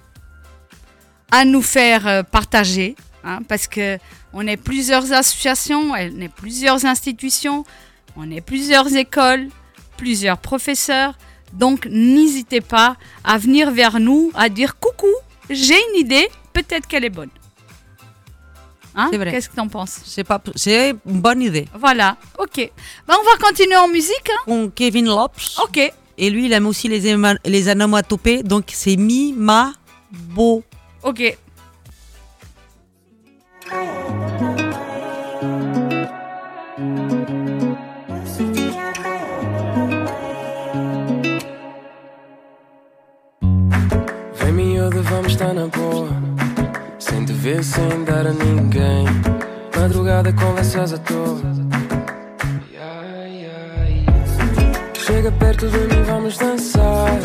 [1.31, 3.97] à nous faire euh, partager, hein, parce que
[4.33, 7.65] on est plusieurs associations, on est plusieurs institutions,
[8.15, 9.47] on est plusieurs écoles,
[9.97, 11.17] plusieurs professeurs,
[11.53, 15.07] donc n'hésitez pas à venir vers nous, à dire coucou,
[15.49, 17.29] j'ai une idée, peut-être qu'elle est bonne.
[18.95, 19.31] Hein C'est vrai.
[19.31, 19.99] Qu'est-ce que t'en penses?
[20.05, 21.67] C'est pas, c'est une bonne idée.
[21.77, 22.71] Voilà, ok.
[23.07, 24.29] Ben, on va continuer en musique.
[24.31, 24.43] hein.
[24.47, 25.39] On Kevin Lopes.
[25.63, 25.93] Ok.
[26.17, 27.15] Et lui, il aime aussi les,
[27.45, 29.73] les onomatopées, donc c'est mi, ma,
[30.11, 30.63] bo.
[31.03, 31.37] Ok.
[44.87, 46.09] Miúda, vamos estar na boa.
[46.97, 49.05] Sem te ver, sem dar a ninguém.
[49.75, 51.41] Madrugada conversas à toa.
[54.93, 57.19] Chega perto de mim, vamos dançar.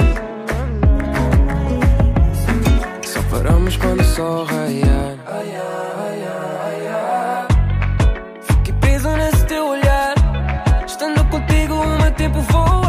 [3.04, 5.16] Só paramos quando o sol raiar.
[5.26, 6.24] Ai, ai,
[6.64, 7.48] ai, ai.
[8.42, 10.14] Fiquei preso nesse teu olhar.
[10.84, 12.82] Estando contigo o meu tempo voa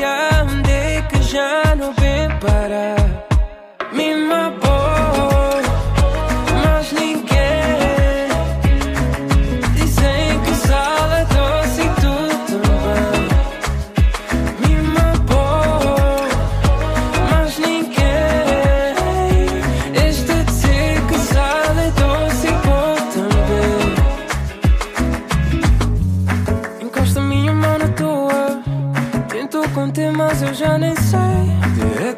[0.00, 1.69] Olha, onde é que já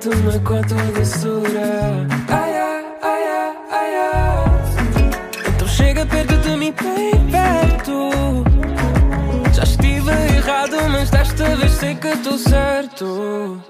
[0.02, 2.06] Direto na quarta doçura.
[2.28, 3.24] Ai, ai, ai,
[3.70, 4.44] ai,
[5.48, 8.10] Então chega perto de mim, bem perto.
[9.52, 13.62] Já estive errado, mas desta vez sei que estou certo.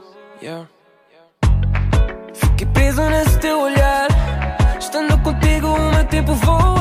[2.33, 4.09] Fiquei preso nesse teu olhar.
[4.79, 6.72] Estando contigo o meu tempo voa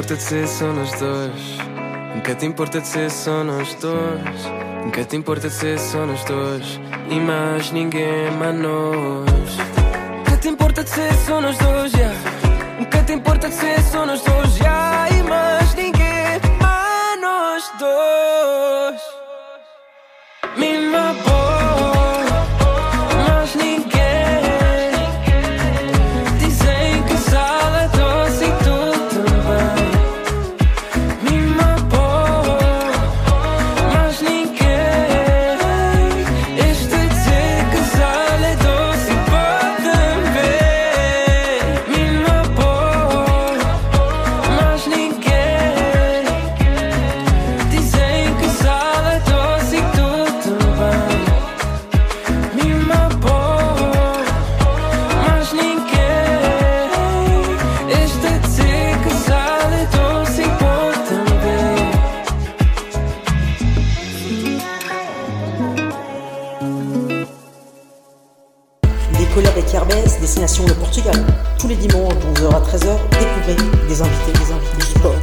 [0.00, 1.58] importa de ser só nós dois.
[2.14, 4.46] Nunca te importa de ser só nós dois.
[4.82, 6.80] Nunca te importa de ser só nós dois.
[7.10, 9.30] E mais ninguém, mais nós.
[10.16, 12.16] Nunca te importa de ser só nós dois, yeah.
[12.78, 14.79] Nunca te importa de ser só nós dois, yeah.
[72.72, 73.56] De 11h à 13h, découvrez
[73.88, 75.14] des invités, des invités, du sport,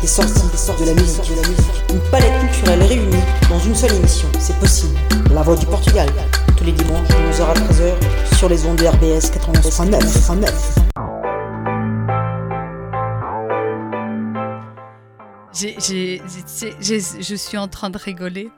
[0.00, 1.82] des sorties, des sorties, de la musique, de la musique.
[1.92, 4.96] Une palette culturelle réunie dans une seule émission, c'est possible.
[5.32, 6.08] La voix du Portugal.
[6.56, 9.98] Tous les dimanches de 11h à 13h sur les ondes de RBS 91.9.
[10.00, 10.78] 89.
[15.54, 16.22] J'ai- j'ai-
[16.60, 18.50] j'ai- j'ai- je suis en train de rigoler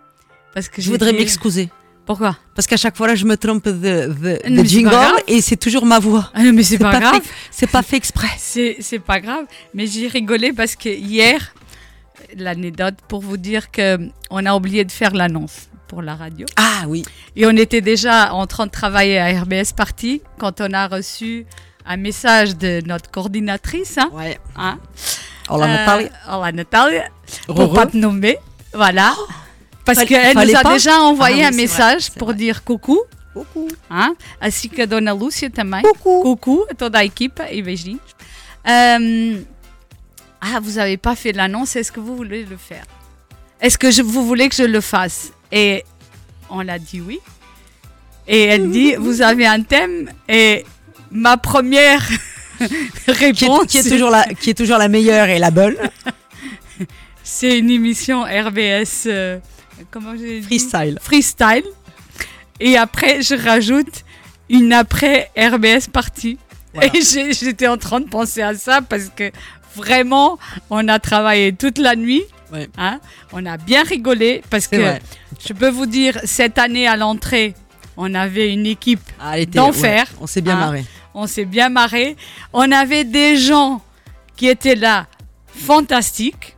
[0.54, 1.70] parce que Je voudrais m'excuser.
[2.10, 2.36] Pourquoi?
[2.56, 5.12] Parce qu'à chaque fois là, je me trompe de, de, pas jingle grave.
[5.28, 6.28] et c'est toujours ma voix.
[6.34, 7.22] Ah non, mais c'est pas, grave.
[7.22, 8.26] fait- C'est pas fait exprès.
[8.36, 9.44] C'est pas grave.
[9.74, 11.54] Mais j'ai rigolé parce que hier,
[12.36, 16.46] l'anecdote pour vous dire que on a oublié de faire l'annonce pour la radio.
[16.56, 17.04] Ah oui.
[17.36, 21.46] Et on était déjà en train de travailler à RBS Party quand on a reçu
[21.86, 23.98] un message de notre coordinatrice.
[23.98, 24.36] Hein, Ouais.
[24.56, 24.80] hein,
[25.48, 26.08] Olá, euh, Natália.
[26.28, 27.04] Olá, Natália.
[27.46, 28.36] Pour pas te nommer.
[28.74, 29.14] Voilà.
[29.94, 32.36] Parce qu'elle nous a pas déjà envoyé Ah un message vrai, pour vrai.
[32.36, 33.00] dire coucou.
[33.32, 33.68] Coucou.
[33.90, 34.14] Hein?
[34.40, 35.82] Assim que a Dona Lúcia também.
[35.82, 36.22] Coucou.
[36.22, 38.00] Coucou a toda a e beijinhos.
[38.68, 39.40] Euh,
[40.40, 42.84] ah, vous n'avez pas fait l'annonce, est-ce que vous voulez le faire?
[43.60, 45.32] Est-ce que je, vous voulez que je le fasse?
[45.52, 45.84] Et
[46.48, 47.20] on l'a dit oui.
[48.26, 50.10] Et elle dit, vous avez un thème?
[50.28, 50.64] Et
[51.10, 52.08] ma première
[52.60, 55.76] Qui réponse, est, qui est toujours la, qui est toujours la meilleure et la bonne.
[57.22, 59.38] c'est une émission RBS, euh,
[59.90, 60.98] comment j'ai dit Freestyle.
[61.00, 61.64] freestyle.
[62.60, 64.04] Et après, je rajoute
[64.48, 66.38] une après RBS partie.
[66.74, 66.94] Voilà.
[66.94, 69.30] Et j'ai- j'étais en train de penser à ça parce que
[69.76, 70.38] vraiment,
[70.70, 72.22] on a travaillé toute la nuit.
[72.52, 72.68] Ouais.
[72.78, 73.00] hein.
[73.32, 75.00] On a bien rigolé parce que vrai.
[75.46, 77.54] je peux vous dire, cette année à l'entrée,
[77.96, 80.04] on avait une équipe Ah, d'enfer.
[80.10, 80.60] ouais, on s'est bien hein.
[80.60, 80.84] marré.
[81.14, 82.16] On s'est bien marré.
[82.52, 83.82] On avait des gens
[84.36, 85.06] qui étaient là
[85.54, 86.56] fantastiques.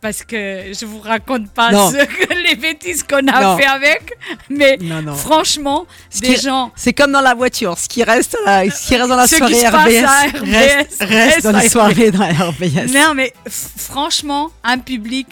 [0.00, 1.96] Parce que je vous raconte pas ce
[2.44, 3.58] les bêtises qu'on a Non.
[3.58, 4.12] fait avec,
[4.48, 5.14] mais Non, non.
[5.14, 6.70] franchement, Ce des qui- gens.
[6.76, 7.76] C'est comme dans la voiture.
[7.76, 10.22] Ce qui reste, là, ce qui reste dans la Ce qui soirée passe RBS, à
[10.38, 12.92] RBS, reste, reste reste dans les soirées dans la RBS.
[12.94, 13.32] Non, mais
[13.76, 15.26] franchement, un public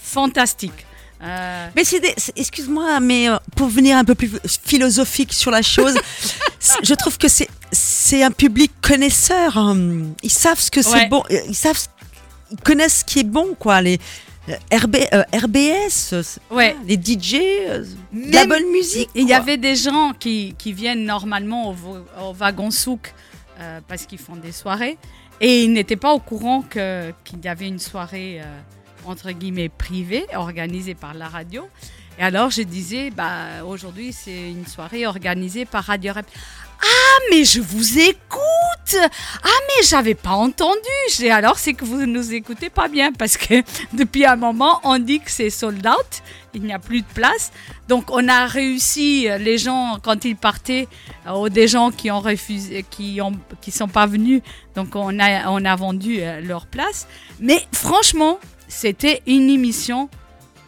[0.00, 0.86] fantastique.
[1.24, 2.02] Euh, Mais c'est
[2.36, 4.32] excuse-moi, mais euh, pour venir un peu plus
[4.64, 5.94] philosophique sur la chose,
[6.82, 9.56] je trouve que c'est c'est un public connaisseur.
[10.22, 11.22] Ils savent ce que c'est bon.
[11.30, 11.78] euh, Ils savent,
[12.52, 13.80] ils connaissent ce qui est bon, quoi.
[13.82, 13.98] Les
[14.48, 16.76] euh, RB, euh, RBS, euh, Ouais.
[16.86, 19.08] les DJ, euh, la bonne musique.
[19.14, 21.74] Il y avait des gens qui, qui viennent normalement au,
[22.28, 23.14] au wagon souk
[23.60, 24.98] euh, parce qu'ils font des soirées
[25.40, 28.44] et ils n'étaient pas au courant qu'il y avait une soirée euh,
[29.06, 31.68] entre guillemets privée organisée par la radio.
[32.18, 36.26] Et alors je disais, bah, aujourd'hui c'est une soirée organisée par Radio Rap.
[36.82, 40.78] Ah, mais je vous écoute Ah, mais j'avais pas entendu
[41.16, 44.98] J'ai alors, c'est que vous nous écoutez pas bien parce que depuis un moment, on
[44.98, 46.22] dit que c'est sold out,
[46.54, 47.52] il n'y a plus de place.
[47.88, 50.88] Donc, on a réussi, euh, les gens, quand ils partaient,
[51.26, 54.42] euh, ou des gens qui ont refusé, qui ont, qui sont pas venus,
[54.74, 57.06] donc on a, on a vendu euh, leur place.
[57.38, 58.38] Mais franchement,
[58.68, 60.08] c'était une émission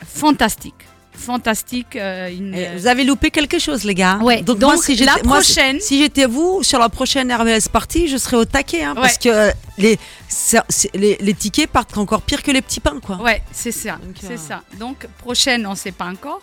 [0.06, 0.83] fantastique.
[1.24, 1.96] Fantastique.
[1.96, 4.18] euh, une- Eh, Vous avez loupé quelque chose, les gars.
[4.22, 6.88] Ouais, Donc, donc, moi, si la j'étais- moi, si- prochaine- si j'étais vous, sur la
[6.88, 8.82] prochaine RVS partie, je serais au taquet.
[8.84, 9.18] hein, Parce Ouais.
[9.24, 9.98] que euh, les,
[10.28, 13.00] ça- c'est- les, les tickets partent encore pire que les petits pains.
[13.04, 13.16] Quoi.
[13.22, 13.92] Ouais, c'est ça.
[14.04, 14.62] Donc, C'est euh, ça.
[14.78, 16.40] Donc, prochaine, on ne sait pas encore.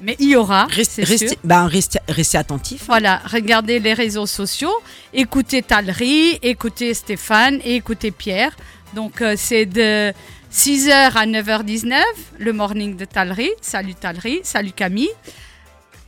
[0.00, 0.66] Mais il y aura.
[0.66, 1.36] Restez, c'est restez, sûr.
[1.44, 2.82] ben, restez, restez attentifs.
[2.86, 4.74] Voilà, regardez les réseaux sociaux,
[5.14, 8.54] écoutez Talry, écoutez Stéphane et écoutez Pierre.
[8.94, 10.12] Donc, euh, c'est de
[10.54, 12.00] 6h à 9h19,
[12.38, 13.50] le morning de Talry.
[13.60, 15.10] Salut Talry, salut Camille.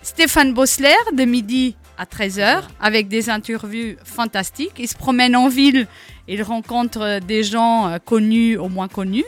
[0.03, 4.75] Stéphane Bossler, de midi à 13h, avec des interviews fantastiques.
[4.79, 5.89] Il se promène en ville,
[6.29, 9.25] il rencontre des gens euh, connus ou moins connus.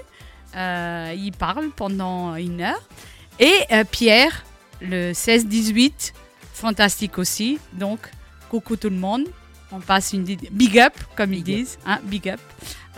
[0.54, 2.88] Euh, il parle pendant une heure.
[3.40, 4.44] Et euh, Pierre,
[4.80, 6.12] le 16-18,
[6.54, 7.58] fantastique aussi.
[7.72, 7.98] Donc,
[8.48, 9.24] coucou tout le monde.
[9.72, 12.40] On passe une big up, comme ils disent, hein, big up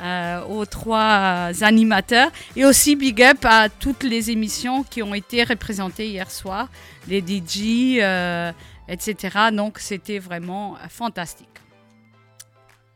[0.01, 5.14] euh, aux trois euh, animateurs et aussi big up à toutes les émissions qui ont
[5.14, 6.68] été représentées hier soir,
[7.09, 8.52] les DJ, euh,
[8.89, 9.51] etc.
[9.52, 11.47] Donc, c'était vraiment euh, fantastique.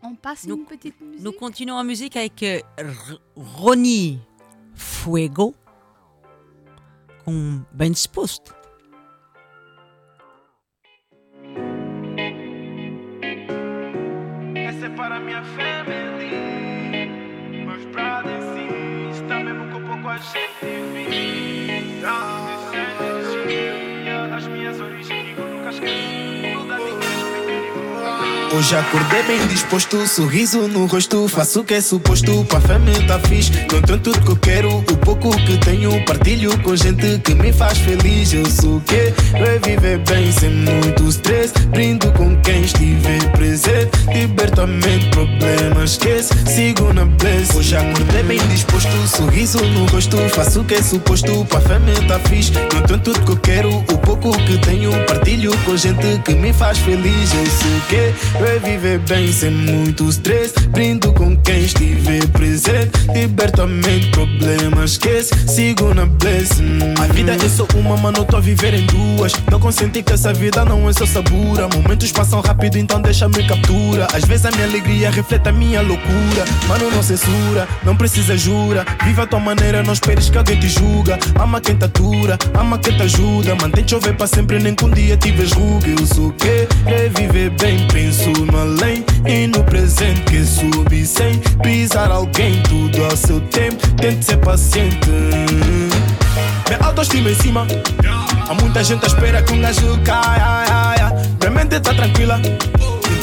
[0.02, 1.22] On passe Nous- une petite musique.
[1.22, 4.18] Nous continuons en musique avec euh, R- Ronnie
[4.74, 5.54] Fuego
[7.24, 8.52] com Bem Disposto.
[14.56, 15.73] Essa é para minha family.
[20.14, 20.73] watching
[28.56, 31.26] Hoje acordei bem disposto, sorriso no rosto.
[31.26, 33.50] Faço o que é suposto, pra fé me tá fixe.
[33.72, 36.04] Não tenho tudo que eu quero, o pouco que tenho.
[36.04, 38.32] Partilho com gente que me faz feliz.
[38.32, 39.12] Eu sou o que?
[39.34, 41.52] É viver bem sem muito stress.
[41.70, 43.90] Brindo com quem estiver presente.
[44.14, 46.32] Liberto a mente, problemas esquece.
[46.46, 47.56] Sigo na bless.
[47.56, 50.16] Hoje acordei bem disposto, sorriso no rosto.
[50.28, 52.52] Faço o que é suposto, pra fé me tá fixe.
[52.72, 54.92] Não tenho tudo que eu quero, o pouco que tenho.
[55.06, 57.34] Partilho com gente que me faz feliz.
[57.34, 58.43] Eu sou o que?
[58.44, 60.52] Viver bem sem muito stress.
[60.68, 62.90] Brindo com quem estiver presente.
[63.14, 65.32] Liberto a mente, problemas esquece.
[65.48, 66.78] Sigo na blessing.
[67.00, 69.32] A vida é só uma, mano, tô a viver em duas.
[69.50, 71.68] Não consenti que essa vida não é só sabura.
[71.74, 74.06] Momentos passam rápido, então deixa-me captura.
[74.12, 76.44] Às vezes a minha alegria reflete a minha loucura.
[76.68, 78.84] Mano, não censura, não precisa jura.
[79.04, 81.18] Viva a tua maneira, não esperes que alguém te julga.
[81.40, 83.54] Ama quem te atura, ama quem te ajuda.
[83.54, 85.88] Mantém chover para sempre, nem que um dia tiveres ruga.
[85.88, 86.68] Eu sou o que?
[86.86, 92.62] É viver bem, penso no além e no presente que subi sem pisar alguém.
[92.62, 95.10] Tudo ao seu tempo, tente ser paciente.
[96.68, 97.66] Minha autoestima em cima.
[98.48, 101.12] Há muita gente à espera que um gajo caia.
[101.40, 102.40] Minha mente tá tranquila.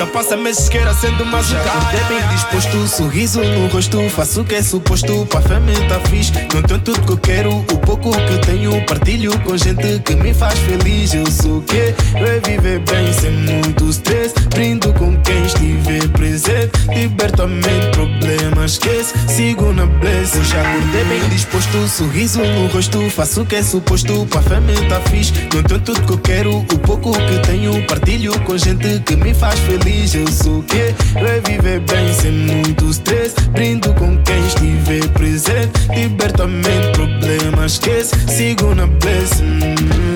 [0.01, 1.79] Então passa meses queira sendo mais um cara
[2.09, 6.31] bem disposto, sorriso no rosto Faço o que é suposto, pra fé me tá fixe
[6.51, 10.33] Não tenho tudo que eu quero, o pouco que tenho Partilho com gente que me
[10.33, 11.93] faz feliz Eu sou o que?
[12.15, 16.71] É viver bem sem muito stress Brindo com quem estiver presente.
[16.93, 23.09] Liberto a mente, problemas esquece Sigo na bless Hoje acordei bem disposto, sorriso no rosto.
[23.09, 25.33] Faço o que é suposto, pra fé me tá fixe.
[25.53, 29.33] Não tenho tudo que eu quero, o pouco que tenho Partilho com gente que me
[29.33, 30.13] faz feliz.
[30.13, 30.77] Eu sou o que?
[31.15, 33.35] É viver bem sem muito stress.
[33.51, 35.71] Brindo com quem estiver presente.
[35.95, 39.43] Liberto a mente, problemas esquece Sigo na bless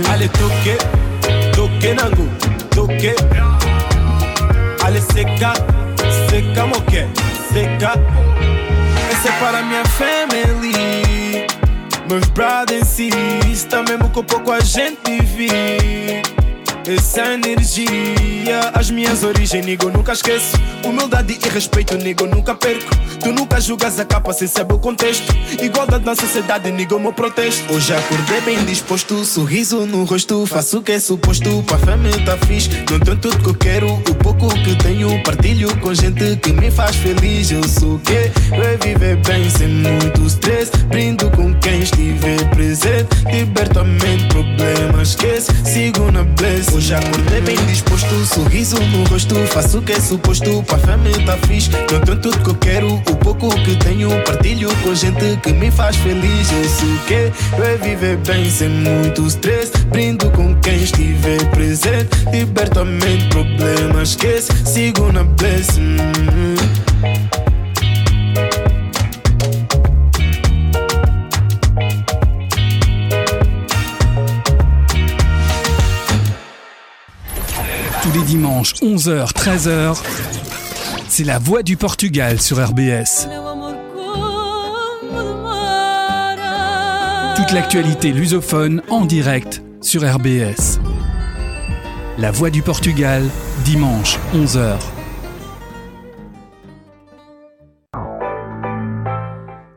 [0.09, 0.77] Ale toque,
[1.53, 2.29] toque nangu,
[2.69, 3.15] toque
[4.85, 5.51] Ale seca,
[6.29, 7.07] seca moque,
[7.51, 7.93] seca.
[9.11, 11.47] Essa é para minha family.
[12.07, 13.09] Meus brothers e
[13.51, 16.21] está mesmo com pouco a gente vive
[16.87, 20.55] essa energia, as minhas origens, nego, nunca esqueço.
[20.83, 22.95] Humildade e respeito, nego, nunca perco.
[23.19, 25.33] Tu nunca julgas a capa sem saber o contexto.
[25.59, 27.73] Igualdade na sociedade, nego, meu protesto.
[27.73, 30.45] Hoje acordei bem disposto, sorriso no rosto.
[30.45, 32.35] Faço o que é suposto, pra fé me tá.
[32.91, 35.23] Não tenho tudo que eu quero, o pouco que tenho.
[35.23, 37.49] Partilho com gente que me faz feliz.
[37.49, 38.13] Eu sou o que?
[38.13, 40.71] É viver bem sem muito stress.
[40.87, 43.07] Brindo com quem estiver presente.
[43.31, 45.51] Liberto a mente, problemas esquece.
[45.63, 46.74] Sigo na bless.
[46.76, 49.34] Hoje acordei bem disposto, sorriso no rosto.
[49.47, 51.69] Faço o que é suposto, pra fama tá fixe.
[51.89, 54.10] Não tenho tudo que eu quero, o pouco que tenho.
[54.23, 56.52] Partilho com gente que me faz feliz.
[56.52, 57.14] Eu sei o que
[57.61, 59.72] é viver bem sem muito stress.
[59.89, 62.10] Brindo com quem estiver presente.
[62.30, 64.52] Liberto a mente, problemas, esquece.
[64.65, 65.95] Sigo na blessing.
[78.15, 79.97] Les dimanches, 11h, 13h,
[81.09, 83.27] c'est la voix du Portugal sur RBS.
[87.35, 90.79] Toute l'actualité lusophone en direct sur RBS.
[92.17, 93.21] La voix du Portugal,
[93.65, 94.77] dimanche, 11h.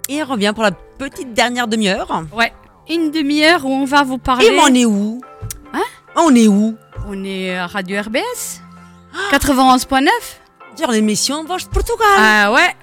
[0.08, 2.24] Et on revient pour la petite dernière demi-heure.
[2.32, 2.52] Ouais,
[2.88, 4.46] une demi-heure où on va vous parler.
[4.46, 5.20] Et on est où?
[5.74, 5.82] Hein?
[6.14, 6.76] On est où?
[7.10, 8.60] On est à Radio RBS
[9.32, 10.08] 91.9
[10.76, 12.06] Dire l'émission Voz de Portugal.
[12.18, 12.74] Ah ouais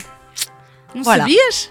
[0.96, 1.24] Não Voilà.
[1.26, 1.70] sabias?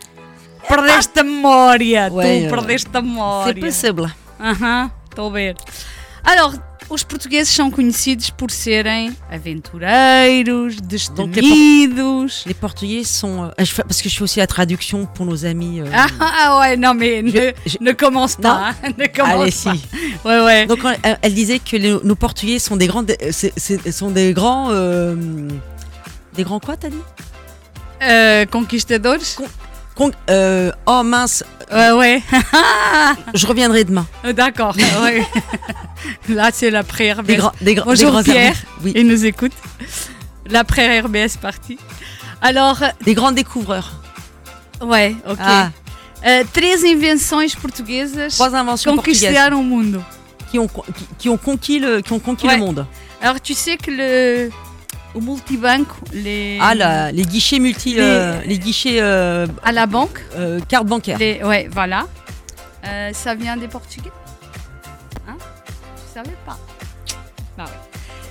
[0.69, 3.53] Perdeste a memória, Ouais, tu perdeste a memória.
[3.53, 4.15] C'est possible.
[4.41, 5.55] Aham, estou a ver.
[6.25, 6.55] Alors,
[6.89, 12.45] os portugueses são conhecidos por serem aventureiros, destemidos.
[12.47, 13.45] Les Portugais sont.
[13.45, 15.81] euh, je parce que je fais aussi la traduction pour nos amis.
[15.81, 19.79] euh, Ah, ah, ouais, non mais ne, je- ne commence pas, hein, ne commence Allez,
[19.79, 19.83] pas.
[19.83, 20.19] si.
[20.25, 20.67] Ouais, ouais.
[20.67, 24.69] Donc elle, elle disait que les- nos Portugais sont des grands, c'est- sont des grands,
[24.71, 25.17] euh,
[26.35, 26.97] des grands quoi t'as dit?
[28.03, 29.19] Euh, conquistadores
[29.95, 31.45] Con- euh, Oh mince,
[31.75, 32.23] Ouais, ouais.
[33.35, 34.07] je reviendrai demain.
[34.33, 35.23] D'accord, ouais.
[36.29, 37.27] Là, c'est l'après-RBS.
[37.27, 38.57] Des grands, des grands, Bonjour des grands Pierre.
[38.83, 39.53] Oui, il nous écoute.
[40.49, 41.79] L'après-RBS parti.
[42.41, 43.93] Alors, des grands découvreurs.
[44.83, 45.39] ouais, ok.
[45.41, 45.71] Ah.
[46.27, 50.01] Euh, três invenções portuguesas Trois inventions portugaises conquistaram o mundo.
[50.51, 50.83] qui ont, qui,
[51.19, 52.55] qui ont conquis le, qui ont conquis Ouais.
[52.55, 52.87] le monde.
[53.21, 54.51] Alors, tu sais que le,
[55.15, 59.87] au multibanco, les, Ah la- les guichets multi, Les- euh, les guichets euh, à la
[59.87, 61.19] banque, euh, carte bancaire.
[61.19, 62.07] les, ouais, voilà.
[62.87, 64.11] Euh, ça vient des Portugais?
[65.29, 65.37] Hein?
[65.97, 66.59] Tu savais pas?
[67.57, 67.71] Bah ouais.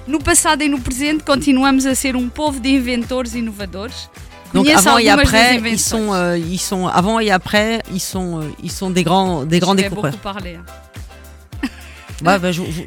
[0.07, 4.09] No passado e no presente, continuamos a ser um povo de inventores inovadores.
[4.53, 8.49] Donc avant et après, ils sont, euh, ils sont avant et après, ils sont, euh,
[8.61, 10.11] ils sont des grands, des grands Je découvreurs.
[10.11, 10.57] beaucoup parler.
[10.59, 10.65] hein.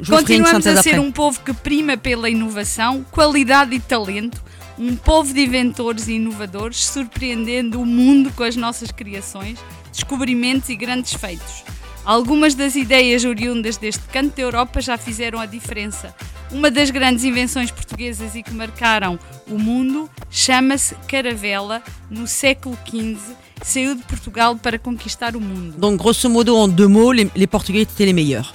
[0.09, 0.99] Continuamos a ser après.
[0.99, 4.41] um povo que prima pela inovação, qualidade e talento,
[4.79, 9.59] um povo de inventores e inovadores, surpreendendo o mundo com as nossas criações,
[9.91, 11.63] descobrimentos e grandes feitos.
[12.03, 16.15] Algumas das ideias oriundas deste canto da Europa já fizeram a diferença.
[16.49, 21.81] Uma das grandes invenções portuguesas e que marcaram o mundo chama-se caravela.
[22.09, 23.17] No século XV,
[23.61, 25.77] saiu de Portugal para conquistar o mundo.
[25.77, 28.53] Donc grosso modo en deux mots, les, les Portugais étaient les meilleurs.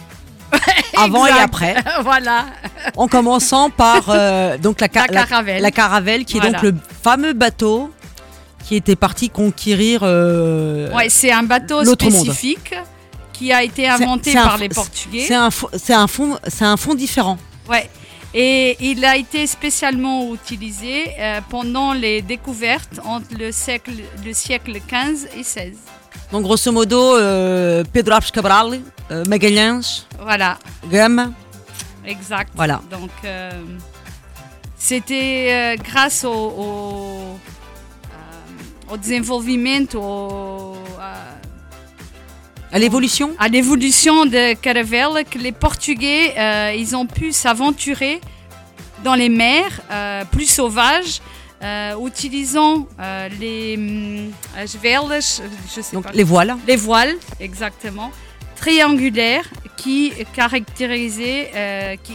[0.96, 2.46] Avant et après, voilà.
[2.96, 5.62] en commençant par euh, donc la, ca- La caravelle.
[5.62, 7.90] la caravelle, qui est donc le fameux bateau
[8.64, 10.00] qui était parti conquérir.
[10.02, 12.14] euh, Ouais, c'est un bateau l'autre monde.
[12.26, 12.74] spécifique
[13.32, 15.24] qui a été c'est- inventé c'est un par fo- les Portugais.
[15.26, 17.38] C'est un, fo- c'est un fond, c'est un fond différent.
[17.68, 17.88] Ouais.
[18.34, 23.90] Et il a été spécialement utilisé euh, pendant les découvertes entre le siècle,
[24.24, 25.72] le siècle 15 et 16.
[26.32, 28.80] Donc grosso modo, euh, Pedro Alves Cabral,
[29.10, 30.58] euh, Magalhães, Voilà,
[30.90, 31.30] Gama.
[32.06, 32.50] exact.
[32.54, 32.80] Voilà.
[32.90, 33.50] Donc, euh,
[34.78, 37.38] c'était euh, grâce au, au,
[38.90, 40.74] au,
[42.72, 43.32] à- l'évolution?
[43.38, 46.34] à l'évolution de Caravelle que les Portugais
[46.78, 48.20] ils ont pu s'aventurer
[49.04, 49.80] dans les mers
[50.30, 51.20] plus sauvages,
[52.06, 54.32] utilisant euh, les hum,
[54.82, 55.40] velas,
[55.74, 56.56] je sais Donc pas, les voiles.
[56.66, 58.10] les voiles, exactement,
[58.56, 62.14] triangulaires qui caractérisaient, euh, qui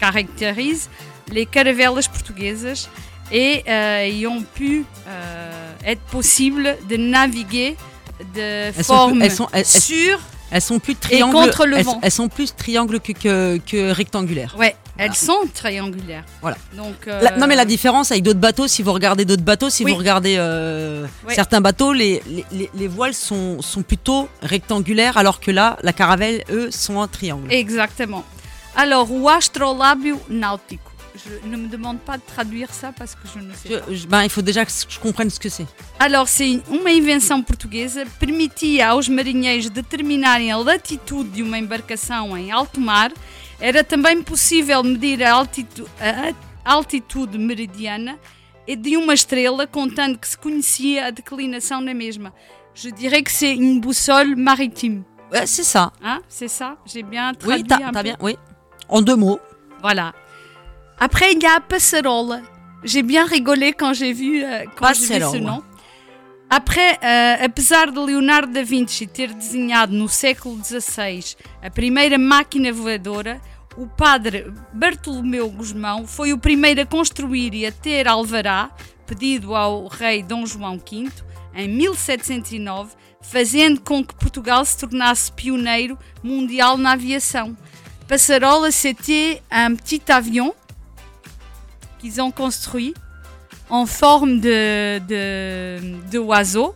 [0.00, 0.88] caractérisent
[1.30, 2.88] les caravelas portuguesas
[3.30, 7.76] et euh, ils ont pu euh, être possible de naviguer
[8.34, 10.20] de sont forme plus- elles sont- elles- elles- sûre
[10.52, 11.32] Elles sont plus triangles.
[11.32, 11.98] contre le elles, vent.
[12.02, 14.54] elles sont plus triangles que, que, que rectangulaires.
[14.58, 16.24] Ouais, elles sont triangulaires.
[16.42, 16.58] Voilà.
[16.76, 19.70] Donc, La- euh, non mais la différence avec d'autres bateaux, si vous regardez d'autres bateaux,
[19.70, 19.92] si Oui.
[19.92, 21.34] vous regardez euh, Oui.
[21.34, 25.94] certains bateaux, les, les, les- les voiles sont, sont plutôt rectangulaires, alors que là, la
[25.94, 27.50] caravelle, eux, sont en triangle.
[27.50, 28.22] Exactement.
[28.76, 30.91] Alors, o astrolábio náutico.
[31.24, 33.84] Je ne me demande pas de traduire ça parce que je ne sais pas.
[33.88, 35.66] Je- je- ben, il faut déjà que je comprenne ce que c'est.
[36.00, 42.50] Alors, c'est uma invenção portuguesa, permitia aos marinheiros determinarem a latitude de uma embarcação em
[42.50, 43.12] alto mar.
[43.60, 46.32] Era também possível medir a altitu- a
[46.64, 48.18] altitude meridiana
[48.66, 52.32] e de uma estrela, contando que se conhecia a declinação na mesma.
[52.74, 55.04] Je dirais que c'est une boussole maritime.
[55.30, 55.92] Ouais, c'est ça.
[56.02, 56.76] Hein, c'est ça?
[56.84, 58.16] J'ai bien Oui, traduit un t'as bien.
[58.20, 58.36] Oui.
[58.88, 59.38] En deux mots.
[59.80, 60.12] Voilà.
[60.98, 62.40] Après, il y a Passarola.
[62.84, 65.62] J'ai bien rigolé quand j'ai vu, euh, quand j'ai vu ce nom.
[66.54, 72.70] Après, eh, apesar de Leonardo da Vinci ter desenhado no século XVI a primeira máquina
[72.70, 73.40] voadora,
[73.74, 78.70] o padre Bartolomeu Gusmão foi o primeiro a construir e a ter alvará,
[79.06, 81.10] pedido ao rei Dom João V,
[81.54, 87.56] em 1709, fazendo com que Portugal se tornasse pioneiro mundial na aviação.
[88.06, 90.52] Passarola, c'était un petit avion
[92.02, 92.92] qu'ils ont construit
[93.70, 95.80] en forme de, de,
[96.10, 96.74] de oiseau.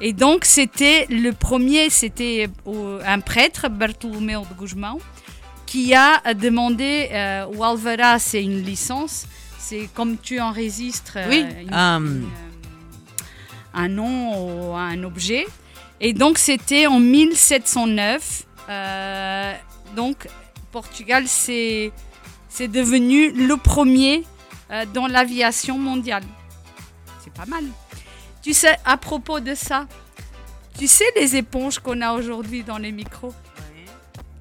[0.00, 4.98] Et donc, c'était le premier, c'était au- un prêtre, Bartolomeu de Guzmão,
[5.66, 9.26] qui a demandé euh, au Alvará, c'est une licence,
[9.58, 12.20] c'est comme tu enregistres euh, Oui, une- euh, euh,
[13.74, 15.46] un nom ou un objet.
[16.00, 18.42] Et donc, c'était en 1709.
[18.68, 19.52] euh,
[19.94, 20.26] donc,
[20.72, 21.92] Portugal, c'est
[22.58, 24.31] devenu le premier euh,
[24.94, 26.24] dans l'aviation mondiale.
[27.22, 27.64] C'est pas mal.
[28.42, 29.86] Tu sais, à propos de ça,
[30.78, 33.34] tu sais les éponges qu'on a aujourd'hui dans les micros?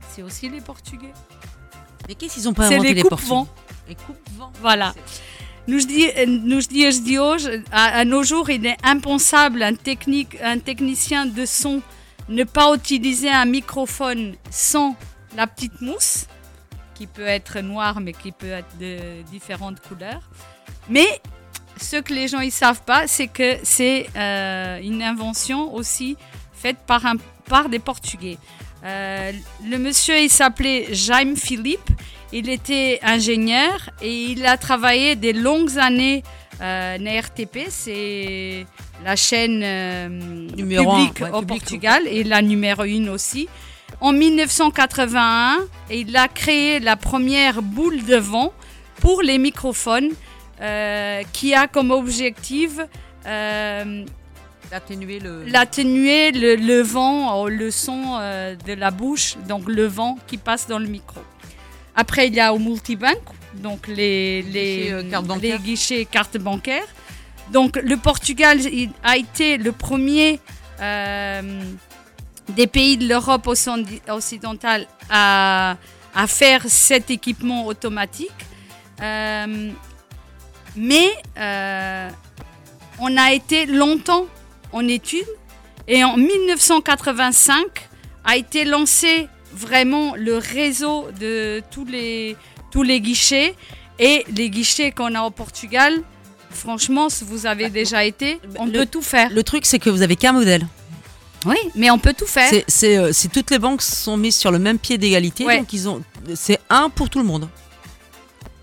[0.10, 1.14] C'est aussi les Portugais.
[2.08, 3.04] Mais qu'est-ce qu'ils ont pas inventé les les.
[3.04, 3.46] Portugais?
[3.88, 4.52] Les coupe-vents.
[4.62, 4.94] Voilà.
[5.68, 10.38] Nos dias, nos dias de hoje, à, à nos jours, il est impensable un, technique,
[10.42, 11.82] un technicien de son
[12.30, 14.96] ne pas utiliser un microphone sans
[15.36, 16.26] la petite mousse,
[17.02, 20.22] qui peut être noire mais qui peut être de différentes couleurs.
[20.88, 21.08] Mais
[21.78, 26.16] ce que les gens ne savent pas, c'est que c'est euh, une invention aussi
[26.54, 27.16] faite par, un,
[27.50, 28.38] par des Portugais.
[28.84, 29.32] Euh,
[29.68, 31.90] le monsieur, il s'appelait Jaime Philippe.
[32.32, 36.22] Il était ingénieur et il a travaillé des longues années
[36.62, 38.68] euh, RTP, c'est
[39.04, 40.08] la chaîne euh,
[40.56, 43.50] Numéro un, publique ouais, au public, Portugal et la numéro une aussi.
[44.02, 45.60] En 1981,
[45.92, 48.52] il a créé la première boule de vent
[49.00, 50.10] pour les microphones
[50.60, 52.80] euh, qui a comme objectif
[53.28, 54.04] euh,
[54.72, 55.44] D'atténuer le.
[55.46, 60.38] l'atténuer le, le vent, euh, le son euh, de la bouche, donc le vent qui
[60.38, 61.20] passe dans le micro.
[61.96, 63.20] Après, il y a au multibank,
[63.56, 66.88] donc les, les, guichets, euh, cartes les guichets cartes bancaires.
[67.52, 68.60] Donc le Portugal
[69.04, 70.40] a été le premier
[70.82, 71.62] euh,
[72.50, 75.78] des pays de l'Europe occident- occidentale à,
[76.16, 78.32] à faire cet équipement automatique.
[79.02, 79.70] Euh,
[80.76, 82.10] mais euh,
[83.00, 84.26] on a été longtemps
[84.72, 85.26] en études
[85.88, 87.66] et en 1985
[88.24, 92.38] a été lancé vraiment le réseau de tous les,
[92.72, 93.56] tous les guichets
[94.00, 96.02] et les guichets qu'on a au Portugal.
[96.52, 99.30] Franchement, si vous avez déjà été, on le- peut tout faire.
[99.32, 100.66] Le truc, c'est que vous avez qu'un modèle.
[101.46, 102.50] Oui, mais on peut tout faire.
[102.50, 105.58] C'est, c'est, euh, toutes les banques sont mises sur le même pied d'égalité, Ouais.
[105.60, 106.02] donc ils ont,
[106.36, 107.48] c'est un pour tout le monde.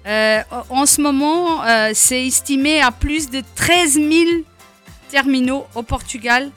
[0.06, 0.40] Euh,
[0.70, 4.05] en ce moment, euh, c'est estimé à plus de 13 000
[5.10, 6.50] terminaux au Portugal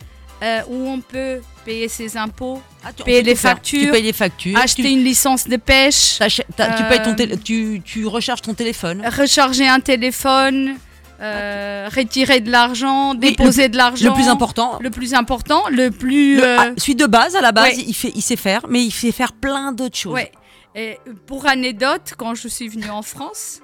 [0.43, 2.61] euh, où on peut payer ses impôts,
[2.99, 6.43] on payer les factures, Tu payes les factures, acheter tu- une licence de pêche, tu,
[6.89, 9.03] payes ton tu, tu recharges ton téléphone.
[9.18, 10.77] recharger un téléphone,
[11.22, 14.10] euh, retirer de l'argent, déposer de l'argent.
[14.10, 14.80] Le plus important.
[14.81, 16.38] Le plus important, le plus.
[16.38, 17.84] Le- euh, ah, celui de base, à la base, ouais.
[17.88, 20.14] il, fait, il sait faire, mais il fait faire plein d'autres choses.
[20.14, 20.31] Ouais.
[20.73, 23.61] Et pour anecdote, quand je suis venue en France,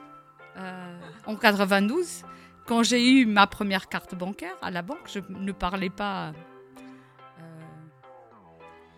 [0.57, 2.05] euh, en 92,
[2.67, 6.33] quand j'ai eu ma première carte bancaire à la banque, je ne parlais pas.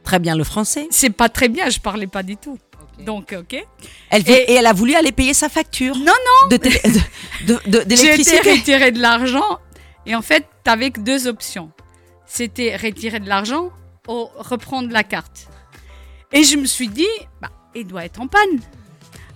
[0.03, 0.87] Très bien le français.
[0.89, 2.57] C'est pas très bien, je parlais pas du tout.
[3.05, 3.63] Donc, ok.
[4.09, 5.95] Elle et, elle a voulu aller payer sa facture.
[5.95, 6.47] Non, non.
[6.49, 8.51] De- J'ai été d'électricité.
[8.51, 9.59] retirer de l'argent
[10.05, 11.71] et en fait, t'avais que deux options.
[12.25, 13.71] C'était retirer de l'argent
[14.07, 15.47] ou reprendre la carte.
[16.31, 17.07] Et je me suis dit,
[17.41, 18.59] bah, il doit être en panne.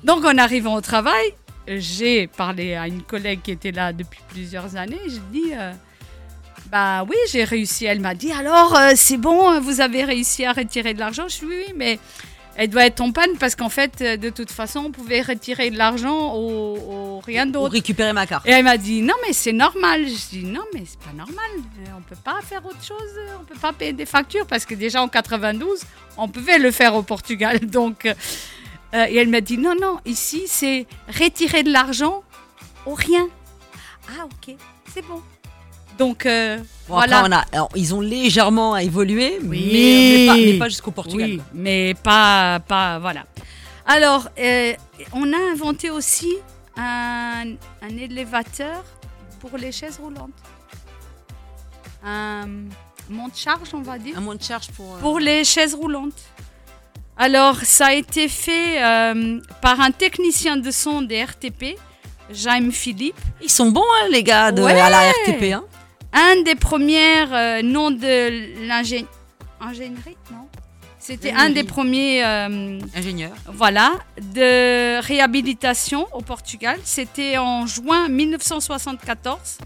[0.03, 1.34] Donc en arrivant au travail,
[1.68, 4.99] j'ai parlé à une collègue qui était là depuis plusieurs années.
[5.07, 5.72] J'ai dit, euh,
[6.69, 7.85] bah oui, j'ai réussi.
[7.85, 11.23] Elle m'a dit, alors euh, c'est bon, vous avez réussi à retirer de l'argent?
[11.27, 11.99] Je suis oui, oui, mais
[12.56, 15.70] elle doit être en panne parce qu'en fait, euh, de toute façon, on pouvait retirer
[15.72, 17.74] de l'argent ou, rien Pour d'autre.
[17.74, 18.46] récupérer ma carte.
[18.48, 20.06] Et elle m'a dit non mais c'est normal.
[20.08, 21.46] Je dis non mais c'est pas normal.
[21.80, 22.98] Euh, On peut pas faire autre chose.
[23.18, 25.82] euh, On peut pas payer des factures parce que déjà en 92
[26.18, 27.60] on pouvait le faire au Portugal.
[27.66, 28.14] Donc euh,
[29.10, 32.24] et elle m'a dit non non ici c'est retirer de l'argent
[32.86, 33.28] ou rien.
[34.10, 34.56] Ah ok
[34.94, 35.22] c'est bon.
[35.98, 36.57] Donc euh,
[36.88, 37.20] Bon, voilà.
[37.20, 39.70] après, on a, alors, ils ont légèrement évolué, Oui.
[39.72, 41.30] mais, mais pas, mais pas jusqu'au Portugal.
[41.30, 43.26] Oui, mais pas, pas voilà.
[43.86, 44.74] Alors, euh,
[45.14, 46.34] on a inventé aussi
[46.76, 47.44] un,
[47.82, 48.84] un élévateur
[49.40, 50.32] pour les chaises roulantes.
[52.06, 52.45] Un
[53.10, 54.18] monte-charge, on va dire.
[54.18, 54.95] Un monte-charge pour.
[54.95, 56.22] euh, Pour les chaises roulantes.
[57.18, 61.78] Alors, ça a été fait euh, par un technicien de son des RTP
[62.32, 63.20] Jaime Philippe.
[63.41, 64.80] Ils sont bons, hein, les gars, de, Ouais.
[64.80, 65.53] à la RTP.
[65.53, 65.64] Hein.
[66.14, 69.07] Un des premiers euh, noms de l'ingénierie.
[69.60, 70.48] Ingénierie Non?
[70.99, 72.23] C'était un des premiers.
[72.23, 73.31] euh, Ingénieur.
[73.48, 73.91] voilà,
[74.22, 76.80] de réhabilitation au Portugal.
[76.85, 79.57] C'était en juin 1974.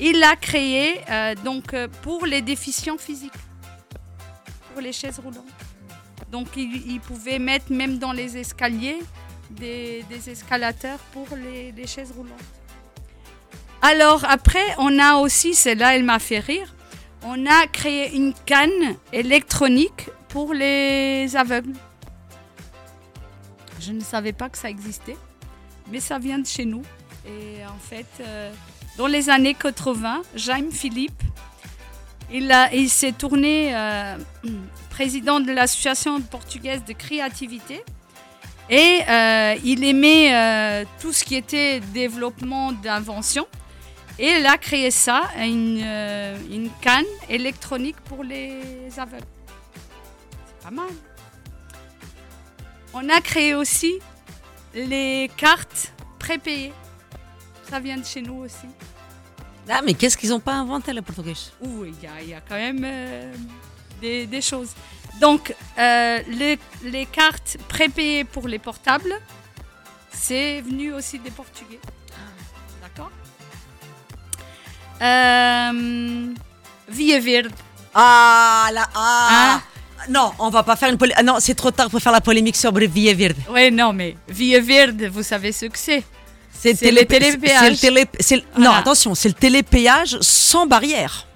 [0.00, 3.32] Il a créé euh, donc pour les déficients physiques,
[4.72, 5.44] pour les chaises roulantes.
[6.32, 8.98] Donc il, il pouvait mettre même dans les escaliers
[9.50, 12.40] des, des escalateurs pour les, les chaises roulantes.
[13.84, 16.72] Alors après, on a aussi, celle-là, elle m'a fait rire,
[17.24, 21.74] on a créé une canne électronique pour les aveugles.
[23.80, 25.16] Je ne savais pas que ça existait,
[25.90, 26.82] mais ça vient de chez nous.
[27.26, 28.52] Et en fait, euh,
[28.96, 31.20] dans les années 80, Jaime Philippe,
[32.32, 34.16] il, s'est tourné euh,
[34.90, 37.84] président de l'association portugaise de créativité.
[38.70, 43.46] Et euh, il aimait tout ce qui était développement d'invention.
[44.18, 48.60] Et il a créé ça, une, euh, une canne électronique pour les
[48.98, 49.24] aveugles.
[50.46, 50.90] C'est pas mal.
[52.94, 53.98] On a créé aussi
[54.74, 56.72] les cartes prépayées.
[57.70, 58.66] Ça vient de chez nous aussi.
[59.68, 61.32] Ah, mais qu'est-ce qu'ils n'ont pas inventé, les Portugais?
[61.60, 63.32] Oui, il y, a- il y a quand même euh,
[64.00, 64.70] des, des choses.
[65.20, 69.14] Donc, euh, les, les cartes prépayées pour les portables,
[70.10, 71.80] c'est venu aussi des Portugais.
[75.02, 76.26] Euh,
[76.88, 77.52] Via Verde.
[77.94, 79.62] Ah, là, ah Hein
[80.08, 81.18] Non, on va pas faire une polémique.
[81.18, 83.36] Ah non, c'est trop tard pour faire la polémique sur Via Verde.
[83.50, 86.02] Oui, non, mais Via Verde, vous savez ce que c'est
[86.58, 87.80] C'est le télépéage.
[87.80, 91.26] télé- le- Non, attention, c'est le télépéage sans barrière.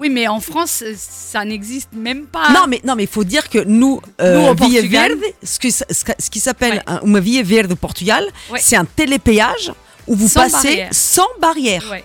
[0.00, 2.50] Oui, mais en France, euh, ça n'existe même pas.
[2.50, 6.28] Non, mais non, mais il faut dire que nous, euh, Nous, Via Verde, ce, que-
[6.30, 8.60] qui s'appelle un- uma Via Verde au Portugal, Ouais.
[8.62, 9.72] c'est un télépéage
[10.06, 10.88] où vous Sans passez barrière.
[10.92, 11.84] sans barrière.
[11.90, 12.04] Ouais.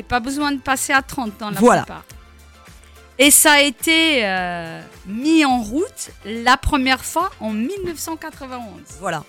[0.00, 1.82] Et pas besoin de passer à 30 dans la Voilà.
[1.82, 2.04] plupart.
[3.18, 8.60] Et ça a été euh, mis en route la première fois en 1991.
[9.00, 9.24] Voilà.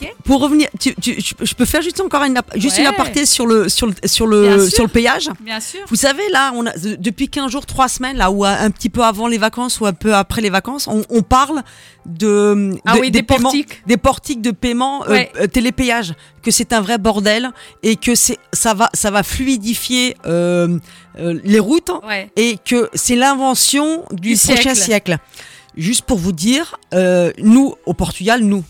[0.00, 3.46] Ok Pour revenir, tu- tu- je peux faire juste encore une, juste une aparté sur
[3.46, 5.28] le, sur le, sur le, sur le péage.
[5.40, 5.80] Bien sûr.
[5.88, 8.88] Vous savez, là, on a, de- depuis 15 jours, 3 semaines, là, ou un, petit
[8.88, 11.62] peu avant les vacances ou un peu après les vacances, on, on parle
[12.06, 13.82] de, Ah de- oui, des portiques.
[13.86, 15.32] des portiques de paiement euh, Ouais.
[15.40, 17.50] euh, télépéage, que c'est un vrai bordel
[17.82, 20.78] et que c'est ça va ça va fluidifier euh,
[21.18, 22.30] euh, les routes Ouais.
[22.36, 24.76] et que c'est l'invention du, Du prochain siècle.
[24.76, 25.11] siècle.
[25.76, 28.62] Juste pour vous dire, euh, nous au Portugal, nous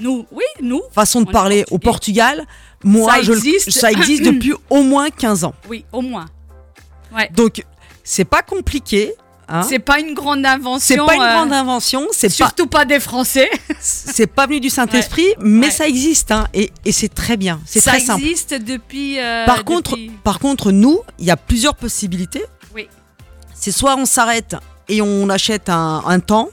[0.00, 0.82] Nous, oui, nous.
[0.92, 2.44] façon de parler au Portugal,
[2.84, 3.70] moi Ça je existe.
[3.70, 5.54] ça existe depuis au moins 15 ans.
[5.68, 6.26] Oui, au moins.
[7.14, 7.30] Ouais.
[7.34, 7.64] Donc
[8.04, 9.12] c'est pas compliqué.
[9.48, 9.62] hein.
[9.62, 10.80] C'est pas une grande invention.
[10.86, 13.48] C'est pas une euh, grande invention, c'est Surtout pas des Français.
[13.80, 15.72] c'est pas venu du Saint-Esprit, mais Ouais.
[15.72, 18.22] ça existe hein, et, et c'est très bien, c'est Ça très simple.
[18.22, 19.18] existe depuis.
[19.18, 22.44] euh, Par contre, depuis- par contre, nous, il y a plusieurs possibilités.
[22.74, 22.86] Oui.
[23.54, 24.56] C'est soit on s'arrête
[24.90, 26.48] et on achète un, un temps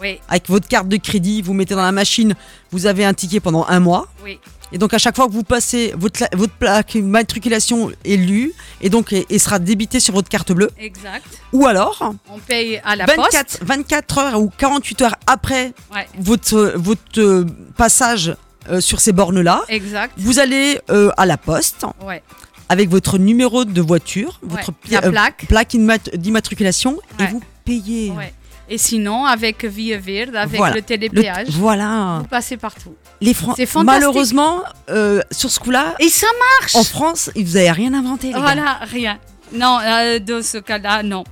[0.00, 2.34] Oui, avec votre carte de crédit, vous mettez dans la machine,
[2.72, 4.08] vous avez un ticket pendant un mois.
[4.24, 4.38] oui.
[4.70, 8.52] Et donc à chaque fois que vous passez, votre, la- votre plaque matriculation est lue
[8.82, 10.70] et donc et, et sera débitée sur votre carte bleue.
[10.78, 11.24] Exact.
[11.54, 13.60] Ou alors, On paye à la 24, poste.
[13.64, 16.06] 24 heures ou 48 heures après Ouais.
[16.18, 17.46] votre, votre euh,
[17.78, 18.36] passage
[18.68, 20.12] euh, sur ces bornes-là, Exact.
[20.18, 22.22] vous allez euh, à la poste Ouais.
[22.68, 25.46] avec votre numéro de voiture, Ouais, votre la euh, plaque.
[25.48, 28.32] plaque immat- d'immatriculation et vous Ouais.
[28.70, 30.74] Et sinon, avec Via Verde, avec Voilà.
[30.74, 32.18] le télépéage, voilà.
[32.20, 32.94] vous passez partout.
[33.20, 33.84] Les C'est fantastique.
[33.84, 36.26] Malheureusement, euh, sur ce coup-là, Et ça
[36.60, 38.26] marche en France, vous n'avez rien inventé.
[38.28, 38.40] Les gars.
[38.40, 39.18] Voilà, rien.
[39.52, 41.24] Non, euh, dans ce cas-là, non.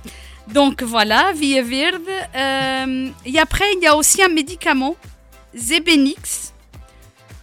[0.51, 2.01] Donc voilà, Via Verde.
[2.35, 4.95] Euh, et après, il y a aussi un médicament,
[5.55, 6.53] Zebenix.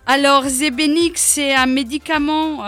[0.07, 2.63] Alors, Zebenix, c'est un médicament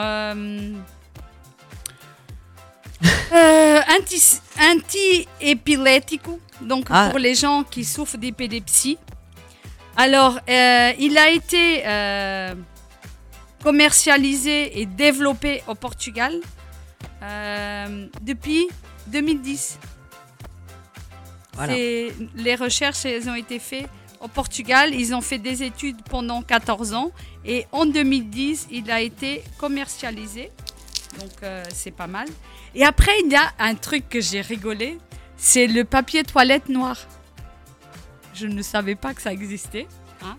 [3.32, 7.08] euh, anti- anti-épileptico, donc Ah.
[7.10, 8.98] pour les gens qui souffrent d'épilepsie.
[9.96, 12.54] Alors, euh, il a été euh,
[13.62, 16.34] commercialisé et développé au Portugal
[18.22, 18.68] depuis
[19.08, 19.78] 2010.
[21.54, 21.72] Voilà.
[21.74, 23.88] C'est- Les recherches, elles ont été faites
[24.20, 24.94] au Portugal.
[24.94, 27.10] Ils ont fait des études pendant 14 ans.
[27.44, 30.50] Et en 2010, il a été commercialisé.
[31.18, 32.26] Donc, euh, c'est pas mal.
[32.74, 34.98] Et après, il y a un truc que j'ai rigolé.
[35.36, 36.96] C'est le papier toilette noir.
[38.34, 39.86] Je ne savais pas que ça existait.
[40.22, 40.36] hein.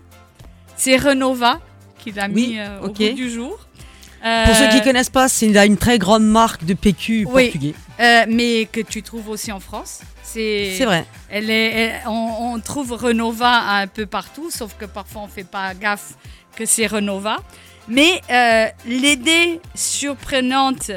[0.76, 1.60] C'est Renova
[1.98, 3.58] qui l'a Oui, mis euh, au goût du jour.
[4.20, 7.26] Pour ceux qui Euh, ne connaissent pas, c'est une, une très grande marque de PQ
[7.30, 7.44] Oui.
[7.44, 7.74] portugais.
[8.00, 10.00] euh, mais que tu trouves aussi en France.
[10.22, 11.06] C'est vrai.
[11.30, 15.44] Elle est, elle- on, on trouve Renova un peu partout, sauf que parfois on fait
[15.44, 16.14] pas gaffe
[16.54, 17.36] que c'est Renova.
[17.88, 20.90] Mais euh, l'idée surprenante,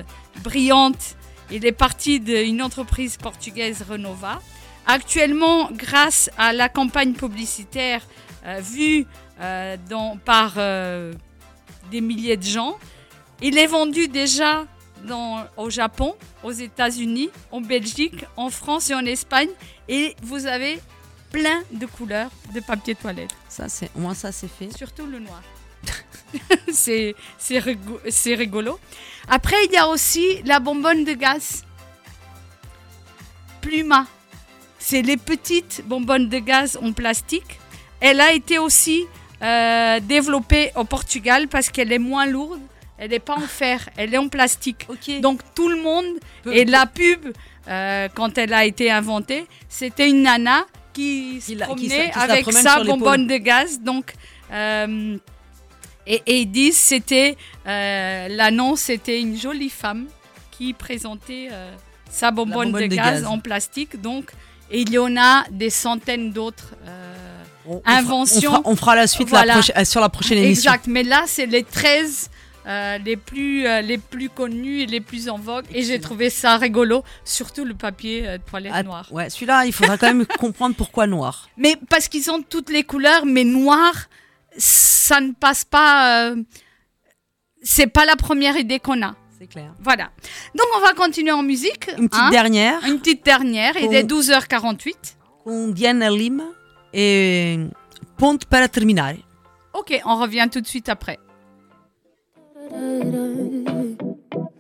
[0.44, 1.16] brillante,
[1.50, 4.40] il est parti d'une entreprise portugaise Renova.
[4.86, 8.02] Actuellement, grâce à la campagne publicitaire
[8.46, 9.06] euh, vue
[9.40, 10.54] euh, dans- par
[11.92, 12.78] des milliers de gens,
[13.42, 14.66] il est vendu déjà
[15.06, 19.50] dans- au Japon, aux États-Unis, en Belgique, en France et en Espagne.
[19.88, 20.80] Et vous avez
[21.32, 23.32] plein de couleurs de papier toilette.
[23.50, 24.76] Ça, c'est, moins, ça, c'est fait.
[24.78, 25.42] Surtout le noir.
[26.72, 28.80] c'est c'est rigo- c'est rigolo.
[29.28, 31.64] Après, il y a aussi la bonbonne de gaz.
[33.62, 34.08] Pluma.
[34.80, 37.60] C'est les petites bonbonnes de gaz en plastique.
[38.00, 39.06] Elle a été aussi
[39.44, 42.60] euh, développée au Portugal parce qu'elle est moins lourde.
[42.98, 44.88] Elle n'est pas en fer, elle est en plastique.
[45.22, 46.06] Donc tout le monde,
[46.52, 47.32] et la pub,
[47.68, 51.56] euh, quand elle a été inventée, c'était une nana qui se qui
[51.90, 53.80] promenait qui avec sa bonbonne de gaz.
[53.82, 54.14] Donc,
[54.52, 55.18] euh,
[56.08, 57.38] et, et ils disent c'était
[57.68, 60.08] euh, l'annonce c'était une jolie femme
[60.52, 61.74] qui présentait euh,
[62.10, 63.26] sa bonbonne, bonbonne de, de gaz, gaz.
[63.26, 64.02] en plastique.
[64.02, 64.32] Donc,
[64.70, 68.52] et il y en a des centaines d'autres euh, On- inventions.
[68.52, 69.62] On fera, on fera la suite Voilà.
[69.84, 70.72] sur la prochaine émission.
[70.72, 72.30] Exact, mais là c'est les 13
[72.68, 75.66] euh, les, plus, euh, les plus connus et les plus en vogue.
[75.74, 79.08] Et j'ai trouvé ça rigolo, surtout le papier euh, toilette Ah, noir.
[79.10, 81.50] Ouais, celui-là, il faudra quand même comprendre pourquoi noir.
[81.58, 83.94] Mais parce qu'ils ont toutes les couleurs, mais noir,
[85.12, 86.30] ça ne passe pas.
[86.30, 86.36] euh,
[87.62, 89.14] c'est pas la première idée qu'on a.
[89.38, 89.74] C'est clair.
[89.80, 90.12] Voilà.
[90.56, 91.90] Donc on va continuer en musique.
[91.98, 92.30] Une petite hein.
[92.30, 92.80] dernière.
[92.88, 93.76] Une petite dernière.
[93.76, 94.96] Il est 12h48.
[95.44, 96.46] Com Diana Lima
[96.94, 97.60] et
[98.18, 99.16] Ponte para terminar.
[99.74, 101.20] Ok, on revient tout de suite après.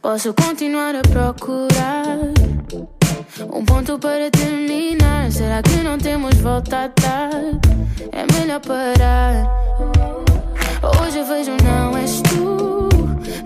[0.01, 2.17] Posso continuar a procurar
[3.53, 5.31] um ponto para terminar.
[5.31, 7.29] Será que não temos volta a dar?
[8.11, 10.30] É melhor parar.
[10.83, 12.89] Hoje eu vejo não és tu.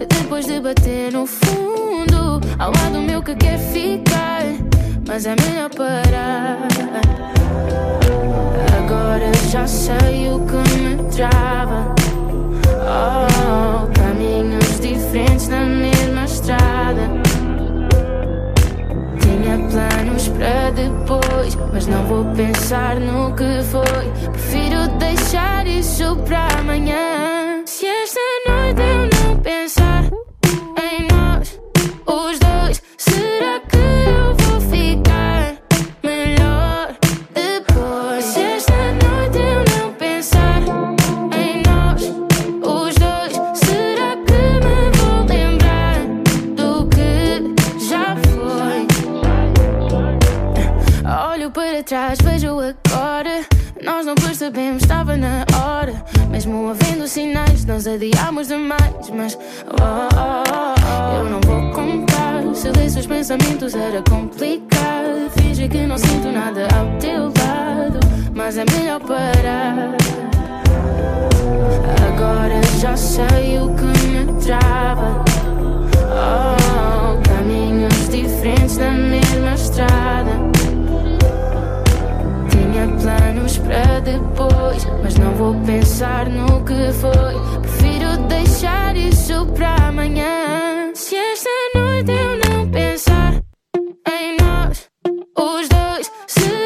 [0.08, 4.44] Depois de bater no fundo, ao lado meu que quer ficar,
[5.08, 6.60] mas é melhor parar.
[8.80, 11.94] Agora já sei o que me trava.
[12.88, 17.25] Oh, caminhos diferentes na mesma estrada.
[19.46, 24.32] Tinha planos para depois, mas não vou pensar no que foi.
[24.32, 27.62] Prefiro deixar isso para amanhã.
[27.64, 30.06] Se esta noite eu não pensar
[30.82, 31.60] em nós,
[32.08, 32.45] os dois,
[54.46, 55.94] percebemos, estava na hora.
[56.30, 59.10] Mesmo havendo sinais, nós adiámos demais.
[59.14, 62.44] Mas oh, oh, oh, eu não vou contar.
[62.54, 65.32] Se lesse os pensamentos era complicado.
[65.38, 68.00] Finge que não sinto nada ao teu lado.
[68.34, 69.96] Mas é melhor parar.
[72.08, 75.24] Agora já sei o que me trava.
[76.12, 80.65] Oh, caminhos diferentes na mesma estrada.
[82.88, 87.62] Planos para depois, mas não vou pensar no que foi.
[87.62, 90.92] Prefiro deixar isso para amanhã.
[90.94, 93.34] Se esta noite eu não pensar
[94.08, 94.90] em nós,
[95.38, 96.65] os dois, será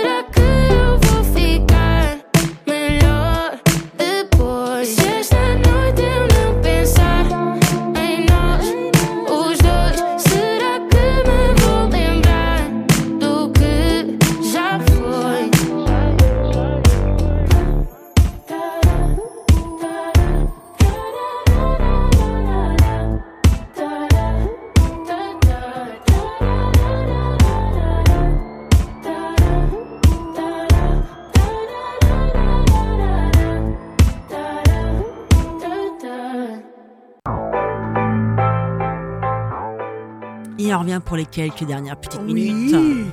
[41.09, 42.33] pour les quelques dernières petites Oui.
[42.53, 43.11] minutes.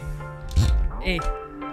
[1.05, 1.19] Et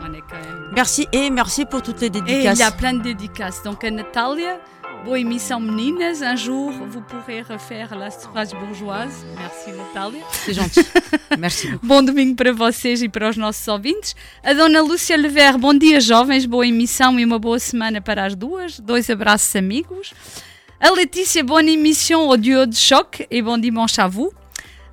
[0.02, 0.70] on est quand même.
[0.74, 2.60] Merci et merci pour toutes les Et il dédicaces.
[2.60, 3.62] y a plein de dédicaces.
[3.64, 4.58] Donc, à Natalia,
[5.06, 6.22] boa emissão meninas.
[6.24, 9.26] Un jour, vous pourrez refaire la Strasbourgeoise.
[9.38, 10.22] Merci, Natália.
[10.32, 10.82] C'est gentil.
[11.38, 11.68] Merci.
[11.84, 14.16] Bom domingo para vocês e para os nossos ouvintes.
[14.44, 16.46] A Dona Lúcia Lever, bom dia, jovens.
[16.46, 18.80] Boa emissão e uma boa semana para as duas.
[18.80, 20.14] Dois abraços, amigos.
[20.80, 24.32] A Letícia, bonne émission au duo de choc et bon dimanche à vous.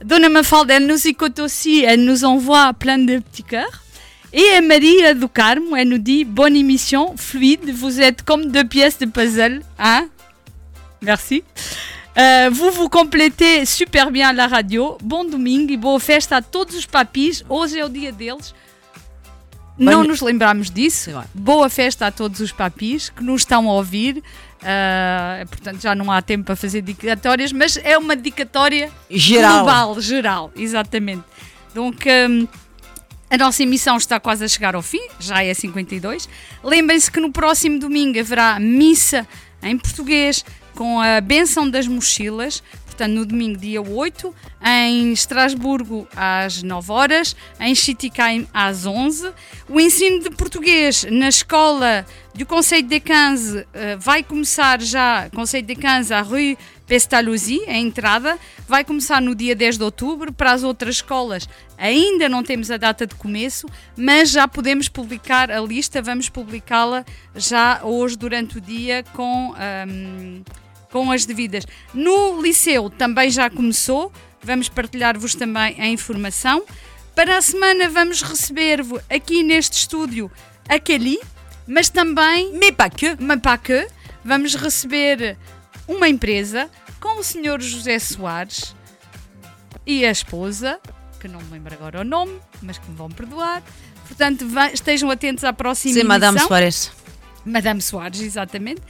[0.04, 3.82] Dona Mafalda, elle nous écoute aussi, elle nous envoie plein de petits cœurs.
[4.32, 8.64] Et a Maria do Carmo, elle nous dit bonne émission, fluide, vous êtes comme deux
[8.64, 10.08] pièces de puzzle, hein
[11.02, 11.42] Merci.
[12.16, 14.98] Uh, vous vous completez super bien la radio.
[15.02, 17.44] Bom domingo e boa festa a todos os papis.
[17.48, 18.54] Hoje é o dia deles.
[19.78, 21.10] Não nos lembramos disso.
[21.32, 24.22] Boa festa a todos os papis que nos estão a ouvir.
[24.60, 29.64] Uh, portanto, já não há tempo para fazer dedicatórias, mas é uma dedicatória Geral.
[29.64, 31.24] global, geral, exatamente.
[31.74, 32.46] Donc, um,
[33.30, 36.28] a nossa emissão está quase a chegar ao fim, já é 52.
[36.62, 39.26] Lembrem-se que no próximo domingo haverá missa
[39.62, 42.62] em português com a benção das mochilas.
[43.00, 49.32] Portanto, no domingo, dia 8, em Estrasburgo, às 9 horas, em Chiticai, às 11.
[49.70, 52.04] O ensino de português na escola
[52.34, 53.66] do Conselho de 15 uh,
[53.98, 59.56] vai começar já, Conselho de 15, à Rue Pestalozzi, a entrada, vai começar no dia
[59.56, 60.30] 10 de outubro.
[60.30, 61.48] Para as outras escolas,
[61.78, 63.66] ainda não temos a data de começo,
[63.96, 67.02] mas já podemos publicar a lista, vamos publicá-la
[67.34, 69.54] já hoje durante o dia com.
[69.88, 70.42] Um,
[70.90, 71.66] com as devidas.
[71.94, 74.12] No liceu também já começou,
[74.42, 76.64] vamos partilhar-vos também a informação.
[77.14, 80.30] Para a semana vamos receber-vos aqui neste estúdio
[80.68, 81.18] a Kelly,
[81.66, 82.52] mas também.
[82.52, 83.16] Mais pas que.
[83.20, 83.86] Mais pas que.
[84.24, 85.36] Vamos receber
[85.88, 87.60] uma empresa com o Sr.
[87.60, 88.74] José Soares
[89.86, 90.78] e a esposa,
[91.18, 93.62] que não me lembro agora o nome, mas que me vão perdoar.
[94.06, 96.32] Portanto, estejam atentos à próxima C'est emissão.
[96.32, 96.92] Madame Soares.
[97.44, 98.82] Madame Soares, exatamente.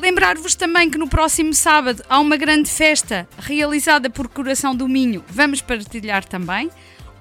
[0.00, 5.22] Lembrar-vos também que no próximo sábado há uma grande festa realizada por Coração do Minho.
[5.28, 6.70] Vamos partilhar também.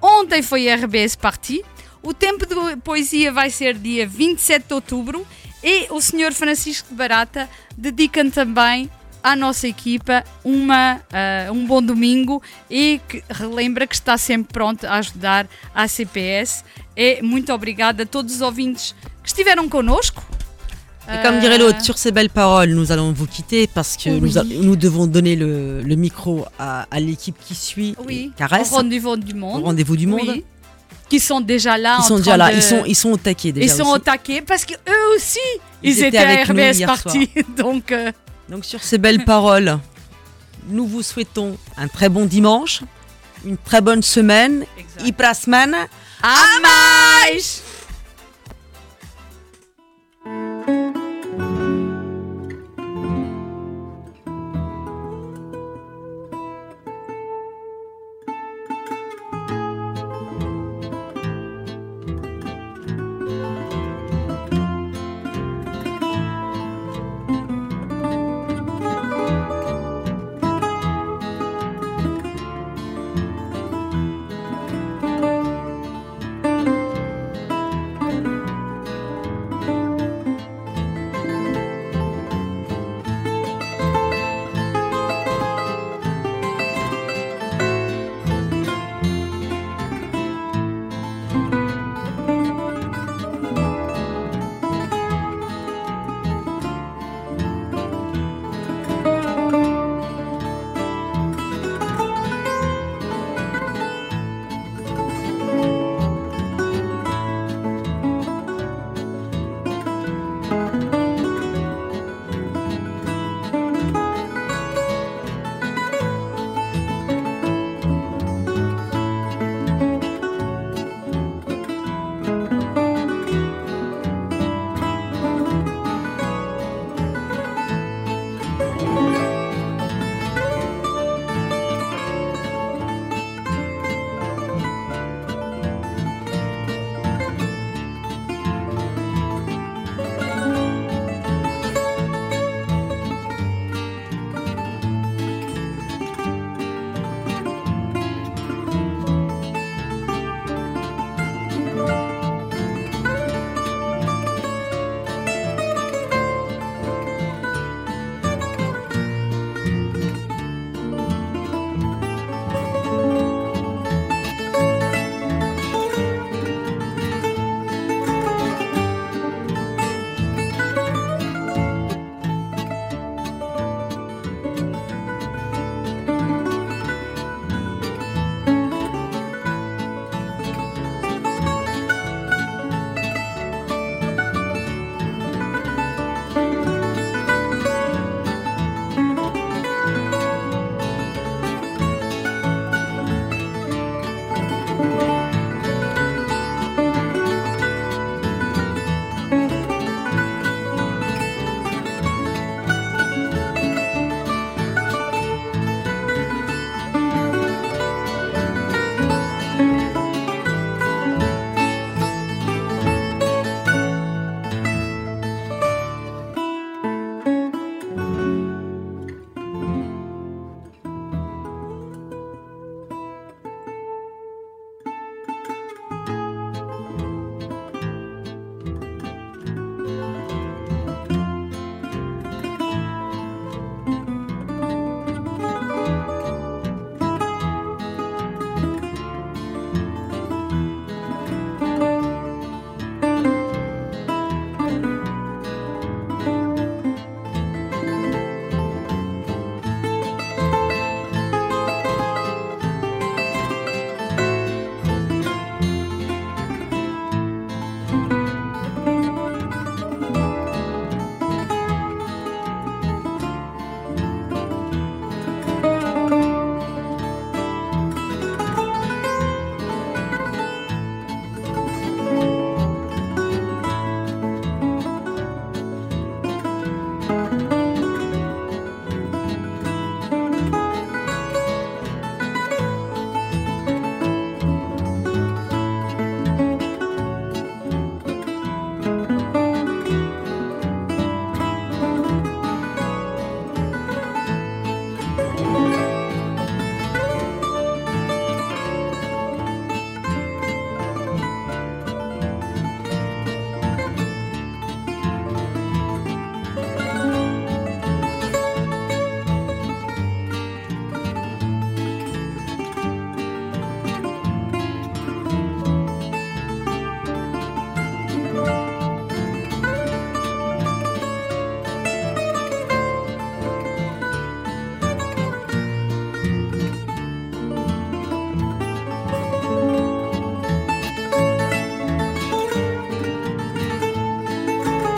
[0.02, 1.62] Ontem foi RBS Party.
[2.02, 5.28] O tempo de poesia vai ser dia 27 de outubro
[5.62, 6.34] e o Sr.
[6.34, 8.90] Francisco de Barata dedica também
[9.22, 11.02] à nossa equipa uma,
[11.50, 16.64] uh, um bom domingo e que relembra que está sempre pronto a ajudar a CPS.
[16.96, 20.24] E muito obrigada a todos os ouvintes que estiveram connosco.
[21.14, 24.20] Et comme dirait l'autre, sur ces belles paroles, nous allons vous quitter parce que Oui.
[24.22, 28.72] nous, a- nous devons donner le, le micro à, à l'équipe qui suit Oui, Caresse,
[28.72, 29.62] au rendez-vous du monde.
[29.62, 30.22] au rendez-vous du monde.
[30.28, 30.44] Oui.
[31.10, 31.98] Qui sont déjà là.
[32.00, 33.66] Ils sont déjà là, de- ils sont, ils sont au taquet déjà.
[33.66, 33.94] Ils sont aussi.
[33.94, 35.40] au taquet parce que eux aussi,
[35.82, 37.30] ils, Ils étaient étaient, à RBS Party.
[37.58, 38.12] Donc, euh,
[38.48, 39.80] Donc sur ces belles paroles,
[40.70, 42.82] nous vous souhaitons un très bon dimanche,
[43.44, 44.66] une très bonne semaine.
[45.08, 45.34] E para